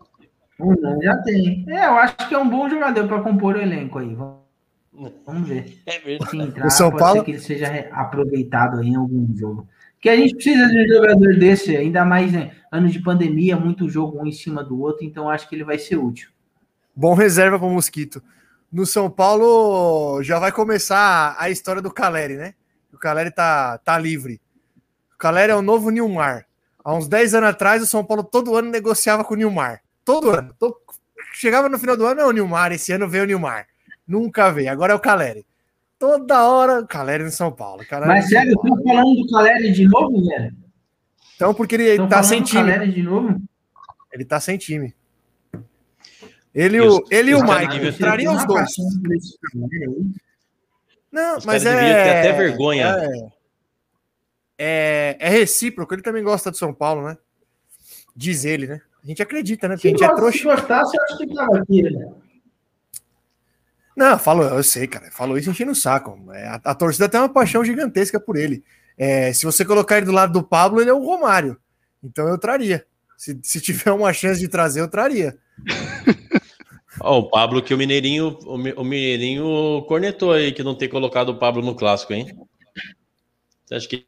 [0.59, 1.65] O não já tem.
[1.69, 4.15] É, eu acho que é um bom jogador para compor o elenco aí.
[4.15, 5.79] Vamos, vamos ver.
[5.87, 6.31] É verdade.
[6.31, 9.69] Se entrar, O São pode Paulo- ser que ele seja aproveitado aí em algum jogo.
[9.95, 13.89] Porque a gente precisa de um jogador desse, ainda mais em anos de pandemia, muito
[13.89, 16.31] jogo um em cima do outro, então acho que ele vai ser útil.
[16.95, 18.23] Bom reserva para o Mosquito.
[18.71, 22.55] No São Paulo já vai começar a história do Caleri, né?
[22.93, 24.41] O Caleri tá, tá livre.
[25.15, 26.47] O Caleri é o novo Nilmar.
[26.85, 29.81] Há uns 10 anos atrás, o São Paulo todo ano negociava com o Nilmar.
[30.05, 30.55] Todo ano.
[31.33, 32.73] Chegava no final do ano, é o Nilmar.
[32.73, 33.67] Esse ano veio o Nilmar.
[34.07, 34.71] Nunca veio.
[34.71, 35.47] Agora é o Caleri.
[35.99, 37.85] Toda hora o Caleri no São Paulo.
[37.87, 40.55] Caleri Mas sério, estão falando do Caleri de novo, velho?
[41.35, 42.71] Então, porque ele Estão tá sem time.
[42.71, 43.41] Caleri de novo?
[44.13, 44.95] Ele tá sem time.
[46.55, 47.97] Ele, e o, ele e o Michael.
[47.97, 48.71] Trariam os dois.
[51.11, 52.21] Não, Os mas é.
[52.21, 52.87] até vergonha.
[52.87, 53.35] É,
[54.59, 57.17] é, é recíproco, ele também gosta de São Paulo, né?
[58.17, 58.81] Diz ele, né?
[59.03, 59.75] A gente acredita, né?
[59.75, 60.39] Porque a gente é trouxa.
[60.39, 62.13] se gostasse, eu acho que tava aqui, né?
[63.97, 65.11] Não, falou, eu sei, cara.
[65.11, 66.19] Falou isso enchendo o saco.
[66.33, 68.65] É, a, a torcida tem uma paixão gigantesca por ele.
[68.97, 71.57] É, se você colocar ele do lado do Pablo, ele é o Romário.
[72.03, 72.85] Então eu traria.
[73.17, 75.37] Se, se tiver uma chance de trazer, eu traria.
[77.01, 80.89] Ó, o Pablo, que o Mineirinho, o Mi- o Mineirinho cornetou aí que não ter
[80.89, 82.27] colocado o Pablo no clássico, hein?
[83.65, 84.07] Você acha que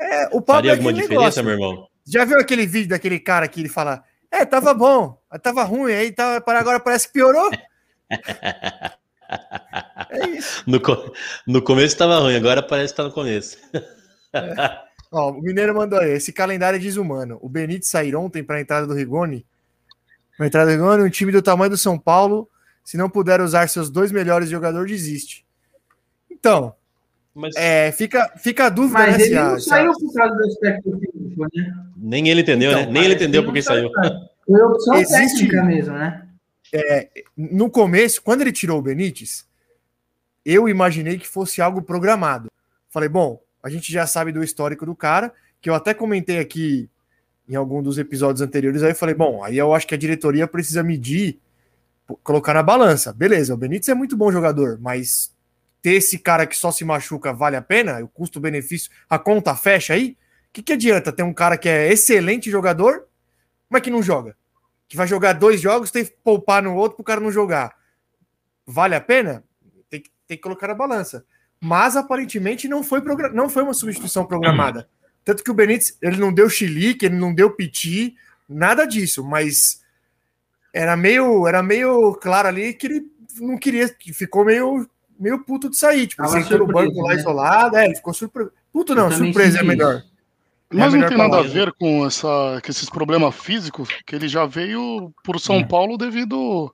[0.00, 1.44] É, o Pablo faria é alguma aquele diferença, negócio.
[1.44, 1.88] meu irmão?
[2.06, 6.12] Já viu aquele vídeo daquele cara que ele fala: É, tava bom, tava ruim, aí
[6.12, 7.50] tava, para agora parece que piorou?
[10.10, 10.62] é isso.
[10.66, 10.80] No,
[11.46, 13.58] no começo estava ruim, agora parece que tá no começo.
[15.10, 17.38] Ó, o Mineiro mandou aí, esse calendário é desumano.
[17.40, 19.46] O Benítez sair ontem para a entrada do Rigoni.
[20.38, 22.48] Para a entrada do Rigoni, um time do tamanho do São Paulo
[22.84, 25.44] Se não puder usar seus dois melhores jogadores, desiste.
[26.30, 26.72] Então,
[27.34, 29.24] Mas é, fica, fica a dúvida, Mas né?
[29.24, 31.74] ele não saiu por causa do aspecto físico, né?
[31.96, 32.90] nem ele entendeu, Então, né?
[32.92, 33.90] Nem ele entendeu que porque saiu.
[34.46, 36.24] Foi opção Existe- técnica mesmo, né?
[37.36, 39.46] no começo, quando ele tirou o Benítez,
[40.44, 42.50] eu imaginei que fosse algo programado.
[42.90, 46.88] Falei, bom, a gente já sabe do histórico do cara, que eu até comentei aqui
[47.48, 50.46] em algum dos episódios anteriores, aí eu falei, bom, aí eu acho que a diretoria
[50.46, 51.40] precisa medir,
[52.22, 53.12] colocar na balança.
[53.12, 55.34] Beleza, o Benítez é muito bom jogador, mas
[55.80, 58.02] ter esse cara que só se machuca vale a pena?
[58.04, 60.16] O custo-benefício, a conta fecha aí?
[60.50, 63.06] O que, que adianta ter um cara que é excelente jogador,
[63.70, 64.36] mas que não joga?
[64.88, 67.76] que vai jogar dois jogos, tem que poupar no outro para o cara não jogar.
[68.66, 69.44] Vale a pena?
[69.90, 71.24] Tem que, tem que colocar na balança.
[71.60, 73.02] Mas aparentemente não foi,
[73.34, 74.88] não foi uma substituição programada.
[75.28, 78.16] Tanto que o Benítez ele não deu chilique, ele não deu piti,
[78.48, 79.82] nada disso, mas
[80.72, 83.06] era meio, era meio claro ali que ele
[83.38, 84.88] não queria, que ficou meio,
[85.20, 86.06] meio puto de sair.
[86.06, 87.20] Tipo, Tava sentou no surpreso, banco lá né?
[87.20, 88.50] isolado, é, ele ficou surpreso.
[88.72, 90.02] Puto não, surpresa é melhor.
[90.72, 94.16] Mas É a não tem nada a ver com, essa, com esses problemas físicos, que
[94.16, 95.62] ele já veio por São É.
[95.62, 96.72] Paulo devido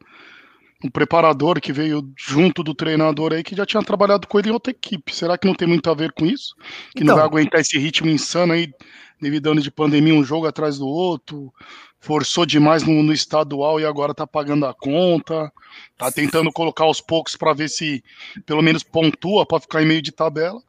[0.84, 4.52] um preparador que veio junto do treinador aí que já tinha trabalhado com ele em
[4.52, 5.16] outra equipe.
[5.16, 6.54] Será que não tem muito a ver com isso?
[6.94, 7.06] Que Então.
[7.06, 8.70] não vai aguentar esse ritmo insano aí,
[9.18, 11.50] devido a ano de pandemia, um jogo atrás do outro,
[11.98, 15.50] forçou demais no, no estadual e agora tá pagando a conta,
[15.96, 18.04] tá tentando colocar aos poucos para ver se
[18.44, 20.60] pelo menos pontua para ficar em meio de tabela.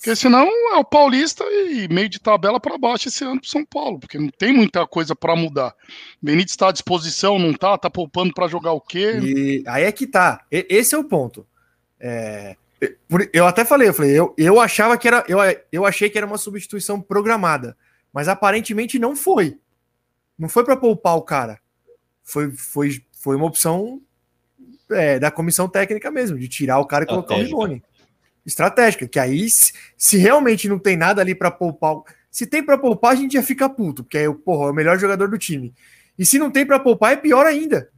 [0.00, 3.66] Porque senão é o Paulista e meio de tabela para baixo esse ano pro São
[3.66, 5.74] Paulo, porque não tem muita coisa para mudar.
[6.22, 7.76] Benítez está à disposição, não tá?
[7.76, 9.18] Tá poupando para jogar o quê?
[9.22, 10.42] E aí é que tá.
[10.50, 11.46] E- Esse é o ponto.
[12.00, 12.56] É,
[13.30, 15.36] eu até falei, eu falei, eu, eu achava que era, eu,
[15.70, 17.76] eu achei que era uma substituição programada,
[18.10, 19.58] mas aparentemente não foi.
[20.38, 21.60] Não foi para poupar o cara.
[22.24, 24.00] Foi, foi, foi uma opção
[24.90, 27.89] é, da comissão técnica mesmo, de tirar o cara e colocar o Estratégica.
[28.44, 29.72] Estratégica, que aí, se,
[30.16, 31.96] realmente não tem nada ali para poupar,
[32.30, 34.74] se tem para poupar, a gente já fica puto, porque é, o- porra, é o
[34.74, 35.74] melhor jogador do time.
[36.18, 37.90] E se não tem para poupar, é pior ainda.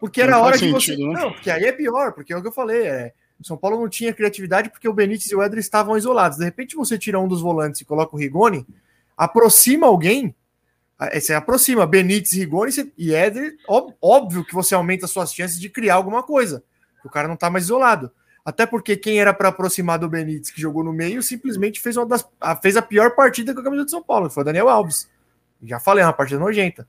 [0.00, 0.96] Porque era Não hora de você.
[0.96, 1.12] né?
[1.12, 2.86] Não, porque aí é pior, porque é o que eu falei.
[2.86, 3.12] É...
[3.42, 6.38] São Paulo não tinha criatividade porque o Benítez e o Éder estavam isolados.
[6.38, 8.64] De repente, você tira um dos volantes e coloca o Rigoni,
[9.16, 10.34] aproxima alguém.
[10.98, 13.56] aí Você aproxima Benítez, Rigoni e Éder.
[13.68, 16.62] ó- Óbvio que você aumenta suas chances de criar alguma coisa.
[17.04, 18.12] O cara não tá mais isolado.
[18.44, 22.06] Até porque quem era para aproximar do Benítez, que jogou no meio, simplesmente fez, uma
[22.06, 24.44] das, a- fez a pior partida com a camisa de São Paulo, que foi o
[24.44, 25.08] Daniel Alves.
[25.62, 26.88] Já falei, é uma partida nojenta.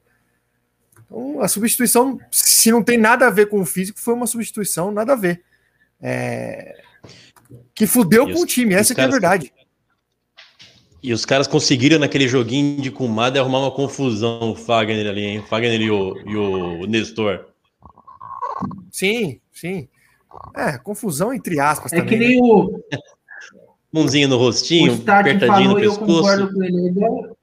[1.06, 4.92] Então, a substituição, se não tem nada a ver com o físico, foi uma substituição,
[4.92, 5.44] nada a ver.
[6.02, 6.82] É,
[7.76, 9.54] Que fudeu E com os- o time, essa que é a verdade.
[11.04, 15.40] E os caras conseguiram naquele joguinho de Kumada arrumar uma confusão, o Fagner ali, hein?
[15.40, 17.46] O Fagner e o, e o Nestor.
[18.90, 19.88] Sim, sim.
[20.56, 22.20] É, confusão entre aspas É também.
[22.20, 22.28] que né?
[22.32, 22.80] nem o,
[23.92, 26.22] Mãozinha no o rostinho, Stati apertadinho falou no e eu pescoço.
[26.22, 26.78] concordo com ele.
[26.78, 27.38] É igual,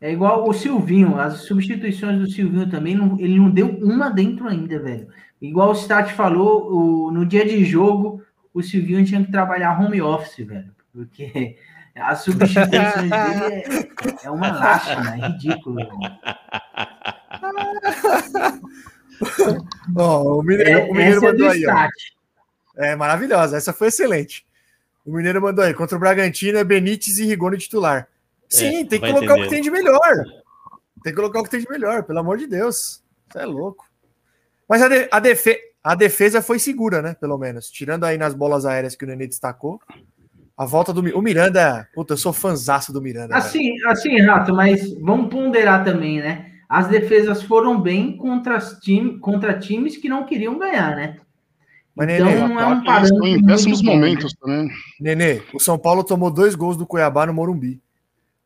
[0.00, 4.46] é igual o Silvinho, as substituições do Silvinho também, não- ele não deu uma dentro
[4.48, 5.08] ainda, velho.
[5.40, 8.22] Igual o Stati falou, o- no dia de jogo,
[8.52, 10.70] o Silvinho tinha que trabalhar home office, velho.
[10.92, 11.56] Porque
[11.96, 15.76] as substituições dele é, é uma lástima, é ridículo.
[15.76, 15.90] velho.
[19.96, 21.88] O Mineiro, É, o Mineiro é do mandou aí, ó.
[22.76, 24.44] É maravilhosa, essa foi excelente.
[25.06, 28.08] O Mineiro mandou aí, contra o Bragantino é Benítez e Rigoni titular.
[28.48, 29.48] Sim, tem que colocar o que entender.
[29.50, 30.00] tem de melhor.
[31.02, 33.02] Tem que colocar o que tem de melhor, pelo amor de Deus.
[33.30, 33.86] Você é louco.
[34.68, 37.14] Mas a, de- a defe- a defesa foi segura, né?
[37.20, 37.70] Pelo menos.
[37.70, 39.80] Tirando aí nas bolas aéreas que o Nenê destacou.
[40.56, 41.88] A volta do o Miranda.
[41.94, 43.28] Puta, eu sou fanzaço do Miranda.
[43.28, 43.38] velho.
[43.38, 46.53] Assim, assim, Rato, mas vamos ponderar também, né?
[46.68, 51.16] As defesas foram bem contra, as time, contra times que não queriam ganhar, né?
[51.94, 53.96] Mas, então Nenê, não é um parâmetro estão em péssimos bom, né?
[53.96, 54.70] momentos também.
[55.00, 57.80] Nenê, o São Paulo tomou dois gols do Cuiabá no Morumbi.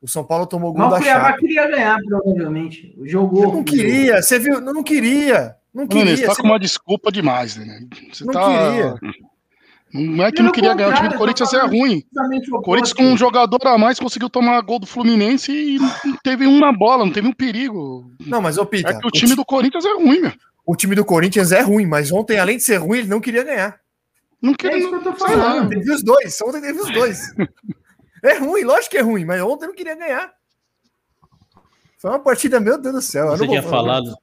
[0.03, 1.41] O São Paulo tomou gol Mas o da Cuiabá Chape.
[1.41, 2.95] queria ganhar, provavelmente.
[3.05, 3.53] Jogou.
[3.53, 4.61] Não queria, você viu?
[4.61, 5.57] Não queria.
[5.73, 6.17] Não queria.
[6.17, 7.81] você tá com uma desculpa demais, né?
[8.13, 8.45] Você Não tá.
[8.47, 8.95] queria.
[9.93, 10.91] Não é que não queria ganhar.
[10.93, 12.05] O time do Corinthians é ruim.
[12.53, 16.47] O Corinthians com um jogador a mais conseguiu tomar gol do Fluminense e não teve
[16.47, 18.11] uma bola, não teve um perigo.
[18.27, 20.33] Não, mas ô Pita, É que o time do Corinthians é ruim, meu.
[20.67, 23.43] o time do Corinthians é ruim, mas ontem, além de ser ruim, ele não queria
[23.43, 23.81] ganhar.
[24.43, 24.79] Não É queria.
[24.79, 25.69] isso que eu tô falando.
[25.71, 27.35] Teve os dois, ontem teve os dois.
[28.23, 30.31] É ruim, lógico que é ruim, mas ontem não queria ganhar.
[31.99, 33.29] Foi uma partida, meu Deus do céu.
[33.29, 33.77] Você tinha falar.
[34.03, 34.15] falado.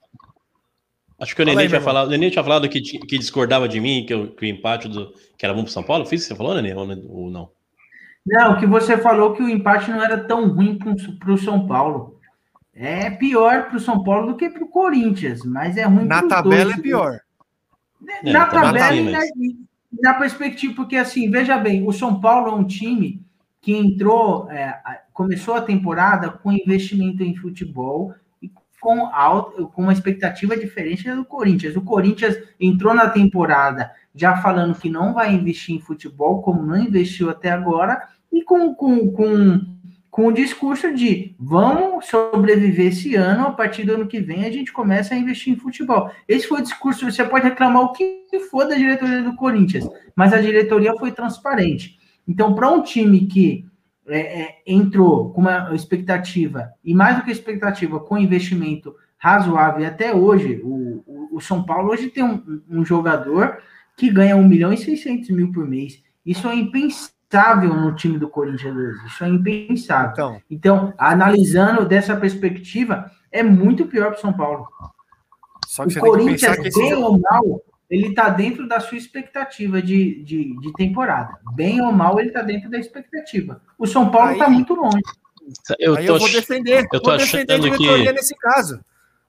[1.20, 2.08] Acho que o Fala Nenê aí, tinha falado.
[2.08, 5.14] O Nenê tinha falado que, que discordava de mim, que, o- que o empate do.
[5.38, 6.06] que era bom pro São Paulo.
[6.06, 6.74] Fiz você falou, Nenê?
[6.74, 7.50] Ou não-
[8.28, 8.60] não?
[8.60, 12.20] Que você falou que o empate não era tão ruim para o São Paulo.
[12.74, 16.18] É pior para o São Paulo do que para o Corinthians, mas é ruim Na
[16.20, 16.78] pros tabela dois.
[16.78, 17.20] é pior.
[18.26, 19.32] É, na tabela bem, e na, mas-
[20.02, 23.22] na perspectiva, porque assim, veja bem, o São Paulo é um time
[23.62, 24.78] que entrou, é,
[25.14, 28.14] começou a temporada com investimento em futebol
[28.86, 31.76] com, alta, com uma expectativa diferente do Corinthians.
[31.76, 36.78] O Corinthians entrou na temporada já falando que não vai investir em futebol, como não
[36.78, 38.00] investiu até agora,
[38.32, 39.60] e com, com, com,
[40.12, 44.52] com o discurso de vamos sobreviver esse ano, a partir do ano que vem a
[44.52, 46.12] gente começa a investir em futebol.
[46.28, 50.32] Esse foi o discurso, você pode reclamar o que for da diretoria do Corinthians, mas
[50.32, 51.98] a diretoria foi transparente.
[52.28, 53.66] Então, para um time que
[54.08, 59.86] é, é, entrou com uma expectativa, e mais do que expectativa, com investimento razoável, e
[59.86, 63.58] até hoje, o, o, o São Paulo hoje tem um, um jogador
[63.98, 66.04] que ganha 1 milhão e 600 mil por mês.
[66.26, 69.06] Isso é impensável no time do Corinthians hoje.
[69.08, 70.12] Isso é impensável.
[70.12, 74.68] Então, Então, analisando dessa perspectiva, é muito pior para o São Paulo.
[75.66, 78.98] só O que que Corinthians, esse bem jogo- ou mal, ele está dentro da sua
[78.98, 81.38] expectativa de, de, de temporada.
[81.54, 83.62] Bem ou mal, ele está dentro da expectativa.
[83.78, 85.02] O São Paulo está muito longe.
[85.80, 86.88] Eu Aí tô eu vou defender.
[86.92, 88.80] eu tô vou defender a achando que- diretoria nesse caso.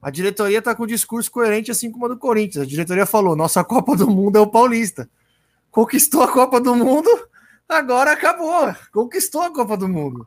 [0.00, 2.64] A diretoria tá com um discurso coerente, assim como a do Corinthians.
[2.64, 5.08] A diretoria falou: nossa Copa do Mundo é o Paulista.
[5.70, 7.08] Conquistou a Copa do Mundo,
[7.68, 8.74] agora acabou.
[8.92, 10.26] Conquistou a Copa do Mundo.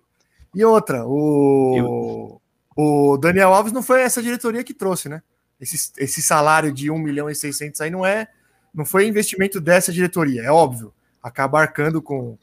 [0.53, 2.39] E outra, o,
[2.76, 5.22] o Daniel Alves não foi essa diretoria que trouxe, né?
[5.60, 8.27] Esse, esse salário de 1 milhão e 600 aí não é.
[8.73, 10.94] Não foi investimento dessa diretoria, é óbvio.
[11.22, 12.38] Acaba arcando com,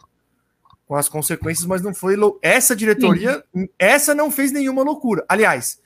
[0.87, 2.15] com as consequências, mas não foi.
[2.43, 3.43] Essa diretoria,
[3.79, 5.25] essa não fez nenhuma loucura.
[5.29, 5.81] Aliás,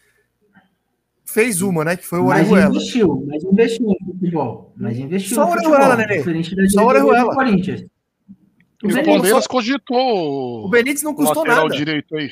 [1.25, 1.97] fez uma, né?
[1.97, 2.75] Que foi o Mas Orejuela.
[2.75, 4.73] investiu, mas investiu no futebol.
[4.77, 6.19] Mas investiu Só no o futebol, Orejuela, Nenê.
[6.19, 7.35] diferente da Só o Orejuela.
[7.35, 7.81] Corinthians.
[8.83, 11.69] O Benítez Palmeiras só- cogitou O Benítez não o custou nada.
[11.69, 12.31] direito aí.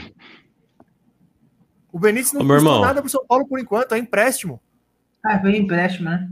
[1.93, 2.81] O Benítez não Ô, custou irmão.
[2.81, 4.61] nada pro São Paulo por enquanto, é empréstimo.
[5.25, 6.29] Ah, foi empréstimo, né?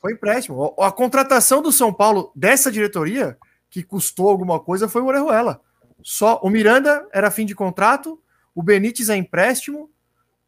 [0.00, 0.74] Foi empréstimo.
[0.78, 3.36] A, a contratação do São Paulo dessa diretoria,
[3.68, 5.60] que custou alguma coisa, foi o Orejuela.
[6.02, 8.20] Só o Miranda era fim de contrato,
[8.54, 9.90] o Benítez é empréstimo.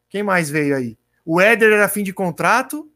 [0.09, 0.98] Quem mais veio aí?
[1.24, 2.90] O Éder era fim de contrato.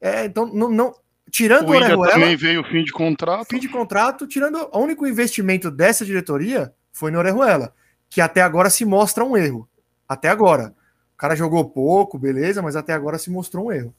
[0.00, 0.94] É, então, não, não-
[1.30, 3.46] tirando o, O Orejuela, também veio fim de contrato.
[3.48, 7.74] fim de contrato, tirando o único investimento dessa diretoria foi no Orejuela,
[8.08, 9.68] que até agora se mostra um erro.
[10.08, 10.74] Até agora.
[11.18, 13.92] O cara jogou pouco, beleza, mas até agora se mostrou um erro.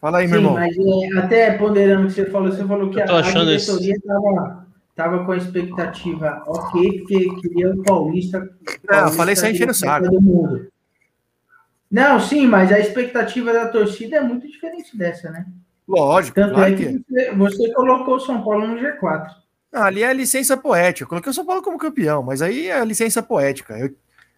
[0.00, 0.54] Fala aí, meu Sim, irmão.
[0.54, 4.66] mas é, até ponderando o que você falou, você falou que a, a diretoria estava
[4.94, 8.48] tava com a expectativa ok, porque queria o Paulista.
[8.90, 10.06] Não, eu falei isso aí enchendo o saco.
[11.90, 15.44] Não, sim, mas a expectativa da torcida é muito diferente dessa, né?
[15.86, 17.34] Lógico, Tanto claro é que que é.
[17.34, 19.28] você, você colocou o São Paulo no G4.
[19.70, 21.04] Não, ali é licença poética.
[21.04, 23.78] Eu coloquei o São Paulo como campeão, mas aí é licença poética.
[23.78, 23.94] Eu,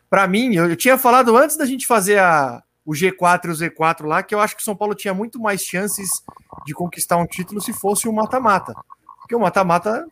[0.09, 3.53] para mim, eu, eu tinha falado antes da gente fazer a, o G4 e o
[3.53, 6.09] Z4 lá, que eu acho que o São Paulo tinha muito mais chances
[6.65, 8.75] de conquistar um título se fosse o mata-mata.
[9.21, 10.07] Porque o mata-mata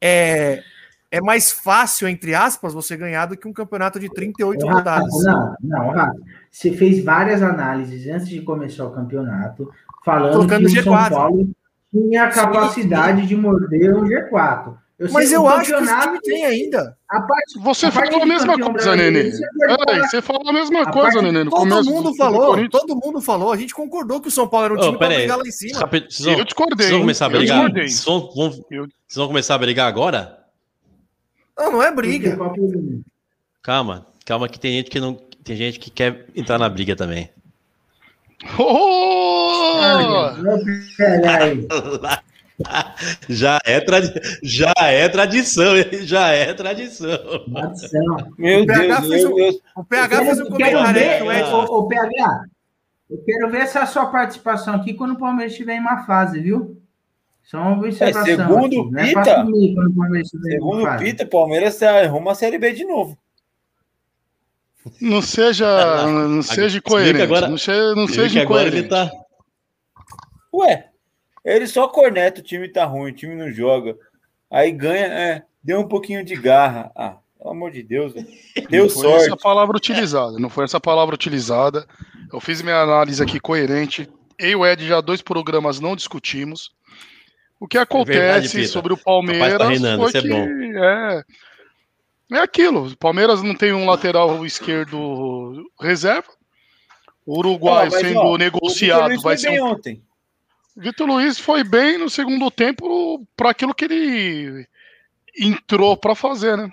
[0.00, 0.62] é,
[1.10, 5.24] é mais fácil, entre aspas, você ganhar do que um campeonato de 38 Rafa, rodadas.
[5.24, 6.16] Não, não, Rafa.
[6.50, 9.72] Você fez várias análises antes de começar o campeonato,
[10.04, 11.10] falando Colocando que o São G4.
[11.10, 11.50] Paulo
[11.90, 14.74] tinha a Sim, capacidade de morder um G4.
[15.06, 16.96] Sei Mas eu acho que esse time tem ainda.
[17.08, 19.30] A parte, Você a parte falou a mesma coisa, Nenê.
[19.30, 22.10] Peraí, falar- você falou a mesma A coisa, parte- Nenê, no Todo começo mundo do-
[22.10, 23.52] do falou, todo mundo falou.
[23.52, 25.16] A gente concordou que o São Paulo era um Ô, time aí.
[25.18, 25.78] brigar lá em cima.
[25.80, 26.76] Rapi- Vocês vão, Eu discordei.
[26.78, 27.56] vocês vão começar a Eu brigar?
[27.58, 27.88] discordei.
[27.88, 30.38] Vocês vão, vão- Eu- vocês vão começar a brigar agora?
[31.58, 32.38] Não, não é briga.
[33.62, 35.14] Calma, calma que tem gente que não.
[35.42, 37.30] Tem gente que quer entrar na briga também.
[38.58, 40.30] Oh!
[40.96, 41.66] Peraí.
[43.28, 44.12] Já é, tradi
[44.42, 45.86] já é tradição, hein?
[46.02, 47.08] já é tradição.
[48.38, 49.60] Meu O PH Deus, fez meu um- Deus.
[49.76, 50.78] O PH Eu fez um comentário
[51.30, 52.44] aí ver, o PH,
[53.10, 56.76] eu quero ver essa sua participação aqui quando o Palmeiras estiver em uma fase, viu?
[57.42, 58.22] Só uma observação.
[58.32, 58.78] É, segundo aqui.
[58.78, 60.98] o Não é Pita- sumir quando o Palmeiras Segundo uma o.
[60.98, 63.18] Pita, Palmeiras arruma a Série B de novo.
[65.00, 65.66] Não seja,
[66.06, 67.22] não seja Explica coerente.
[67.22, 68.76] agora- não seja, não seja que agora incoerente.
[68.76, 69.10] ele tá.
[70.54, 70.89] Ué,
[71.44, 73.96] ele só corneta, o time tá ruim, o time não joga.
[74.50, 76.90] Aí ganha, é, deu um pouquinho de garra.
[76.94, 78.26] Ah, pelo amor de Deus, velho.
[78.68, 79.42] deu não foi essa sorte.
[79.42, 80.38] palavra utilizada.
[80.38, 81.86] Não foi essa palavra utilizada.
[82.32, 84.08] Eu fiz minha análise aqui coerente.
[84.38, 86.70] Eu e o Ed já dois programas não discutimos.
[87.58, 88.68] O que acontece verdade, Pita.
[88.68, 90.46] sobre o Rapaz, Palmeiras tá reinando, foi é que bom.
[90.82, 91.24] é,
[92.32, 92.86] é aquilo.
[92.86, 96.28] O Palmeiras não tem um lateral esquerdo reserva.
[97.26, 100.02] O Uruguai Não, mas, sendo ó, O negociado Luiz vai ser um ontem.
[100.80, 104.66] Vitor Luiz foi bem no segundo tempo para aquilo que ele
[105.38, 106.72] entrou para fazer, né?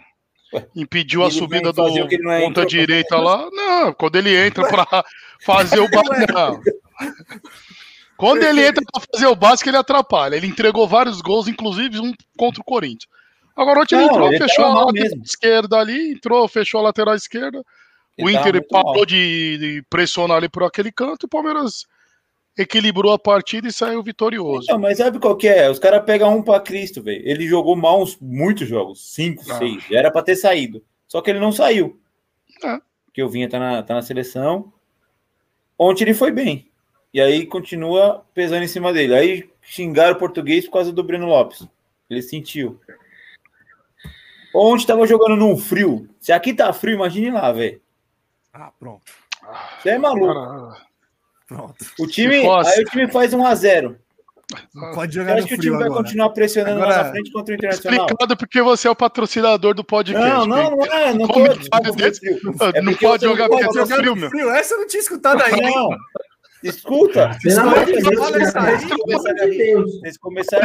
[0.75, 3.23] impediu a Ele subida vem do o é ponta pra direita fazer.
[3.23, 3.49] lá.
[3.51, 5.03] Não, quando ele entra pra
[5.43, 6.33] fazer o básico.
[6.33, 6.61] Não.
[8.15, 10.35] Quando ele entra pra fazer o básico, ele atrapalha.
[10.35, 13.07] Ele entregou vários gols, inclusive um contra o Corinthians.
[13.55, 15.23] Agora ontem ele Não, entrou, fechou a lateral mesmo.
[15.23, 17.59] esquerda ali, entrou, fechou a lateral esquerda.
[17.59, 21.85] o Ele tava Inter parou de, de pressionar ali por aquele canto, o Palmeiras
[22.57, 24.63] equilibrou a partida e saiu vitorioso.
[24.63, 25.69] Então, mas sabe qual que é?
[25.69, 27.21] Os caras pegam um pra Cristo, velho.
[27.23, 29.13] Ele jogou mal uns, muitos jogos.
[29.13, 29.57] Cinco, Ah.
[29.57, 29.83] seis.
[29.89, 30.83] Já era pra ter saído.
[31.07, 31.99] Só que ele não saiu.
[32.63, 32.79] É.
[33.05, 34.71] Porque o Vinha tá na, tá na seleção.
[35.77, 36.69] Ontem ele foi bem.
[37.13, 39.15] E aí continua pesando em cima dele.
[39.15, 41.67] Aí xingaram o português por causa do Breno Lopes.
[42.09, 42.79] Ele sentiu.
[44.53, 46.09] Ontem tava jogando num frio.
[46.19, 47.81] Se aqui tá frio, imagine lá, velho.
[48.51, 49.03] Ah, pronto.
[49.81, 50.33] Você é maluco.
[50.33, 50.86] Cara,
[51.47, 51.75] Pronto.
[51.99, 53.97] O time, aí o time faz 1 a 0
[54.75, 56.03] Não pode jogar no acha que o time vai agora.
[56.03, 57.99] continuar pressionando lá Agora- na frente contra o Internacional?
[58.05, 60.29] explicado porque você é o patrocinador do podcast.
[60.29, 61.13] Não, não, não é.
[61.13, 61.43] Não tô,
[61.93, 62.19] desse-
[62.75, 64.29] É não pode jogar porque é frio, meu.
[64.29, 65.69] Frio, essa eu não tinha escutado ainda.
[65.69, 65.89] Não.
[66.63, 67.37] Escuta.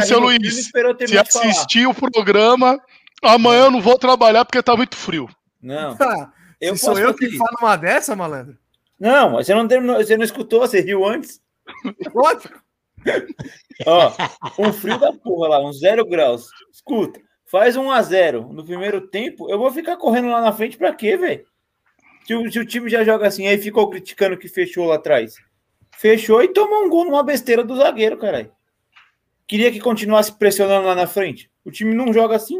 [0.05, 2.79] Seu Luiz, eu Se assistir o programa,
[3.21, 5.29] amanhã eu não vou trabalhar porque tá muito frio.
[5.61, 6.29] Não, Ah,
[6.59, 8.57] eu sou eu que falo uma dessa, malandro.
[9.03, 11.41] Não, você não terminou, você não escutou, você riu antes.
[12.15, 12.63] Lógico.
[13.85, 14.11] Ó,
[14.57, 16.47] um frio da porra lá, uns zero graus.
[16.71, 20.77] Escuta, faz um a 0 no primeiro tempo, eu vou ficar correndo lá na frente
[20.77, 21.45] pra quê, velho?
[22.25, 25.35] Se, o- se o time já joga assim, aí ficou criticando que fechou lá atrás.
[25.97, 28.51] Fechou e tomou um gol numa besteira do zagueiro, caralho.
[29.45, 31.51] Queria que continuasse pressionando lá na frente.
[31.65, 32.57] O time não joga assim.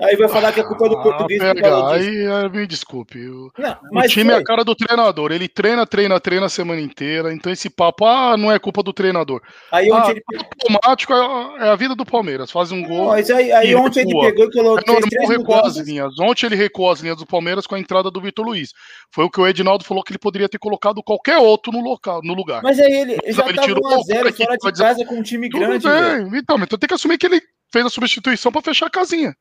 [0.00, 3.18] Aí vai falar que é culpa do português por pega, aí, aí me desculpe.
[3.28, 4.42] O, Não, o mas time é foi.
[4.42, 5.30] a cara do treinador.
[5.30, 7.32] Ele treina, treina, treina a semana inteira.
[7.34, 9.42] Então esse papo, ah, não é culpa do treinador.
[9.70, 12.50] Aí Ah, ontem ele automático é, é a vida do Palmeiras.
[12.50, 13.08] Faz um gol.
[13.08, 14.30] Mas aí, aí e ontem ele recua.
[14.30, 16.12] pegou e colocou É normal três recuar as linhas.
[16.18, 18.70] Ontem ele recuou as linhas do Palmeiras com a entrada do Vitor Luiz.
[19.14, 22.20] Foi o que o Edinaldo falou que ele poderia ter colocado qualquer outro no, local,
[22.24, 22.62] no lugar.
[22.62, 24.80] Mas aí ele já Ele tava tirou 1 a o 0 cara que fora de
[24.80, 26.38] casa com um time grande, bem.
[26.38, 29.34] Então, mas tu tem que assumir que ele fez a substituição pra fechar a casinha.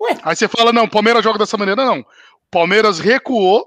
[0.00, 0.18] Ué.
[0.22, 1.84] Aí você fala, não, o Palmeiras joga dessa maneira.
[1.84, 2.00] Não.
[2.00, 2.04] O
[2.50, 3.66] Palmeiras recuou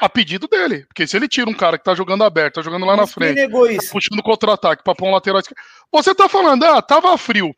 [0.00, 0.84] a pedido dele.
[0.86, 3.14] Porque se ele tira um cara que tá jogando aberto, tá jogando lá na Mas
[3.14, 5.60] quem frente, negou tá puxando contra-ataque pra pôr um lateral esquerdo.
[5.92, 7.48] Você tá falando, ah, tava frio.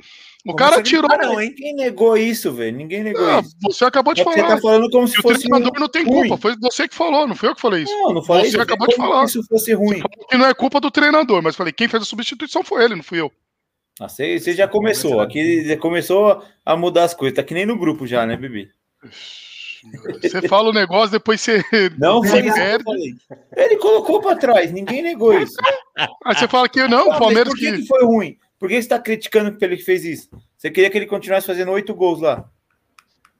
[0.46, 1.08] O Não cara você tirou.
[1.08, 1.54] não, hein?
[1.56, 2.76] Quem negou isso, velho?
[2.76, 3.56] Ninguém negou Ah, isso.
[3.62, 4.56] você acabou de Você falar.
[4.56, 6.28] tá falando como se o fosse treinador um- não tem ruim.
[6.28, 6.36] culpa.
[6.36, 7.92] Foi você que falou, não foi eu que falei isso.
[7.94, 8.60] Não, não falei Você isso.
[8.60, 9.26] acabou de falar.
[9.26, 10.02] se fosse ruim.
[10.28, 13.02] Que não é culpa do treinador, mas falei, quem fez a substituição foi ele, não
[13.02, 13.32] fui eu.
[14.00, 15.20] Ah, você, você já começou.
[15.20, 17.36] Aqui já começou a mudar as coisas.
[17.36, 18.68] Tá que nem no grupo já, né, bebê?
[20.22, 21.62] Você fala o negócio, depois você.
[21.98, 22.84] Não foi perde.
[23.56, 24.72] Ele colocou pra trás.
[24.72, 25.56] Ninguém negou isso.
[26.24, 27.86] Aí você fala que não, Ah, o Palmeiras por que, que.
[27.86, 28.38] foi ruim?
[28.58, 30.28] Por que você tá criticando que ele fez isso?
[30.56, 32.48] Você queria que ele continuasse fazendo oito gols lá?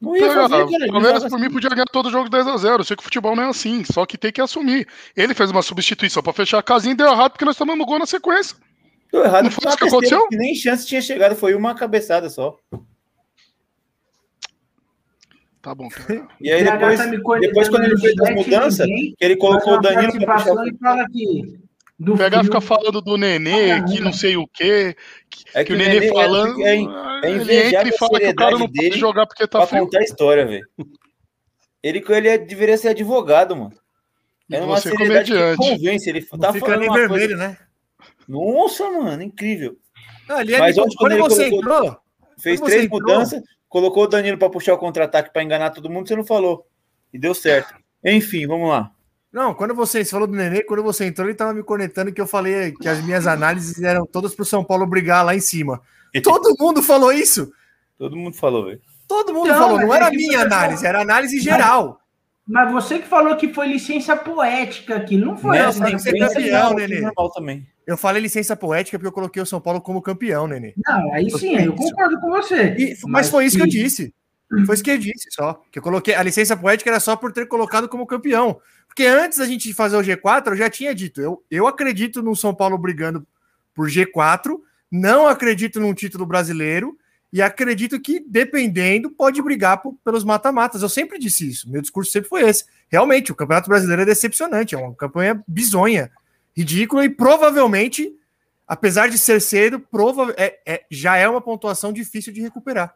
[0.01, 0.85] Não ia fazer, cara.
[0.87, 2.79] o Palmeiras, por mim, podia ganhar todo jogo 10x0.
[2.79, 4.87] Eu sei que o futebol não é assim, só que tem que assumir.
[5.17, 7.99] Ele fez uma substituição pra fechar a casinha e deu errado porque nós tomamos gol
[7.99, 8.55] na sequência.
[9.13, 9.45] Deu errado.
[9.45, 10.29] Não foi isso uma que aconteceu?
[10.29, 12.57] que Nem chance tinha chegado, foi uma cabeçada só.
[15.63, 16.29] Tá bom, cara.
[16.41, 17.07] E aí depois, tá
[17.41, 20.69] depois quando ele fez as mudanças, ninguém que ele colocou o Danilo pra puxar o...
[20.69, 21.59] e fala que
[21.99, 24.97] do Pegar fica falando do Nenê, que não sei o quê.
[25.31, 26.61] Que, É que o Nenê, Nenê é- falando.
[26.61, 29.47] é, é ele entra e a fala que o cara não pode dele jogar porque
[29.47, 29.85] tá pra frio.
[29.85, 30.67] contar a história, velho.
[31.83, 33.73] Ele, ele é- deveria ser advogado, mano.
[34.51, 36.11] É uma você seriedade que convence.
[36.11, 37.37] Ele Não tá fica falando nem uma vermelho, coisa...
[37.37, 37.57] né?
[38.29, 39.77] Nossa, mano, incrível.
[40.29, 42.01] Não, ali, Mas ali, ontem, quando, quando você colocou- entrou,
[42.41, 45.71] Fez Quando você três entrou- mudanças, colocou o Danilo pra puxar o contra-ataque pra enganar
[45.71, 46.67] todo mundo, você não falou.
[47.13, 47.75] E deu certo.
[48.05, 48.91] Enfim, vamos lá.
[49.33, 52.21] Não, quando você, você falou do Nenê, quando você entrou, ele tava me conectando que
[52.21, 55.81] eu falei que as minhas análises eram todas pro São Paulo brigar lá em cima.
[56.23, 57.53] Todo mundo falou isso.
[57.99, 58.81] Todo mundo falou, velho.
[59.07, 62.01] Todo mundo Não, falou, mas não é era que minha análise, era análise geral.
[62.47, 66.19] Mas você que falou que foi licença poética aquilo, não foi Não, tem que ser
[66.19, 67.01] campeão, Nenê.
[67.01, 67.67] normal também.
[67.87, 70.75] Eu falei licença poética porque eu coloquei o São Paulo como campeão, Nenê.
[70.87, 72.75] Não, aí sim, eu concordo com você.
[72.79, 74.15] E- mas foi isso que eu disse.
[74.67, 75.63] Foi isso que eu disse só.
[75.73, 76.15] Que eu coloquei.
[76.15, 78.61] A licença poética era só por ter colocado como campeão.
[78.87, 81.21] Porque antes da gente fazer o G4, eu já tinha dito.
[81.21, 83.27] Eu, eu acredito no São Paulo brigando
[83.75, 84.57] por G4.
[84.93, 86.97] Não acredito num título brasileiro.
[87.35, 90.83] E acredito que, dependendo, pode brigar por- pelos mata-matas.
[90.83, 91.69] Eu sempre disse isso.
[91.69, 92.65] Meu discurso sempre foi esse.
[92.89, 94.77] Realmente, o Campeonato Brasileiro é decepcionante.
[94.77, 96.13] É uma campanha bizonha,
[96.57, 98.15] ridícula e provavelmente,
[98.69, 102.95] apesar de ser cedo, prova é- é- já é uma pontuação difícil de recuperar.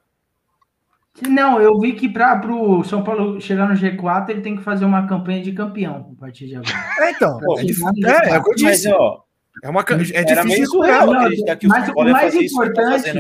[1.29, 4.85] Não, eu vi que para o São Paulo chegar no G4, ele tem que fazer
[4.85, 6.71] uma campanha de campeão a partir de agora.
[7.01, 7.41] É, então.
[7.41, 8.89] Pô, É, é, é o que eu Mas, disse.
[8.93, 9.21] ó,
[9.63, 9.85] É, uma, é
[10.33, 11.07] era difícil surreal recuperar.
[11.07, 13.19] Não, acreditar que o mas São o mais isso tá importante,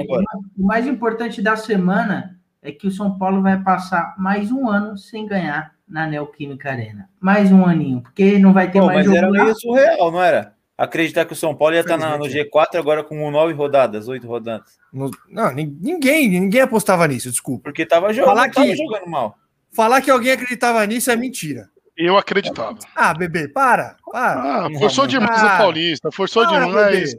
[0.58, 4.96] o mais importante da semana é que o São Paulo vai passar mais um ano
[4.98, 7.08] sem ganhar na Neoquímica Arena.
[7.20, 9.44] Mais um aninho, porque não vai ter Pô, mais mas era jogo lá.
[9.44, 10.54] meio surreal, não era?
[10.76, 12.50] Acreditar que o São Paulo ia estar no Infelizmente.
[12.52, 14.78] G4 agora com nove rodadas, oito rodadas.
[14.92, 17.64] No- Não, nin- ninguém, ninguém apostava nisso, desculpa.
[17.64, 19.36] Porque tava jogando, Falar tava que- jogando mal.
[19.72, 21.68] Falar que alguém acreditava nisso é mentira.
[21.98, 22.78] Eu acreditava.
[22.94, 24.66] Ah, bebê, para, para.
[24.66, 25.08] Ah, forçou não.
[25.10, 26.96] demais Ah, o Paulista, forçou para, demais.
[27.10, 27.18] bebê.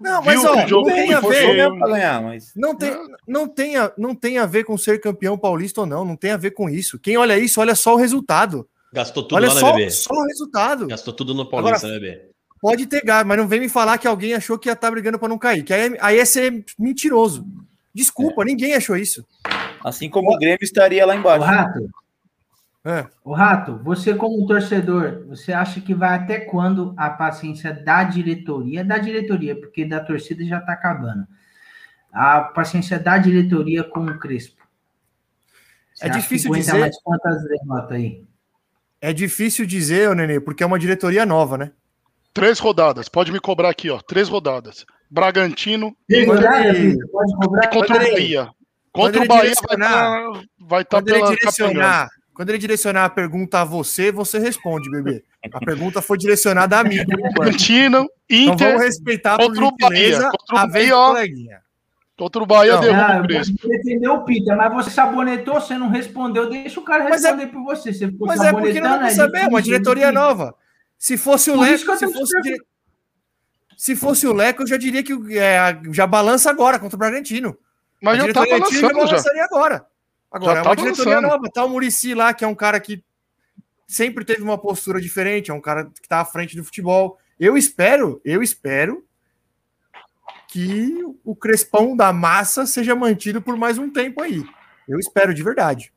[0.00, 1.68] Não, mas ó, o não tem a ver.
[2.54, 2.92] Não tem,
[3.26, 6.30] não, tem a, não tem a ver com ser campeão paulista ou não, não tem
[6.30, 6.98] a ver com isso.
[7.00, 8.68] Quem olha isso, olha só o resultado.
[8.92, 9.90] Gastou tudo olha lá, só, né, bebê?
[9.90, 10.86] só o resultado.
[10.86, 12.28] Gastou tudo no Paulista, né, bebê?
[12.60, 15.18] Pode ter gasto, mas não vem me falar que alguém achou que ia estar brigando
[15.18, 15.62] para não cair.
[15.64, 17.44] Que aí, é- aí é ser mentiroso.
[17.94, 19.24] Desculpa, ninguém achou isso.
[19.84, 21.44] assim como o Grêmio estaria lá O embaixo.
[21.44, 21.88] Rato,
[22.84, 23.06] É.
[23.24, 28.84] o Rato, você como torcedor, você acha que vai até quando a paciência da diretoria,
[28.84, 31.26] da diretoria, porque da torcida já tá acabando,
[32.12, 34.66] a paciência da diretoria com o Crespo?
[35.92, 36.78] Você É acha que difícil dizer.
[36.78, 38.24] mais quantas derrotas aí?
[39.00, 41.72] É difícil dizer, Nenê, porque é uma diretoria nova, né?
[42.32, 44.00] Três rodadas, pode me cobrar aqui, ó.
[44.00, 44.86] Três rodadas.
[45.10, 46.36] Bragantino, Vitor?
[47.10, 47.64] Pode cobrar?
[47.64, 48.50] e contra o Bahia.
[48.92, 49.52] Contra o Bahia
[50.58, 52.08] vai estar vai tá ele, pela.
[52.38, 55.24] Quando ele direcionar a pergunta a você, você responde, bebê.
[55.52, 57.04] A pergunta foi direcionada a mim.
[57.34, 59.74] Bragantino, Então Inter, vamos respeitar contra o
[60.56, 61.60] a vez coleguinha.
[62.16, 62.80] contra o Bahia Não.
[62.80, 63.56] derruba Ah, o eu Crespo.
[63.60, 67.48] vou defender o Pita, mas você sabonetou, você não respondeu, deixa o cara é- responder
[67.48, 67.92] por você.
[67.92, 70.54] Você ficou Mas é porque não dá pra sabonetando, saber, é uma diretoria nova.
[70.96, 72.62] Se fosse o Leco, se fosse, dire-
[73.76, 77.58] se fosse o Leco, eu já diria que é, já balança agora contra o Bragantino.
[78.00, 78.92] Mas a já tá balançando já.
[78.92, 79.86] balançaria agora.
[80.30, 81.34] Agora, Já é tá uma diretoria balançando.
[81.34, 81.50] nova.
[81.52, 83.02] Tá o Murici lá, que é um cara que
[83.86, 87.18] sempre teve uma postura diferente, é um cara que tá à frente do futebol.
[87.40, 89.04] Eu espero, eu espero
[90.48, 94.44] que o Crespão da massa seja mantido por mais um tempo aí.
[94.86, 95.92] Eu espero de verdade.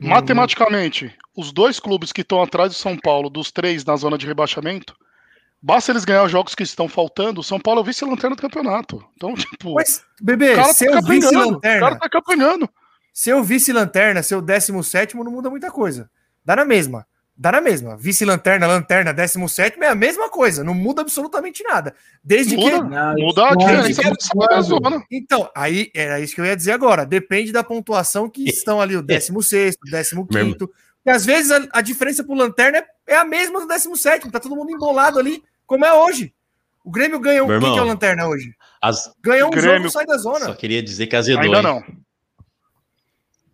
[0.00, 4.26] Matematicamente, os dois clubes que estão atrás do São Paulo, dos três na zona de
[4.26, 4.94] rebaixamento,
[5.62, 8.42] basta eles ganhar os jogos que estão faltando, o São Paulo é o vice-lanterna do
[8.42, 9.04] campeonato.
[9.16, 11.06] Então, tipo, Mas, bebê, o cara tá capengando.
[11.06, 12.08] O vice-lanterna, cara tá.
[13.18, 16.08] Se eu vice-lanterna, seu 17 não muda muita coisa.
[16.44, 17.04] Dá na mesma.
[17.36, 17.96] Dá na mesma.
[17.96, 20.62] Vice-lanterna, lanterna, 17 é a mesma coisa.
[20.62, 21.96] Não muda absolutamente nada.
[22.22, 22.70] Desde Muda.
[22.70, 22.88] que.
[22.88, 25.04] Não, Muda a isso diferença pode, da zona da zona.
[25.10, 27.04] Então, aí era isso que eu ia dizer agora.
[27.04, 30.56] Depende da pontuação que estão ali, o 16, o 15.
[30.56, 34.30] Porque às vezes a, a diferença pro lanterna é, é a mesma do 17.
[34.30, 36.32] Tá todo mundo embolado ali, como é hoje.
[36.84, 37.46] O Grêmio um.
[37.48, 38.54] Quem irmão, que é o lanterna hoje?
[38.80, 40.54] As- Ganha um Grêmio- jogo, sai da Só zona.
[40.54, 41.42] queria dizer que azedou.
[41.42, 41.64] Ainda hein?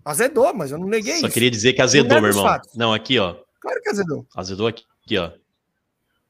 [0.05, 1.35] Azedou, mas eu não neguei Só isso.
[1.35, 2.44] queria dizer que azedou, meu irmão.
[2.44, 2.74] fatos.
[2.76, 3.36] Não, aqui, ó.
[3.60, 4.26] Claro que azedou.
[4.36, 5.31] Azedou aqui, aqui, ó.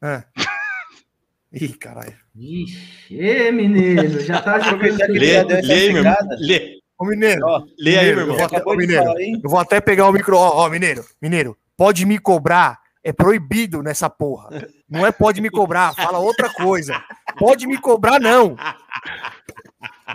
[0.02, 0.22] É.
[1.52, 2.14] Ih, caralho.
[2.36, 4.98] Ixi, ê, mineiro, já tá jogando.
[5.08, 6.16] Lê, lê aí, meu irmão.
[6.38, 7.40] Lê, Ô, Mineiro.
[7.44, 8.46] Ó, lê aí, Mineiro, meu eu vou irmão.
[8.46, 10.36] até, Mineiro, falar eu vou até pegar o micro.
[10.36, 12.78] Ó, ó, Mineiro, Mineiro, pode me cobrar.
[13.06, 14.48] É proibido nessa porra.
[14.88, 16.98] Não é pode me cobrar, fala outra coisa.
[17.38, 18.56] Pode me cobrar, não.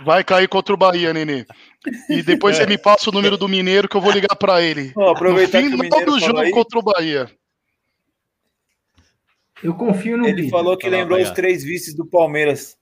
[0.04, 1.46] Vai cair contra o Bahia, Nenê.
[2.08, 4.92] E depois você me passa o número do Mineiro que eu vou ligar pra ele.
[5.10, 7.30] Aproveitar no que o final do jogo aí, contra o Bahia.
[9.62, 12.76] Eu confio no ele falou que lembrou vai os três vices do Palmeiras.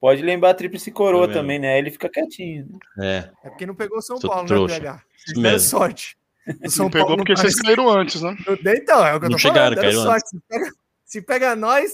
[0.00, 1.36] Pode lembrar a tríplice coroa vendo?
[1.36, 1.78] também, né?
[1.78, 2.66] Ele fica quietinho.
[2.96, 3.30] né?
[3.42, 4.74] É, É porque não pegou São Sou Paulo, trouxa.
[4.74, 5.02] né, PH?
[5.36, 5.60] Mesmo.
[5.60, 6.16] sorte.
[6.62, 8.36] O São Não pegou Paulo porque vocês caíram antes, né?
[8.76, 10.02] Então, é o que eu Não tô chegaram, falando.
[10.02, 10.28] Sorte.
[10.28, 10.70] Se pega,
[11.04, 11.92] se pega nós.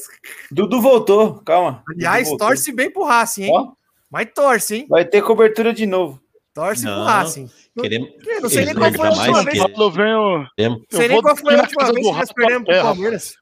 [0.51, 1.85] Dudu voltou, calma.
[1.89, 2.49] Aliás, Dudu voltou.
[2.49, 3.53] torce bem pro Racing, hein?
[3.55, 3.73] Ó,
[4.11, 4.87] Mas torce, hein?
[4.89, 6.21] vai ter cobertura de novo.
[6.55, 7.05] Torce pro Não.
[7.05, 7.49] Racing.
[7.81, 8.09] queremos.
[8.27, 9.59] Eu não sei nem Eles qual foi a última mais vez.
[9.79, 10.47] eu venho.
[10.91, 12.83] Sei nem qual foi a última vez que nós perdemos pro.
[12.83, 13.35] Palmeiras.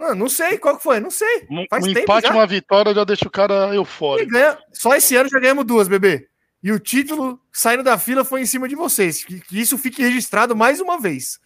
[0.00, 1.46] Ah, não sei qual que foi, não sei.
[1.68, 2.32] Faz um tempo empate já.
[2.34, 4.30] uma vitória já deixa o cara eufórico.
[4.30, 6.28] ganha- Só esse ano já ganhamos duas, bebê.
[6.62, 9.24] E o título saindo da fila foi em cima de vocês.
[9.24, 11.38] Que, que isso fique registrado mais uma vez.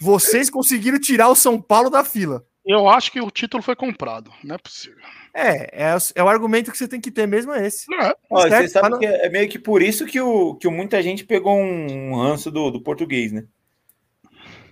[0.00, 2.44] Vocês conseguiram tirar o São Paulo da fila.
[2.64, 4.30] Eu acho que o título foi comprado.
[4.44, 4.98] Não é possível.
[5.34, 7.88] É, é, o- é o argumento que você tem que ter mesmo é esse.
[7.90, 8.14] Não é.
[8.48, 11.24] Certo, você sabe no- que é meio que por isso que, o, que muita gente
[11.24, 13.44] pegou um ranço do, do português, né?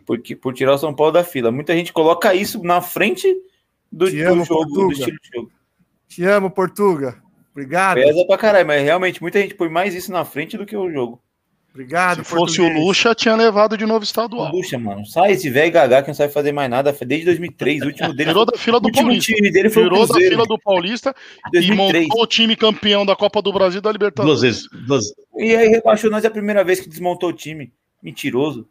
[0.05, 1.51] Porque, por tirar o São Paulo da fila.
[1.51, 3.27] Muita gente coloca isso na frente
[3.91, 5.53] do, Te do amo, jogo, do estilo de jogo.
[6.09, 7.21] Te amo, Portuga.
[7.51, 7.97] Obrigado.
[7.97, 10.91] Pesa pra caralho, mas realmente muita gente põe mais isso na frente do que o
[10.91, 11.21] jogo.
[11.77, 12.87] Obrigado, Se fosse o português.
[12.87, 14.51] Lucha, tinha levado de novo estadual.
[14.51, 15.05] Puxa, mano.
[15.05, 16.91] Sai esse velho gagá que não sabe fazer mais nada.
[16.91, 18.31] Desde 2003, o último dele.
[18.31, 19.35] Tirou da fila o do Paulista.
[19.35, 21.15] time dele foi o Tirou da fila do Paulista
[21.49, 22.09] e 2003.
[22.09, 24.41] montou o time campeão da Copa do Brasil e da Libertadores.
[24.41, 24.69] Duas vezes.
[24.87, 25.05] Duas...
[25.37, 27.71] E aí rebaixou nós a primeira vez que desmontou o time.
[28.03, 28.67] Mentiroso.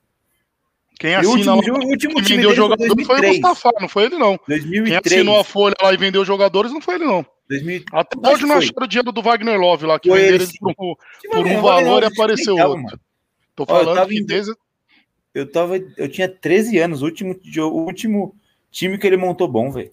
[1.00, 2.96] Quem E o último, lá, o último quem time vendeu dele foi jogador foi o
[2.96, 3.34] 2003.
[3.34, 4.38] Mustafa, não foi ele não.
[4.40, 5.02] Quem 2003.
[5.06, 7.24] assinou a folha lá e vendeu jogadores não foi ele não.
[7.48, 10.44] 2000, Até hoje que não acharam o dinheiro do Wagner Love lá, que Foi venderam
[10.44, 12.84] ele, ele por, um- Se por vai um valor e apareceu outro.
[12.84, 13.00] mano.
[13.56, 14.54] Tô Ó, eu falando tava que em- desde.
[15.34, 18.36] Eu tava, eu tinha 13 anos, o último, o último
[18.72, 19.92] time que ele montou bom, velho.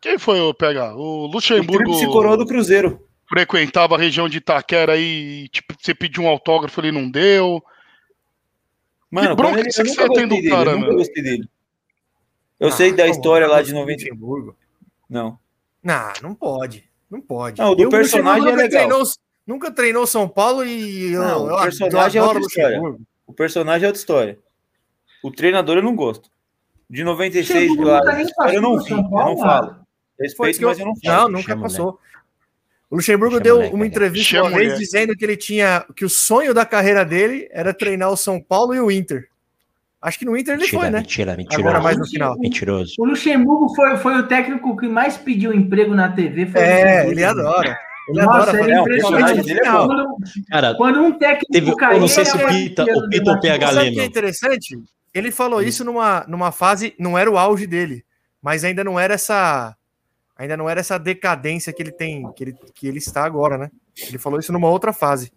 [0.00, 0.94] Quem foi o pegar?
[0.96, 3.06] O O Luxemburgo Tríplice Coroa do Cruzeiro.
[3.28, 7.62] frequentava a região de Itaquera aí, e, tipo, você pediu um autógrafo, ele não deu.
[9.10, 10.94] Mano, bronca quando ele, que eu você nunca tem gostei do dele, cara, eu nunca
[10.94, 11.48] gostei dele.
[12.58, 14.02] Eu Ah, sei da história lá de do 90.
[14.04, 14.56] Luxemburgo.
[15.08, 15.38] Não.
[15.82, 16.88] Não, não pode.
[17.10, 17.60] Não pode.
[17.60, 18.88] Não, o do E personagem é nunca legal.
[18.88, 19.02] Treinou,
[19.46, 22.76] nunca treinou São Paulo e eu, Não, o eu personagem é adoro outra história.
[22.78, 23.06] Luxemburgo.
[23.26, 24.38] O personagem é outra história.
[25.22, 26.30] O treinador eu não gosto.
[26.88, 29.68] De 96, Luxemburgo lá, nunca história eu não vi, eu não falo.
[30.16, 30.68] Foi Respeito, isso que eu...
[30.68, 31.28] mas eu não Não, falo.
[31.30, 31.98] nunca Chama, passou.
[32.90, 33.88] O Luxemburgo Chama, deu moleque, uma né?
[33.88, 38.10] entrevista uma vez dizendo que ele tinha que o sonho da carreira dele era treinar
[38.10, 39.28] o São Paulo e o Inter.
[40.02, 40.98] Acho que no Inter ele Mentira, foi, né?
[40.98, 41.60] mentira, mentiroso.
[41.68, 42.36] Agora mais no final.
[42.36, 42.94] Mentiroso.
[42.98, 46.50] O Luxemburgo foi, foi o técnico que mais pediu emprego na TV.
[46.56, 47.78] É, ele adora.
[48.08, 49.52] Ele Nossa, adora ele é impressionante.
[49.52, 49.60] é.
[49.60, 50.16] Quando,
[50.50, 53.36] Cara, quando um técnico Teve- eu não sei se o ele Pita- o Pita ou
[53.36, 54.78] o PH Sabe o que é interessante?
[55.14, 58.04] Ele falou isso numa, numa fase, não era o auge dele,
[58.42, 59.76] mas ainda não era essa
[60.36, 63.70] ainda não era essa decadência que ele tem, que ele, que ele está agora, né?
[64.08, 65.30] Ele falou isso numa outra fase.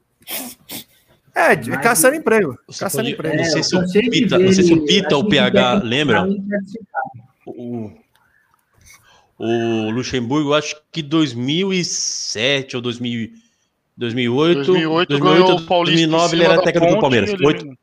[1.35, 3.35] É, de- Mas- caçando emprego, Você caçando pode- emprego.
[3.35, 5.73] não sei se o de Pita- não sei se o ele- Pita ou o PH
[5.83, 6.25] lembra.
[7.45, 7.91] o,
[9.37, 13.31] o Luxemburgo, acho que 2007 ou 2000,
[13.97, 16.01] 2008, 2008, ganhou o Paulista.
[16.01, 17.29] em 2009 ele era da técnico do Ponte, Palmeiras.
[17.31, 17.77] ele- Oito-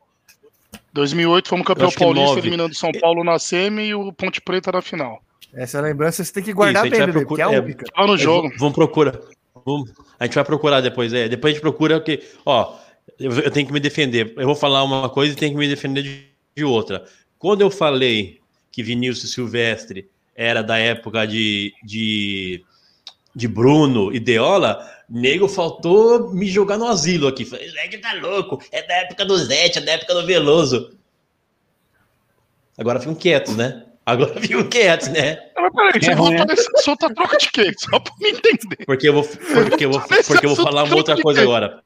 [0.92, 2.40] 2008 fomos campeão paulista, nove.
[2.40, 5.22] eliminando São Paulo na semi e o Ponte Preta na final.
[5.54, 7.60] Essa lembrança você tem que guardar Isso, bem, bebê, porque é é.
[7.94, 8.48] Tava no É, jogo.
[8.48, 9.18] v- Vamos procurar.
[9.64, 11.12] Vamos- a gente vai procurar depois.
[11.12, 12.74] É, depois a gente procura que, ó,
[13.22, 14.34] eu, eu tenho que me defender.
[14.36, 16.26] Eu vou falar uma coisa e tenho que me defender de,
[16.56, 17.04] de outra.
[17.38, 18.40] Quando eu falei
[18.70, 22.64] que Vinícius Silvestre era da época de, de,
[23.34, 27.44] de Bruno e Deola, nego faltou me jogar no asilo aqui.
[27.44, 30.96] Falei, que tá louco, é da época do Zete, é da época do Veloso.
[32.78, 33.84] Agora ficam quietos, né?
[34.06, 35.38] Agora ficam quietos, né?
[35.56, 37.72] Mas peraí, você É voltou nesse assunto a troca de quê?
[37.76, 38.84] Só pra me entender.
[38.86, 41.82] Porque eu vou, porque eu vou, porque eu vou falar uma outra coisa agora.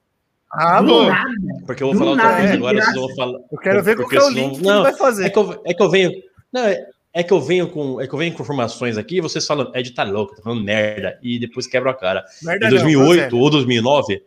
[0.53, 1.07] Ah, Do bom.
[1.07, 1.31] nada.
[1.67, 3.39] Porque eu vou Do falar outra nada, coisa de agora, vocês vão falar.
[3.53, 5.27] Eu quero ver qual é o link que não, vai fazer.
[5.27, 6.13] É que eu, é que eu venho.
[6.53, 8.01] Não, é, é que eu venho com.
[8.01, 10.63] É que eu venho com informações aqui e vocês falam, Ed tá louco, tá falando
[10.63, 12.25] merda, e depois quebra a cara.
[12.43, 13.43] Merda Em não, 2008 groselha.
[13.43, 14.23] ou 2009,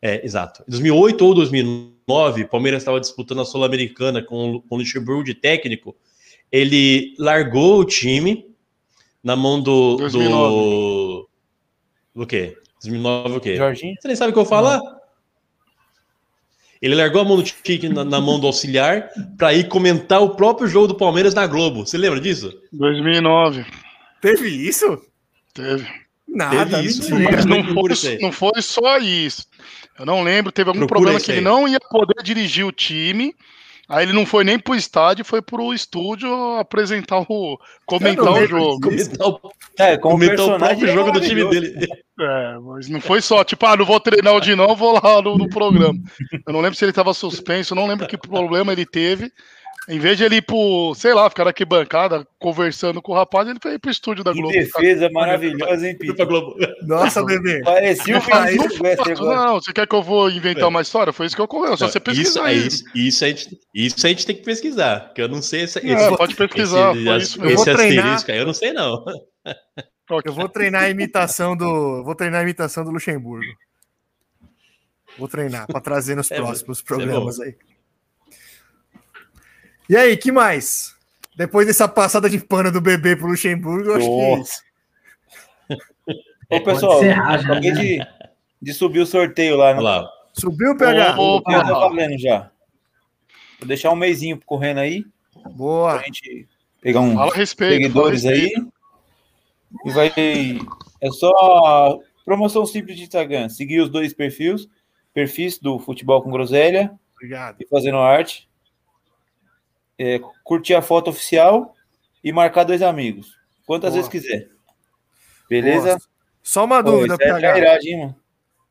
[0.00, 0.62] é, exato.
[0.66, 5.22] Em 2008 ou 2009, o Palmeiras estava disputando a Sul-Americana com, o- com o Luxemburgo
[5.24, 5.94] de técnico.
[6.50, 8.46] Ele largou o time
[9.22, 9.96] na mão do.
[9.96, 10.54] 2009.
[10.54, 11.28] Do,
[12.14, 12.56] do quê?
[12.82, 13.56] 2009 o quê?
[13.56, 13.94] Jorginho?
[14.00, 14.80] Você nem sabe o que eu vou falar?
[16.80, 20.30] Ele largou a mão do tique na, na mão do auxiliar para ir comentar o
[20.30, 21.84] próprio jogo do Palmeiras na Globo.
[21.86, 22.52] Você lembra disso?
[22.72, 23.66] 2009.
[24.20, 25.00] Teve isso?
[25.54, 25.86] Teve.
[26.28, 27.14] Nada, Teve isso.
[27.14, 27.36] mentira.
[27.36, 29.46] Mas não foi, não foi só isso.
[29.98, 33.34] Eu não lembro, teve algum Procura problema que ele não ia poder dirigir o time.
[33.88, 37.58] Aí ele não foi nem pro estádio, foi pro estúdio apresentar o.
[37.86, 38.80] comentar o jogo.
[38.80, 39.40] Comentar o,
[39.78, 41.88] É, comentar o próprio é jogo do time dele.
[42.20, 45.22] É, mas não foi só, tipo, ah, não vou treinar o de não, vou lá
[45.22, 45.98] no, no programa.
[46.46, 49.32] Eu não lembro se ele tava suspenso, não lembro que problema ele teve.
[49.88, 53.48] Em vez de ele ir pro, sei lá, ficar aqui bancada conversando com o rapaz,
[53.48, 54.52] ele foi ir pro estúdio da Que Globo.
[54.52, 55.96] defesa maravilhosa, hein?
[56.26, 56.56] Globo.
[56.82, 57.62] Nossa, bebê.
[57.62, 58.80] Parecia o Vinícius
[59.18, 59.36] agora.
[59.46, 61.10] não, você quer que eu vou inventar uma história?
[61.12, 62.84] Foi isso que ocorreu, só Não, você pesquisar isso, é isso.
[62.94, 65.92] isso, a gente, isso a gente tem que pesquisar, que eu não sei esse, É,
[65.92, 68.04] esse, pode pesquisar, esse, isso Eu vou esse treinar.
[68.04, 69.04] asterisco aí, eu não sei não.
[70.24, 72.02] Eu vou treinar a imitação do.
[72.04, 73.44] Vou treinar a imitação do Luxemburgo.
[75.18, 77.54] Vou treinar para trazer nos É, próximos é programas aí.
[79.88, 80.94] E aí, que mais?
[81.36, 84.36] Depois dessa passada de pano do bebê pro Luxemburgo, eu acho que.
[84.36, 84.62] Nossa.
[86.50, 87.80] Ô, pessoal, encerrar já, acabei né?
[87.80, 88.06] de,
[88.62, 89.74] de subir o sorteio lá.
[89.74, 90.10] No, lá.
[90.32, 91.18] Subiu o PH.
[91.18, 92.50] Ô, ô, eu tô valendo já.
[93.58, 95.04] Vou deixar um mêsinho correndo aí,
[95.52, 95.94] Boa.
[95.94, 96.48] pra gente
[96.80, 97.74] pegar um Fala respeito.
[97.82, 98.42] seguidores fala a aí.
[98.42, 98.72] respeito.
[99.84, 100.12] E vai.
[101.00, 103.48] É só promoção simples de Instagram.
[103.48, 104.66] Seguir os dois perfis,
[105.12, 107.56] perfis do Futebol com Groselha Obrigado.
[107.60, 108.47] e fazendo arte.
[109.98, 111.74] É, curtir a foto oficial
[112.22, 113.36] e marcar dois amigos.
[113.66, 114.02] Quantas Boa.
[114.02, 114.48] vezes quiser.
[115.48, 115.88] Beleza?
[115.88, 116.00] Boa.
[116.42, 117.78] Só uma Pô, dúvida, é PH.
[117.82, 118.16] hein, mano?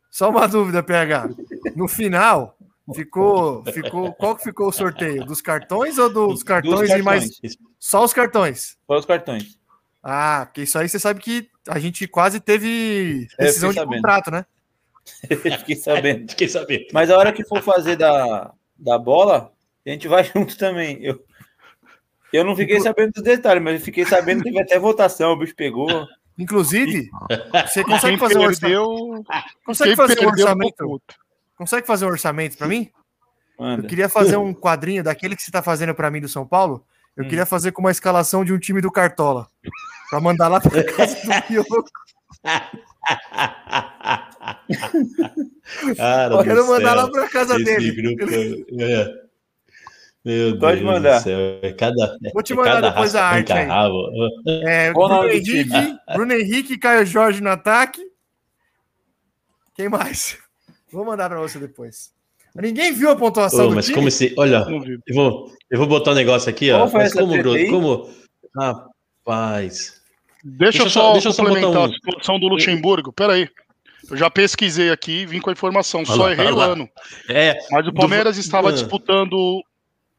[0.10, 1.30] Só uma dúvida, PH.
[1.76, 2.58] No final,
[2.96, 4.14] ficou, ficou.
[4.14, 5.26] Qual que ficou o sorteio?
[5.26, 7.30] Dos cartões ou dos cartões, Dos e mais.
[7.78, 8.78] Só os cartões?
[8.88, 9.60] Só os cartões.
[10.02, 13.96] Ah, porque isso aí você sabe que a gente quase teve É, decisão de sabendo.
[13.96, 14.46] contrato, né?
[15.60, 16.30] Fiquei sabendo.
[16.32, 16.86] Fiquei sabendo.
[16.94, 19.52] Mas a hora que for fazer da, da bola,
[19.90, 21.04] a gente vai junto também.
[21.04, 21.24] Eu,
[22.34, 25.38] eu não fiquei sabendo dos detalhes, mas eu fiquei sabendo que teve até votação, o
[25.38, 26.06] bicho pegou.
[26.38, 27.10] Inclusive,
[27.68, 28.60] você consegue Quem fazer um orçamento?
[28.60, 29.24] perdeu,
[29.66, 31.02] Consegue fazer um perdeu orçamento?
[31.58, 32.92] Consegue fazer um orçamento pra mim?
[33.60, 33.88] Eu Manda.
[33.88, 36.86] queria fazer um quadrinho daquele que você tá fazendo pra mim do São Paulo.
[37.16, 37.28] Eu Hum.
[37.28, 39.48] queria fazer com uma escalação de um time do Cartola.
[40.12, 41.84] Pra mandar lá pra casa do Pioco.
[45.98, 46.96] Cara Eu quero mandar céu.
[47.06, 48.16] lá pra casa Esse dele.
[48.16, 48.26] grupo
[48.80, 49.27] é-
[50.28, 51.18] Meu Pode Deus mandar.
[51.20, 51.40] do céu.
[51.62, 53.68] É cada, Vou te é mandar cada depois a arte aí.
[54.66, 55.98] É, Bruno do Henrique?
[56.14, 58.02] Bruno Henrique e Caio Jorge no ataque.
[59.76, 60.38] Quem mais?
[60.92, 62.12] Vou mandar pra você depois.
[62.56, 63.96] Ninguém viu a pontuação do mas time?
[63.96, 64.34] como se.
[64.38, 64.66] Olha,
[65.08, 66.80] eu vou, eu vou botar um negócio aqui, ó.
[66.80, 67.70] Qual foi Mas como, aí?
[67.70, 68.10] como.
[68.56, 70.02] Rapaz.
[70.44, 73.14] Deixa, Deixa eu só, deixa eu só complementar botar um- a situação do Luxemburgo.
[73.14, 73.48] Peraí.
[74.10, 76.66] Eu já pesquisei aqui, vim com a informação, Olha só lá, errei o lá.
[76.66, 76.90] ano.
[77.30, 78.72] É, Mas o Do- Palmeiras estava Ah.
[78.72, 79.62] disputando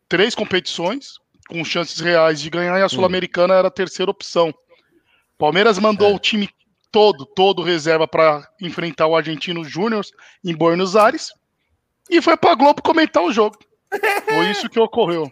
[0.09, 1.15] três competições,
[1.49, 4.53] com chances reais de ganhar, e a Sul-Americana era a terceira opção.
[5.37, 6.15] Palmeiras mandou É.
[6.15, 6.49] o time
[6.91, 10.05] todo, todo reserva para enfrentar o Argentino Júnior
[10.45, 11.29] em Buenos Aires
[12.11, 13.57] e foi para Globo comentar o jogo.
[14.25, 15.31] Foi isso que ocorreu.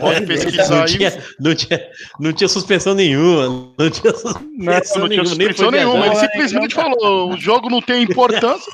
[0.00, 0.88] Pode pesquisar não aí.
[0.88, 3.74] tinha, não, tinha, não tinha suspensão nenhuma.
[3.78, 5.34] Não tinha suspensão Não, não tinha nenhuma.
[5.36, 6.06] nem suspensão nenhuma.
[6.06, 8.72] Ele simplesmente falou: o jogo não tem importância.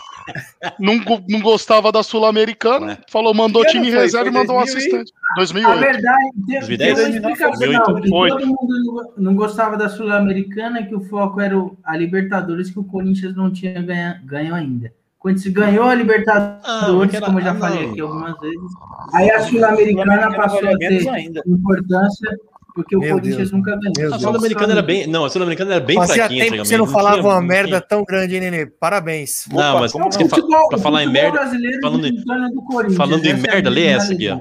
[0.78, 0.94] Não,
[1.28, 2.98] não gostava da Sul-Americana.
[3.10, 4.02] Falou, mandou Que time ano foi?
[4.04, 5.12] reserva e mandou um 2000 assistente.
[5.32, 5.80] A 2008.
[5.80, 7.92] verdade, tem, tem 2010, uma 2009, explicação.
[7.94, 8.36] 2008.
[8.36, 8.84] que Todo mundo
[9.16, 13.34] não- não gostava da Sul-Americana, que o foco era o- a Libertadores, que o Corinthians
[13.36, 14.92] não tinha ganha, ganho ainda.
[15.18, 17.90] Quando se ganhou a Ah, Libertadores, era- como eu já ah, falei não.
[17.90, 18.72] aqui algumas vezes,
[19.12, 21.42] aí a Sul-Americana passou a ter ainda.
[21.46, 22.36] importância,
[22.82, 24.14] porque o Meu Corinthians Deus, nunca ganhou.
[24.14, 24.18] A.
[24.18, 25.06] Sul-Americana era bem.
[25.06, 26.44] Não, a Sul-Americana era bem Fazia fraquinha.
[26.44, 28.66] tempo que você não falava uma merda tão grande, hein, Nenê?
[28.66, 29.46] Parabéns.
[29.50, 31.38] Não, Opa, mas como você fa- Futebol- pra falar em merda.
[31.82, 34.38] falando em- em torno do Corinthians, Falando em é a merda, lê essa aqui, ó.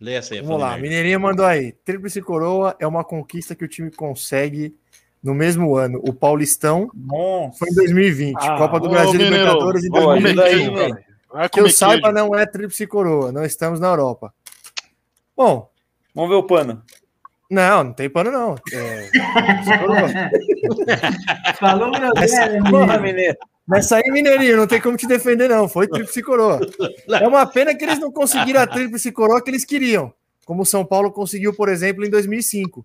[0.00, 0.40] Lê essa aí.
[0.42, 0.82] Vamos lá, merda.
[0.82, 1.72] Mineirinho mandou aí.
[1.84, 4.74] Tríplice coroa é uma conquista que o time consegue
[5.22, 6.00] no mesmo ano.
[6.06, 7.58] O Paulistão Nossa.
[7.58, 8.36] foi em 2020.
[8.38, 10.68] Ah, Copa do ô, Brasil e Mineiro, Libertadores em Pô, Vai comer ajuda aí, 2020.
[10.76, 10.94] queijo, velho.
[10.94, 11.08] cara.
[11.32, 13.32] Vai Que eu saiba, não é tríplice coroa.
[13.32, 14.32] Não estamos na Europa.
[15.36, 15.68] Bom,
[16.18, 16.82] Vamos ver o pano.
[17.48, 18.56] não, não tem pano, não.
[18.72, 19.08] É.
[21.60, 23.36] Falou, meu Essa- Deus, Porra, mineiro.
[23.68, 25.68] Nessa aí, Mineirinho, não tem como te defender, não.
[25.68, 26.58] Foi tríplice coroa.
[27.20, 30.12] É uma pena que eles não conseguiram a tríplice coroa que eles queriam.
[30.46, 32.84] Como o São Paulo conseguiu, por exemplo, em 2005.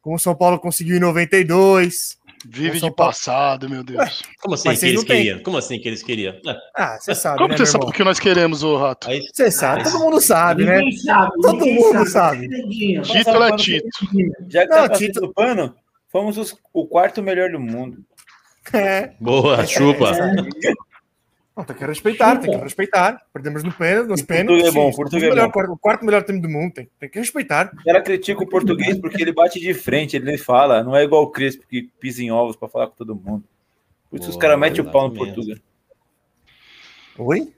[0.00, 2.16] Como o São Paulo conseguiu em 92.
[2.44, 4.22] Vive de passado, meu Deus.
[4.40, 5.38] Como assim que eles queriam?
[5.40, 6.34] Como assim que eles queriam?
[6.46, 9.08] Ah, Ah, você sabe, Como né, você sabe o que nós queremos, ô Rato?
[9.32, 10.80] Você sabe, todo mundo sabe, né?
[11.04, 11.32] Sabe.
[11.40, 12.48] Todo mundo sabe.
[12.48, 13.02] Dedinho.
[13.02, 13.90] Título é título.
[14.48, 15.74] Já que Não, tá Tito- do pano,
[16.10, 17.98] fomos os- o quarto melhor do mundo.
[18.72, 19.10] É.
[19.20, 20.12] boa, chupa.
[21.54, 23.20] Não, tem que respeitar, tem que respeitar.
[23.32, 24.62] Perdemos no pênalti, nos pênaltis.
[24.62, 24.96] Português é bom, sim.
[24.96, 25.52] português é melhor, bom.
[25.52, 27.70] quarto- o quarto melhor time do mundo, tem, tem que respeitar.
[27.78, 30.82] O cara critica o português porque ele bate de frente, ele fala.
[30.82, 33.44] Não é igual o Crespo que pisa em ovos pra falar com todo mundo.
[34.08, 35.14] Por isso os Boa, caras metem o pau no.
[35.14, 35.56] Portugal.
[37.18, 37.52] Oi?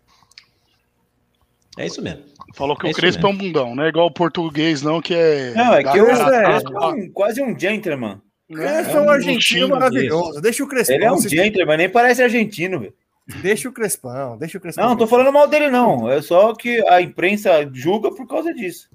[1.79, 2.23] É isso mesmo.
[2.55, 5.15] Falou que É o Crespo é um bundão, não é igual o português, não, que
[5.15, 5.53] é.
[5.55, 8.21] Não, é que o Crespo é- Crespo é um- quase um gentleman.
[8.53, 10.41] Crespo é um argentino maravilhoso.
[10.41, 10.95] Deixa o Crespão.
[10.97, 12.95] Ele é um gentleman, nem parece argentino, velho.
[13.40, 14.84] Deixa o Crespão, deixa o Crespão.
[14.84, 16.10] Não, não tô falando mal dele, não.
[16.10, 18.90] É só que a imprensa julga por causa disso.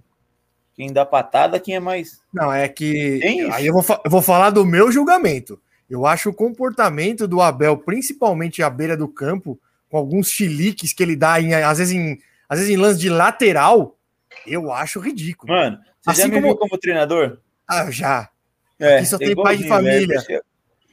[0.75, 2.21] Quem dá patada, quem é mais.
[2.33, 3.19] Não, é que.
[3.21, 3.51] Tem.
[3.51, 5.59] Aí eu vou, eu vou falar do meu julgamento.
[5.89, 11.01] Eu acho o comportamento do Abel, principalmente à beira do campo, com alguns chiliques que
[11.01, 13.97] ele dá, em, às, vezes em, às vezes em lance de lateral,
[14.45, 15.51] eu acho ridículo.
[15.51, 17.39] Mano, você Assim já me como- como treinador?
[17.67, 18.29] Ah, já.
[18.79, 20.21] É, Aqui só tem igualzinho, pai de família.
[20.21, 20.43] velho.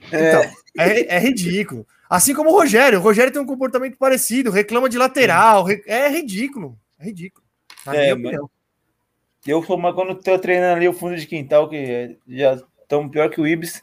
[0.09, 0.43] Então,
[0.79, 1.87] é, é ridículo.
[2.09, 2.99] Assim como o Rogério.
[2.99, 5.67] O Rogério tem um comportamento parecido, reclama de lateral.
[5.87, 6.79] É ridículo.
[6.99, 7.45] É ridículo.
[7.85, 8.51] Na É, minha opinião.
[9.47, 13.29] Eu sou mas quando tô treinando ali o fundo de quintal, que já tão pior
[13.31, 13.83] que o Ibis.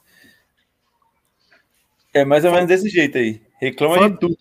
[2.14, 3.42] É mais ou menos desse jeito aí.
[3.60, 4.36] Reclama Fala- de tudo.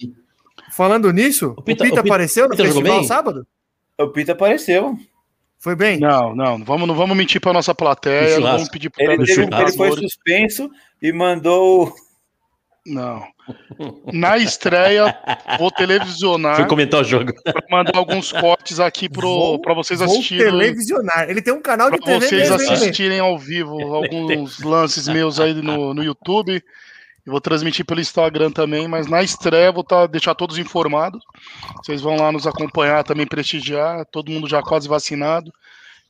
[0.73, 3.09] Falando nisso, o Pita- Pita, o Pita- apareceu no Pita jogou festival bem?
[3.09, 3.47] sábado?
[3.99, 4.99] O Pita apareceu.
[5.59, 5.99] Foi bem?
[6.01, 9.03] Não, não, não vamos, não vamos mentir pra nossa plateia, No não vamos pedir pro
[9.03, 11.95] Ele, teve- ele foi suspenso e mandou.
[12.85, 13.25] Não.
[14.13, 15.17] Na estreia,
[15.59, 17.33] vou televisionar Fui comentar o jogo.
[17.45, 20.45] pra mandar alguns cortes aqui Vou- para vocês Vou assistirem.
[20.47, 21.31] televisionar.
[21.31, 25.39] Ele tem um canal de Para TV vocês mesmo, assistirem ao vivo alguns lances meus
[25.39, 26.63] aí no, no YouTube.
[27.25, 31.23] Eu vou transmitir pelo Instagram também, mas na estreia vou tá, deixar todos informados.
[31.77, 34.05] Vocês vão lá nos acompanhar, também prestigiar.
[34.07, 35.53] Todo mundo já quase vacinado.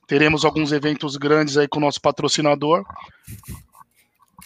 [0.06, 2.82] Teremos alguns eventos grandes aí com o nosso patrocinador.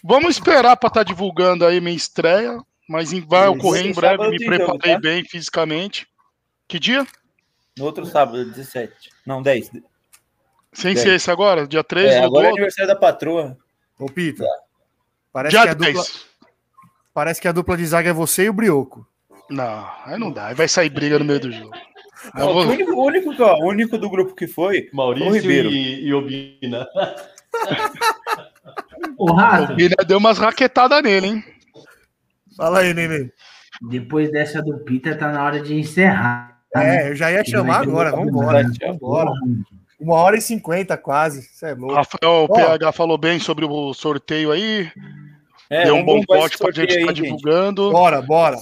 [0.06, 4.28] Vamos esperar para estar divulgando aí minha estreia, mas em- vai ocorrer em breve.
[4.28, 5.00] Me tem jogo, preparei tá?
[5.00, 6.06] bem fisicamente.
[6.68, 7.06] Que dia?
[7.78, 8.92] No outro sábado, 17.
[9.26, 9.70] Não, 10.
[10.72, 11.02] Sem Bem.
[11.02, 11.66] ser esse agora?
[11.66, 13.56] Dia 3 É, agora é aniversário da patroa.
[13.98, 14.44] Ô, Pita,
[15.32, 16.26] Parece Dia que, a dupla, 10.
[17.12, 19.06] parece que a dupla de zaga é você e o Brioco.
[19.50, 20.46] Não, aí não dá.
[20.48, 21.70] Aí vai sair briga no meio do jogo.
[22.36, 25.32] Ó, vou- o, único, o, único, ó, o único do grupo que foi, o Maurício
[25.32, 25.70] Ribeiro.
[25.70, 26.86] e, e Obina.
[29.18, 31.44] O Rato, O Vina deu umas raquetadas nele, hein?
[32.56, 33.31] Fala aí, Nenê.
[33.82, 36.56] depois dessa do Pita, tá na hora de encerrar.
[36.74, 38.62] É, eu já ia chamar agora, vamos embora.
[38.86, 39.31] Vambora.
[39.98, 41.43] Uma hora e cinquenta quase.
[41.43, 41.94] Você é louco.
[41.94, 42.48] Rafael Ó.
[42.48, 44.90] PH falou bem sobre o sorteio aí.
[45.70, 47.23] É, deu um bom pote pra gente estar gente.
[47.23, 47.90] divulgando.
[47.90, 48.56] Bora, bora.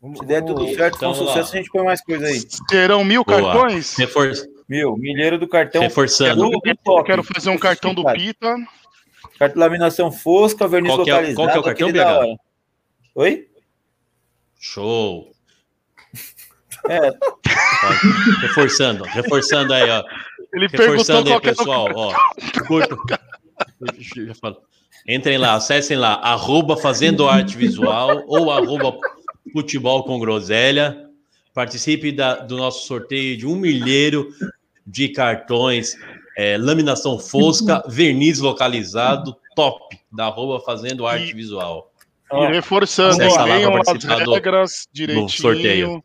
[0.00, 1.54] Vamos- Se der tudo certo, com Então, sucesso, lá.
[1.54, 2.40] a gente põe mais coisa aí.
[2.68, 3.40] Terão mil Boa.
[3.40, 3.96] cartões?
[3.96, 4.32] Refor-
[4.68, 5.80] Mil, milheiro do cartão.
[5.82, 6.42] Reforçando.
[6.50, 8.54] do- do Eu quero fazer um cartão do Pita.
[9.38, 11.36] Cartão laminação fosca, verniz Qual que é- localizado.
[11.36, 12.18] qual que é o cartão, da PH?
[12.18, 12.36] hora.
[13.14, 13.48] Oi?
[14.58, 15.32] Show.
[16.88, 17.10] É,
[18.40, 20.02] Reforçando, reforçando aí, ó.
[20.52, 22.12] Ele perguntou Reforçando aí, pessoal, ó.
[24.40, 24.56] Falar.
[25.06, 28.96] Entrem lá, acessem lá, arroba Fazendo Arte Visual ou arroba
[29.52, 31.08] Futebol com Groselha.
[31.54, 34.28] Participe da- do nosso sorteio de um milheiro
[34.90, 35.94] de cartões,
[36.36, 41.92] é, laminação fosca, verniz localizado, top, da arroba Fazendo Arte E- Visual.
[42.32, 45.28] E reforçando, leiam as regras direitinho.
[45.30, 46.04] sorteio.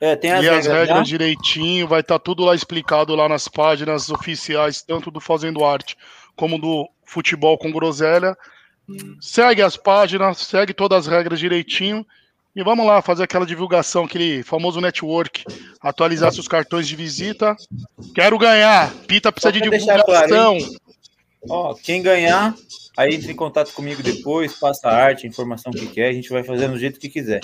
[0.00, 1.02] é, tem as E as regras, regras já?
[1.04, 5.96] direitinho, vai estar tudo lá explicado lá nas páginas oficiais, tanto do Fazendo Arte
[6.36, 8.36] como do Futebol com Groselha.
[9.20, 12.04] Segue as páginas, segue todas as regras direitinho
[12.54, 15.44] e vamos lá fazer aquela divulgação, aquele famoso network,
[15.80, 17.56] atualizar seus cartões de visita.
[18.14, 18.92] Quero ganhar.
[19.06, 20.58] Pita precisa de pra deixar claro, divulgação.
[21.48, 22.54] Ó, quem ganhar,
[22.96, 26.30] aí entre em contato comigo depois, passa a arte, a informação que quer, a gente
[26.30, 27.40] vai fazer do jeito que quiser.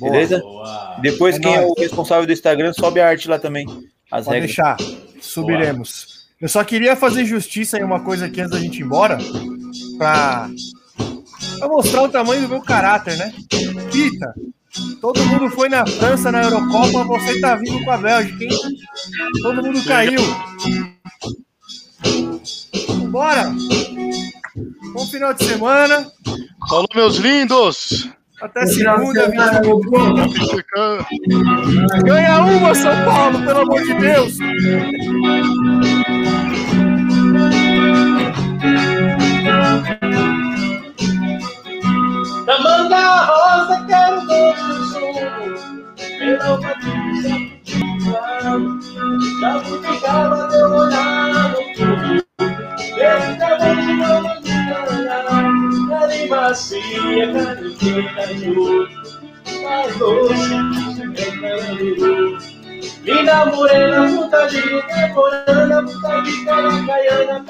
[0.00, 0.38] Beleza?
[0.38, 0.96] Boa.
[1.02, 1.70] Depois, É quem é nóis.
[1.70, 3.66] o responsável do Instagram, sobe a arte lá também.
[4.10, 4.56] As Pode regras.
[4.56, 4.76] deixar.
[5.20, 6.22] Subiremos.
[6.40, 9.16] Eu só queria fazer justiça em uma coisa aqui antes da gente ir embora.
[9.98, 10.50] Pra,
[11.62, 13.32] pra mostrar o tamanho do meu caráter, né?
[13.92, 14.34] Pita,
[15.00, 18.50] todo mundo foi na França na Eurocopa, você tá vindo com a Bélgica, hein?
[19.40, 20.20] Todo mundo caiu.
[23.10, 23.52] Bora!
[24.92, 26.10] Bom final de semana.
[26.68, 28.08] Falou, meus lindos.
[28.40, 29.66] Até segunda, semana, 20.
[29.66, 30.16] meu povo.
[32.04, 34.36] Ganha uma, São Paulo, pelo amor de Deus!
[42.48, 45.12] Amanda Rosa, quero todo som.
[46.18, 47.36] Pela Patrícia,
[49.40, 52.24] já buscava teu olhar no tudo.
[52.96, 54.42] Esse cabelo não me
[55.88, 58.88] Carne macia, carne cheia de ouro.
[59.62, 60.48] Mais doce,
[60.94, 62.62] se
[63.04, 67.44] Linda morena, puta de temporana, puta de caracaiana,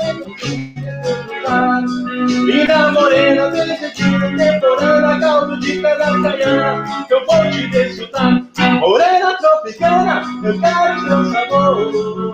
[2.47, 8.43] Linda morena, desetina, temporana, caldo de caracaiana, eu vou te desfrutar.
[8.81, 12.33] Morena tropicana, eu quero seu sabor.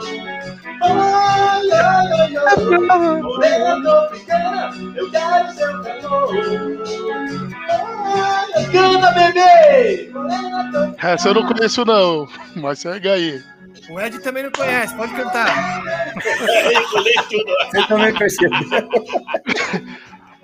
[0.83, 2.37] Ai, ai, ai,
[2.91, 3.23] ai.
[3.23, 6.31] Morena tropicana, eu quero seu calor.
[7.71, 10.11] Ai, canta, bebê!
[10.13, 11.13] Morena tropicana.
[11.13, 12.29] Essa eu não conheço, não.
[12.55, 13.43] Mas segue aí.
[13.91, 15.83] O Ed também não conhece, pode cantar.
[17.73, 18.59] Você também percebeu.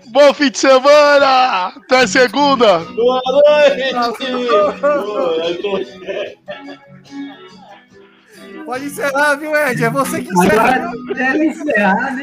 [0.06, 1.68] Bom fim de semana!
[1.68, 2.78] Até segunda!
[2.78, 3.94] Boa noite!
[8.64, 9.84] Pode encerrar, viu, Ed?
[9.84, 10.74] É você que encerra.
[10.74, 12.22] Agora deve encerrar, né?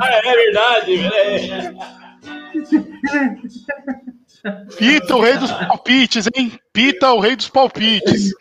[0.00, 1.78] Ah, é verdade, velho.
[4.76, 6.58] Pita, o rei dos palpites, hein?
[6.72, 8.32] Pita, o rei dos palpites.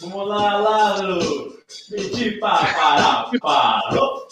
[0.00, 1.56] Vamos lá, Lalo.
[1.90, 4.26] Pedi para, para, parou.